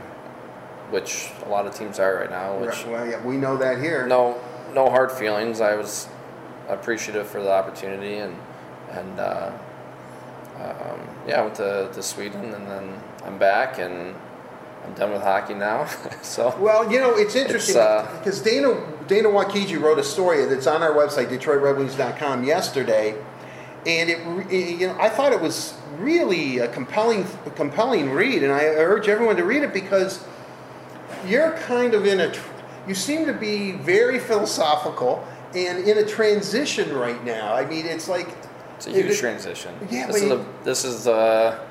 which 0.91 1.29
a 1.45 1.49
lot 1.49 1.67
of 1.67 1.75
teams 1.75 1.99
are 1.99 2.15
right 2.15 2.29
now. 2.29 2.57
Which 2.57 2.85
well, 2.85 3.05
yeah, 3.05 3.23
we 3.23 3.35
know 3.35 3.57
that 3.57 3.81
here. 3.81 4.07
No, 4.07 4.39
no 4.73 4.89
hard 4.89 5.11
feelings. 5.11 5.59
I 5.59 5.75
was 5.75 6.07
appreciative 6.67 7.27
for 7.27 7.41
the 7.41 7.51
opportunity, 7.51 8.17
and 8.17 8.35
and 8.91 9.19
uh, 9.19 9.51
um, 10.59 10.99
yeah, 11.27 11.39
I 11.39 11.41
went 11.43 11.55
to, 11.55 11.89
to 11.93 12.03
Sweden, 12.03 12.53
and 12.53 12.67
then 12.67 13.01
I'm 13.25 13.37
back, 13.37 13.79
and 13.79 14.15
I'm 14.85 14.93
done 14.93 15.11
with 15.11 15.21
hockey 15.21 15.53
now. 15.53 15.85
so 16.21 16.55
well, 16.59 16.91
you 16.91 16.99
know, 16.99 17.15
it's 17.15 17.35
interesting 17.35 17.77
uh, 17.77 18.09
because 18.17 18.41
Dana 18.41 18.81
Dana 19.07 19.29
Wakiji 19.29 19.79
wrote 19.79 19.99
a 19.99 20.03
story 20.03 20.45
that's 20.45 20.67
on 20.67 20.81
our 20.81 20.91
website, 20.91 21.27
DetroitRedWings.com, 21.27 22.43
yesterday, 22.43 23.15
and 23.85 24.09
it 24.09 24.51
you 24.51 24.87
know 24.87 24.97
I 24.99 25.09
thought 25.09 25.33
it 25.33 25.41
was 25.41 25.73
really 25.97 26.59
a 26.59 26.67
compelling 26.67 27.25
a 27.45 27.51
compelling 27.51 28.11
read, 28.11 28.43
and 28.43 28.51
I 28.51 28.63
urge 28.65 29.07
everyone 29.07 29.35
to 29.37 29.43
read 29.43 29.63
it 29.63 29.73
because 29.73 30.23
you're 31.25 31.53
kind 31.59 31.93
of 31.93 32.05
in 32.05 32.19
a 32.19 32.33
you 32.87 32.95
seem 32.95 33.25
to 33.25 33.33
be 33.33 33.73
very 33.73 34.17
philosophical 34.17 35.27
and 35.55 35.87
in 35.87 35.97
a 35.97 36.05
transition 36.05 36.93
right 36.93 37.23
now. 37.23 37.53
I 37.53 37.65
mean, 37.65 37.85
it's 37.85 38.07
like 38.07 38.27
it's 38.75 38.87
a 38.87 38.91
huge 38.91 39.11
it, 39.11 39.17
transition. 39.17 39.75
Yeah, 39.89 40.07
this 40.07 40.21
is 40.21 40.31
a, 40.31 40.45
this 40.63 40.85
is 40.85 41.07
a, 41.07 41.67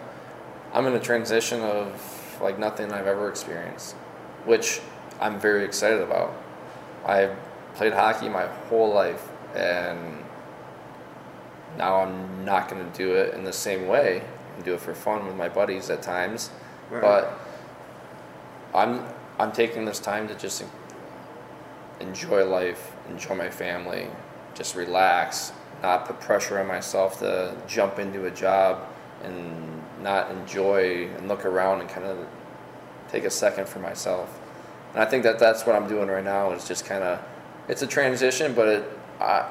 I'm 0.73 0.87
in 0.87 0.95
a 0.95 1.01
transition 1.01 1.61
of 1.61 2.39
like 2.41 2.59
nothing 2.59 2.93
I've 2.93 3.07
ever 3.07 3.29
experienced, 3.29 3.95
which 4.45 4.81
I'm 5.21 5.39
very 5.39 5.65
excited 5.65 6.01
about. 6.01 6.35
I've 7.05 7.37
played 7.75 7.93
hockey 7.93 8.29
my 8.29 8.47
whole 8.47 8.93
life, 8.93 9.29
and 9.55 10.25
now 11.79 12.01
I'm 12.01 12.45
not 12.45 12.69
going 12.69 12.91
to 12.91 12.97
do 12.97 13.15
it 13.15 13.35
in 13.35 13.45
the 13.45 13.53
same 13.53 13.87
way. 13.87 14.23
I 14.59 14.63
do 14.63 14.75
it 14.75 14.81
for 14.81 14.95
fun 14.95 15.27
with 15.27 15.37
my 15.37 15.49
buddies 15.49 15.91
at 15.91 16.03
times, 16.03 16.51
right. 16.91 17.03
but 17.03 17.39
I'm 18.75 19.05
I'm 19.39 19.53
taking 19.53 19.85
this 19.85 20.01
time 20.01 20.29
to 20.29 20.35
just 20.35 20.65
enjoy 22.01 22.45
life, 22.45 22.96
enjoy 23.11 23.35
my 23.35 23.51
family, 23.51 24.09
just 24.55 24.75
relax, 24.75 25.53
not 25.83 26.07
put 26.07 26.21
pressure 26.21 26.59
on 26.59 26.67
myself 26.67 27.19
to 27.21 27.57
jump 27.67 27.99
into 27.99 28.27
a 28.27 28.31
job 28.31 28.89
and 29.23 29.83
not 30.03 30.31
enjoy 30.31 31.09
and 31.17 31.29
look 31.29 31.45
around 31.45 31.81
and 31.81 31.89
kind 31.89 32.07
of 32.07 32.27
take 33.09 33.25
a 33.25 33.31
second 33.31 33.69
for 33.69 33.79
myself. 33.79 34.41
And 34.93 35.03
I 35.03 35.07
think 35.07 35.23
that 35.25 35.39
that's 35.39 35.67
what 35.67 35.77
I'm 35.77 35.89
doing 35.89 36.09
right 36.09 36.25
now 36.25 36.53
is 36.53 36.67
just 36.67 36.85
kind 36.85 37.03
of 37.03 37.21
it's 37.69 37.83
a 37.83 37.87
transition, 37.87 38.55
but 38.55 38.69
it, 38.69 38.99
I 39.21 39.51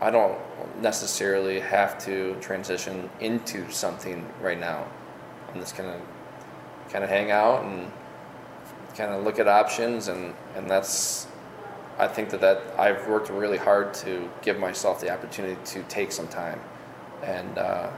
I 0.00 0.10
don't 0.10 0.38
necessarily 0.80 1.60
have 1.60 1.98
to 2.06 2.34
transition 2.40 3.08
into 3.20 3.70
something 3.70 4.26
right 4.40 4.58
now. 4.58 4.86
I'm 5.48 5.60
just 5.60 5.76
gonna 5.76 6.00
kind 6.90 7.04
of 7.04 7.10
hang 7.10 7.30
out 7.30 7.64
and 7.64 7.90
kind 8.96 9.12
of 9.12 9.24
look 9.24 9.38
at 9.38 9.48
options, 9.48 10.08
and 10.08 10.34
and 10.56 10.68
that's 10.68 11.26
I 11.98 12.08
think 12.08 12.30
that 12.30 12.40
that 12.40 12.62
I've 12.78 13.06
worked 13.06 13.30
really 13.30 13.58
hard 13.58 13.94
to 13.94 14.28
give 14.42 14.58
myself 14.58 15.00
the 15.00 15.10
opportunity 15.10 15.56
to 15.64 15.82
take 15.84 16.12
some 16.12 16.28
time, 16.28 16.60
and. 17.22 17.58
Uh, 17.58 17.90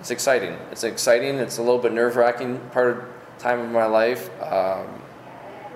it's 0.00 0.10
exciting. 0.10 0.56
It's 0.72 0.82
exciting. 0.82 1.36
It's 1.36 1.58
a 1.58 1.62
little 1.62 1.78
bit 1.78 1.92
nerve 1.92 2.16
wracking 2.16 2.58
part 2.70 2.88
of 2.88 3.04
time 3.38 3.60
of 3.60 3.70
my 3.70 3.84
life, 3.84 4.30
um, 4.42 4.86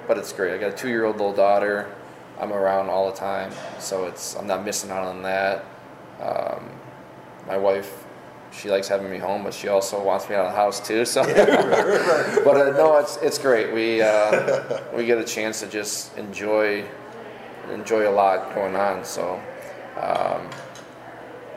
but 0.09 0.17
it's 0.17 0.33
great. 0.33 0.55
I 0.55 0.59
got 0.59 0.73
a 0.73 0.77
two 0.77 0.89
year 0.89 1.05
old 1.05 1.17
little 1.17 1.35
daughter. 1.35 1.95
I'm 2.41 2.53
around 2.53 2.89
all 2.89 3.11
the 3.11 3.17
time, 3.17 3.53
so 3.79 4.07
it's 4.07 4.35
I'm 4.35 4.47
not 4.47 4.65
missing 4.65 4.91
out 4.91 5.05
on 5.05 5.23
that. 5.23 5.65
Um, 6.21 6.71
my 7.47 7.59
wife, 7.59 8.07
she 8.51 8.71
likes 8.71 8.89
having 8.89 9.11
me 9.11 9.19
home, 9.19 9.45
but 9.45 9.53
she 9.53 9.69
also 9.69 10.03
wants 10.03 10.29
me 10.29 10.37
out 10.37 10.47
of 10.47 10.53
the 10.53 10.57
house 10.57 10.81
too. 10.81 11.05
So, 11.05 11.23
but 12.45 12.57
uh, 12.57 12.71
no, 12.79 12.97
it's 12.97 13.19
it's 13.19 13.37
great. 13.37 13.75
We 13.75 14.01
uh, 14.01 14.81
we 14.97 15.05
get 15.05 15.19
a 15.19 15.25
chance 15.25 15.61
to 15.61 15.67
just 15.67 16.17
enjoy 16.17 16.83
enjoy 17.71 18.09
a 18.09 18.13
lot 18.13 18.55
going 18.55 18.77
on. 18.77 19.05
So. 19.05 19.41
Um, 20.01 20.51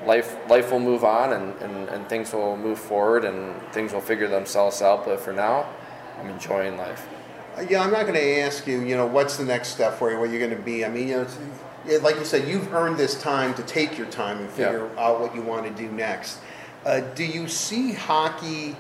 life 0.05 0.37
life 0.47 0.71
will 0.71 0.79
move 0.79 1.03
on 1.03 1.33
and, 1.33 1.61
and, 1.61 1.89
and 1.89 2.07
things 2.07 2.31
will 2.31 2.55
move 2.55 2.79
forward 2.79 3.25
and 3.25 3.59
things 3.73 3.93
will 3.93 4.01
figure 4.01 4.27
themselves 4.27 4.81
out. 4.81 5.05
But 5.05 5.19
for 5.19 5.33
now, 5.33 5.67
I'm 6.19 6.29
enjoying 6.29 6.77
life. 6.77 7.07
Uh, 7.57 7.65
yeah, 7.69 7.81
I'm 7.81 7.91
not 7.91 8.03
going 8.03 8.13
to 8.13 8.39
ask 8.39 8.67
you, 8.67 8.81
you 8.81 8.95
know, 8.95 9.07
what's 9.07 9.37
the 9.37 9.45
next 9.45 9.69
step 9.69 9.95
for 9.95 10.11
you, 10.11 10.19
where 10.19 10.29
you're 10.29 10.39
going 10.39 10.57
to 10.57 10.63
be. 10.63 10.85
I 10.85 10.89
mean, 10.89 11.07
you 11.07 11.15
know, 11.15 11.97
like 12.01 12.15
you 12.17 12.25
said, 12.25 12.47
you've 12.47 12.73
earned 12.73 12.97
this 12.97 13.19
time 13.21 13.53
to 13.55 13.63
take 13.63 13.97
your 13.97 14.07
time 14.07 14.39
and 14.39 14.49
figure 14.49 14.89
yeah. 14.93 15.03
out 15.03 15.19
what 15.19 15.33
you 15.33 15.41
want 15.41 15.65
to 15.65 15.71
do 15.71 15.91
next. 15.91 16.39
Uh, 16.85 17.01
do 17.15 17.25
you 17.25 17.47
see 17.47 17.93
hockey 17.93 18.75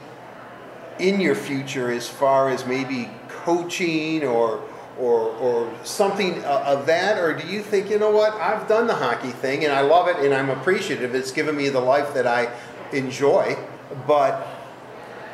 in 0.99 1.19
your 1.19 1.35
future 1.35 1.91
as 1.91 2.07
far 2.07 2.49
as 2.49 2.65
maybe 2.65 3.09
coaching 3.27 4.23
or 4.23 4.66
or, 4.99 5.29
or 5.37 5.73
something 5.83 6.43
of 6.43 6.85
that? 6.85 7.17
Or 7.17 7.33
do 7.33 7.47
you 7.47 7.61
think, 7.61 7.89
you 7.89 7.99
know 7.99 8.11
what, 8.11 8.33
I've 8.33 8.67
done 8.67 8.87
the 8.87 8.95
hockey 8.95 9.31
thing 9.31 9.63
and 9.63 9.73
I 9.73 9.81
love 9.81 10.07
it 10.07 10.17
and 10.17 10.33
I'm 10.33 10.49
appreciative. 10.49 11.15
It's 11.15 11.31
given 11.31 11.55
me 11.55 11.69
the 11.69 11.79
life 11.79 12.13
that 12.13 12.27
I 12.27 12.51
enjoy, 12.91 13.57
but 14.07 14.47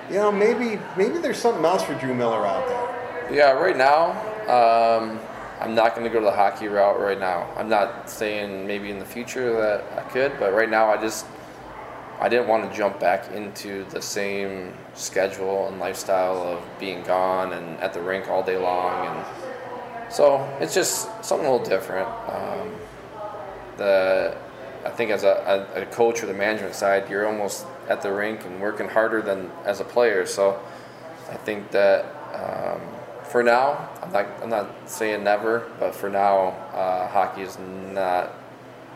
you 0.09 0.15
know, 0.15 0.31
maybe 0.31 0.79
maybe 0.97 1.17
there's 1.19 1.37
something 1.37 1.63
else 1.63 1.83
for 1.83 1.95
Drew 1.95 2.13
Miller 2.13 2.45
out 2.45 2.67
there. 2.67 3.31
Yeah, 3.31 3.51
right 3.51 3.77
now, 3.77 4.11
um, 4.49 5.19
I'm 5.59 5.75
not 5.75 5.95
going 5.95 6.05
to 6.05 6.13
go 6.13 6.21
the 6.23 6.31
hockey 6.31 6.67
route 6.67 6.99
right 6.99 7.19
now. 7.19 7.49
I'm 7.55 7.69
not 7.69 8.09
saying 8.09 8.67
maybe 8.67 8.89
in 8.89 8.99
the 8.99 9.05
future 9.05 9.53
that 9.61 9.83
I 9.97 10.01
could, 10.09 10.37
but 10.39 10.53
right 10.53 10.69
now 10.69 10.89
I 10.89 10.97
just 10.97 11.25
I 12.19 12.29
didn't 12.29 12.47
want 12.47 12.69
to 12.69 12.77
jump 12.77 12.99
back 12.99 13.31
into 13.31 13.85
the 13.85 14.01
same 14.01 14.73
schedule 14.93 15.67
and 15.67 15.79
lifestyle 15.79 16.41
of 16.43 16.63
being 16.79 17.03
gone 17.03 17.53
and 17.53 17.79
at 17.79 17.93
the 17.93 18.01
rink 18.01 18.27
all 18.27 18.43
day 18.43 18.57
long, 18.57 19.07
and 19.07 19.25
so 20.13 20.57
it's 20.61 20.73
just 20.73 21.09
something 21.25 21.47
a 21.47 21.51
little 21.51 21.65
different. 21.65 22.07
Um, 22.07 22.71
the 23.77 24.37
I 24.85 24.89
think 24.89 25.11
as 25.11 25.23
a, 25.23 25.67
a, 25.75 25.85
coach 25.85 26.21
or 26.23 26.25
the 26.25 26.33
management 26.33 26.75
side, 26.75 27.09
you're 27.09 27.25
almost 27.25 27.65
at 27.87 28.01
the 28.01 28.11
rink 28.11 28.45
and 28.45 28.59
working 28.59 28.89
harder 28.89 29.21
than 29.21 29.49
as 29.63 29.79
a 29.79 29.85
player. 29.85 30.25
So 30.25 30.59
I 31.29 31.35
think 31.35 31.71
that 31.71 32.05
um, 32.33 32.81
for 33.23 33.43
now, 33.43 33.89
I'm 34.01 34.11
not, 34.11 34.27
I'm 34.41 34.49
not 34.49 34.89
saying 34.89 35.23
never, 35.23 35.71
but 35.79 35.95
for 35.95 36.09
now, 36.09 36.49
uh, 36.73 37.07
hockey 37.07 37.43
is 37.43 37.57
not, 37.57 38.33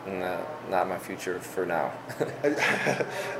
not, 0.06 0.70
not 0.70 0.88
my 0.88 0.98
future 0.98 1.38
for 1.38 1.66
now. 1.66 1.92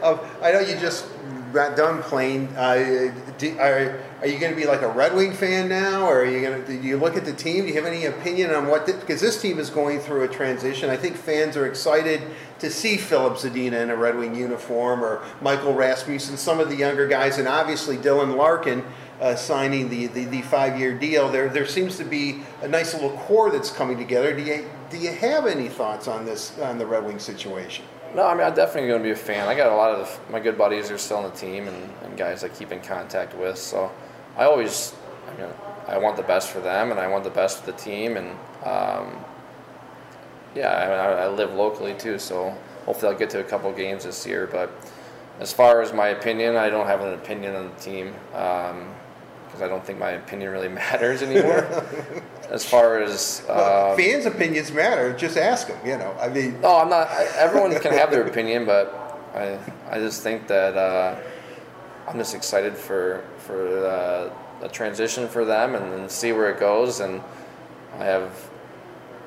um, 0.03 0.21
I 0.43 0.53
know 0.53 0.61
you 0.61 0.77
just 0.79 1.07
got 1.53 1.77
done 1.77 2.03
playing. 2.03 2.49
Uh, 2.57 3.13
do, 3.39 3.59
are, 3.59 4.01
are 4.21 4.27
you 4.27 4.39
going 4.39 4.53
to 4.53 4.57
be 4.57 4.67
like 4.67 4.83
a 4.83 4.89
Red 4.89 5.15
Wing 5.15 5.33
fan 5.33 5.69
now, 5.69 6.07
or 6.07 6.23
are 6.23 6.27
you 6.27 6.41
going 6.41 6.65
to? 6.65 6.67
Do 6.67 6.87
you 6.87 6.97
look 6.97 7.17
at 7.17 7.25
the 7.25 7.33
team? 7.33 7.63
Do 7.63 7.69
you 7.69 7.75
have 7.75 7.87
any 7.87 8.07
opinion 8.07 8.53
on 8.53 8.67
what? 8.67 8.87
Because 8.87 9.21
this 9.21 9.41
team 9.41 9.59
is 9.59 9.71
going 9.71 10.01
through 10.01 10.25
a 10.25 10.29
transition. 10.29 10.91
I 10.91 10.97
think 10.97 11.17
fans 11.17 11.57
are 11.57 11.67
excited 11.67 12.23
to 12.59 12.71
see 12.71 12.97
Filip 12.97 13.35
Zadina 13.35 13.83
in 13.83 13.91
a 13.91 13.97
Red 13.97 14.17
Wing 14.17 14.35
uniform, 14.35 15.03
or 15.03 15.23
Michael 15.41 15.75
Rasmussen, 15.75 16.37
some 16.37 16.61
of 16.61 16.69
the 16.69 16.77
younger 16.77 17.07
guys, 17.07 17.39
and 17.39 17.49
obviously 17.49 17.97
Dylan 17.97 18.37
Larkin. 18.37 18.85
Uh, 19.21 19.35
signing 19.35 19.89
the, 19.89 20.07
the, 20.07 20.27
the 20.27 20.43
five 20.43 20.79
year 20.79 20.97
deal, 20.97 21.29
there 21.29 21.49
there 21.49 21.67
seems 21.67 21.97
to 21.97 22.05
be 22.05 22.41
a 22.63 22.69
nice 22.69 22.95
little 22.95 23.11
core 23.11 23.51
that's 23.51 23.69
coming 23.69 23.99
together. 23.99 24.33
Do 24.33 24.45
you 24.45 24.65
do 24.91 24.99
you 24.99 25.13
have 25.13 25.47
any 25.47 25.69
thoughts 25.69 26.09
on 26.09 26.25
this 26.25 26.59
on 26.59 26.79
the 26.79 26.87
Red 26.87 27.05
Wing 27.05 27.19
situation? 27.19 27.85
No, 28.15 28.27
I 28.27 28.35
mean 28.35 28.45
I'm 28.45 28.55
definitely 28.55 28.89
going 28.89 29.03
to 29.03 29.05
be 29.05 29.13
a 29.13 29.17
fan. 29.17 29.49
I 29.49 29.55
got 29.55 29.71
a 29.71 29.77
lot 29.77 29.91
of 29.91 30.21
my 30.31 30.41
good 30.41 30.57
buddies 30.57 30.91
are 30.91 30.99
still 30.99 31.19
on 31.19 31.25
the 31.25 31.37
team 31.37 31.69
and, 31.69 31.91
and 32.03 32.17
guys 32.17 32.45
I 32.45 32.49
keep 32.49 32.73
in 32.73 32.81
contact 32.81 33.35
with. 33.35 33.59
So 33.59 33.93
I 34.37 34.45
always, 34.45 34.95
I 35.29 35.41
mean, 35.41 35.51
I 35.87 35.99
want 35.99 36.17
the 36.17 36.23
best 36.23 36.51
for 36.51 36.61
them 36.61 36.91
and 36.91 36.99
I 36.99 37.07
want 37.09 37.25
the 37.25 37.31
best 37.31 37.61
for 37.61 37.71
the 37.71 37.77
team. 37.77 38.17
And 38.17 38.31
um, 38.65 39.25
yeah, 40.55 40.71
I, 40.71 41.25
I, 41.25 41.29
live 41.29 41.53
locally 41.55 41.95
too, 41.95 42.19
so 42.19 42.57
hopefully 42.87 43.13
I'll 43.13 43.19
get 43.19 43.31
to 43.31 43.41
a 43.41 43.45
couple 43.45 43.71
games 43.73 44.05
this 44.05 44.27
year. 44.27 44.47
But 44.47 44.71
as 45.39 45.53
far 45.53 45.83
as 45.83 45.93
my 45.93 46.09
opinion, 46.09 46.57
I 46.57 46.71
don't 46.71 46.87
have 46.87 47.03
an 47.03 47.15
opinion 47.15 47.55
on 47.55 47.71
the 47.71 47.81
team. 47.81 48.15
Um, 48.35 48.95
because 49.49 49.63
I 49.63 49.69
don't 49.69 49.85
think 49.85 49.99
my 49.99 50.11
opinion 50.11 50.51
really 50.51 50.69
matters 50.85 51.23
anymore. 51.23 51.67
as 52.51 52.65
far 52.65 52.99
as 52.99 53.43
well, 53.49 53.93
um, 53.93 53.99
fans' 53.99 54.27
opinions 54.27 54.73
matter, 54.73 55.13
just 55.17 55.37
ask 55.37 55.69
them. 55.69 55.79
You 55.85 55.99
know, 55.99 56.15
I 56.21 56.29
mean. 56.29 56.61
No, 56.61 56.77
I'm 56.77 56.89
not. 56.89 57.09
I, 57.09 57.25
everyone 57.37 57.79
can 57.81 57.93
have 57.93 58.11
their 58.11 58.27
opinion, 58.27 58.65
but 58.65 59.19
I 59.35 59.59
I 59.91 59.99
just 59.99 60.23
think 60.23 60.47
that 60.49 60.77
uh, 60.77 61.17
I'm 62.07 62.17
just 62.19 62.35
excited 62.35 62.77
for 62.77 63.25
for 63.39 63.87
uh, 63.87 64.31
a 64.65 64.69
transition 64.69 65.29
for 65.29 65.45
them 65.45 65.75
and, 65.75 65.93
and 65.95 66.11
see 66.11 66.33
where 66.33 66.51
it 66.51 66.61
goes. 66.61 67.01
And 67.01 67.23
I 67.99 68.05
have 68.05 68.51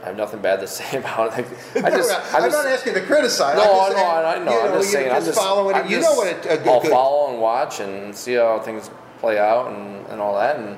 I 0.01 0.07
have 0.07 0.17
nothing 0.17 0.41
bad 0.41 0.59
to 0.61 0.67
say 0.79 0.97
about 0.97 1.37
it. 1.37 1.45
I 1.75 1.89
just, 1.91 2.11
I'm, 2.11 2.43
I'm 2.43 2.49
just, 2.49 2.63
not 2.63 2.65
asking 2.65 2.93
to 2.95 3.01
criticize. 3.01 3.57
No, 3.57 3.63
just, 3.63 3.97
no, 3.97 4.03
I, 4.03 4.35
I 4.35 4.39
know. 4.39 4.51
You 4.51 4.57
know. 4.57 4.67
I'm 4.67 4.79
just 4.79 4.91
saying. 4.91 5.11
I'm 5.11 5.23
just 5.23 5.37
following 5.37 5.75
it. 5.75 5.89
You 5.89 5.99
know 5.99 6.13
what? 6.13 6.27
A, 6.27 6.53
a 6.53 6.57
good, 6.57 6.67
I'll 6.67 6.81
good. 6.81 6.91
follow 6.91 7.31
and 7.31 7.41
watch 7.41 7.79
and 7.79 8.15
see 8.15 8.33
how 8.33 8.59
things 8.59 8.89
play 9.21 9.39
out 9.39 9.71
and, 9.71 10.05
and 10.07 10.19
all 10.19 10.35
that. 10.35 10.57
And 10.57 10.77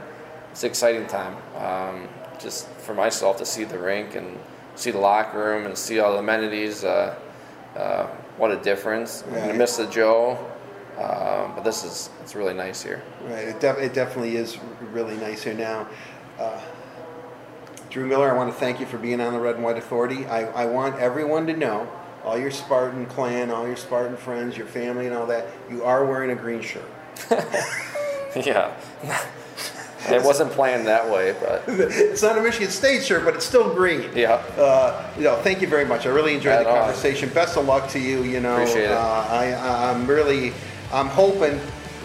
it's 0.52 0.64
an 0.64 0.70
exciting 0.70 1.08
time. 1.08 1.36
Um, 1.58 2.08
just 2.40 2.68
for 2.68 2.94
myself 2.94 3.38
to 3.38 3.46
see 3.46 3.64
the 3.64 3.80
rink 3.80 4.16
and 4.16 4.38
see 4.76 4.92
the 4.92 5.00
locker 5.00 5.40
room 5.40 5.66
and 5.66 5.76
see 5.76 6.00
all 6.00 6.14
the 6.14 6.20
amenities. 6.20 6.84
Uh, 6.84 7.16
uh, 7.76 8.06
what 8.38 8.52
a 8.52 8.58
difference. 8.58 9.24
Right. 9.28 9.50
I 9.50 9.52
miss 9.54 9.78
the 9.78 9.88
Joe. 9.88 10.38
Uh, 10.98 11.48
but 11.56 11.64
this 11.64 11.84
is 11.84 12.12
it's 12.22 12.36
really 12.36 12.54
nice 12.54 12.84
here. 12.84 13.02
Right, 13.24 13.48
it, 13.48 13.60
def- 13.60 13.80
it 13.80 13.96
definitely 13.96 14.36
is 14.36 14.60
really 14.92 15.18
nice 15.18 15.42
here 15.42 15.56
now. 15.56 15.88
Uh, 16.38 16.62
Drew 17.90 18.06
Miller, 18.06 18.32
I 18.32 18.38
want 18.38 18.54
to 18.54 18.60
thank 18.60 18.80
you 18.80 18.86
for 18.86 19.00
being 19.00 19.20
on 19.20 19.34
the 19.34 19.40
Red 19.40 19.56
and 19.56 19.64
White 19.64 19.78
Authority. 19.78 20.26
I, 20.28 20.46
I 20.64 20.66
want 20.66 21.00
everyone 21.00 21.48
to 21.48 21.54
know, 21.54 21.92
all 22.24 22.38
your 22.38 22.52
Spartan 22.52 23.08
clan, 23.08 23.50
all 23.50 23.66
your 23.66 23.76
Spartan 23.76 24.18
friends, 24.18 24.56
your 24.56 24.68
family, 24.68 25.08
and 25.08 25.16
all 25.16 25.26
that, 25.28 25.48
you 25.70 25.84
are 25.84 26.06
wearing 26.06 26.30
a 26.32 26.36
green 26.36 26.62
shirt. 26.62 26.86
yeah. 28.46 28.74
it 30.10 30.24
wasn't 30.24 30.52
planned 30.52 30.88
that 30.88 31.10
way, 31.10 31.36
but 31.40 31.64
it's 31.68 32.22
not 32.22 32.38
a 32.38 32.42
Michigan 32.42 32.70
State 32.70 33.04
shirt, 33.04 33.24
but 33.24 33.36
it's 33.36 33.46
still 33.46 33.74
green. 33.74 34.10
Yeah. 34.16 34.34
Uh, 34.58 35.10
you 35.18 35.24
know, 35.24 35.36
thank 35.38 35.62
you 35.62 35.68
very 35.68 35.86
much. 35.86 36.06
I 36.06 36.10
really 36.10 36.36
enjoyed 36.36 36.54
At 36.54 36.64
the 36.64 36.70
conversation. 36.70 37.30
All. 37.30 37.36
Best 37.36 37.58
of 37.58 37.66
luck 37.66 37.90
to 37.90 38.00
you. 38.00 38.24
You 38.24 38.40
know, 38.40 38.56
Appreciate 38.56 38.86
it. 38.86 38.92
Uh, 38.92 39.28
I, 39.30 39.92
I'm 39.92 40.08
really, 40.08 40.54
I'm 40.92 41.08
hoping 41.08 41.60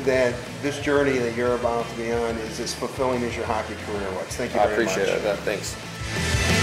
that 0.04 0.34
this 0.62 0.80
journey 0.80 1.18
that 1.18 1.36
you're 1.36 1.54
about 1.54 1.88
to 1.88 1.96
be 1.96 2.12
on 2.12 2.36
is 2.36 2.60
as 2.60 2.74
fulfilling 2.74 3.22
as 3.22 3.36
your 3.36 3.46
hockey 3.46 3.74
career 3.86 4.10
was. 4.12 4.26
Thank 4.36 4.54
you 4.54 4.60
I 4.60 4.66
very. 4.66 4.86
I 4.86 4.90
appreciate 4.90 5.24
much. 5.24 5.38
it. 5.38 5.38
Thanks. 5.40 6.56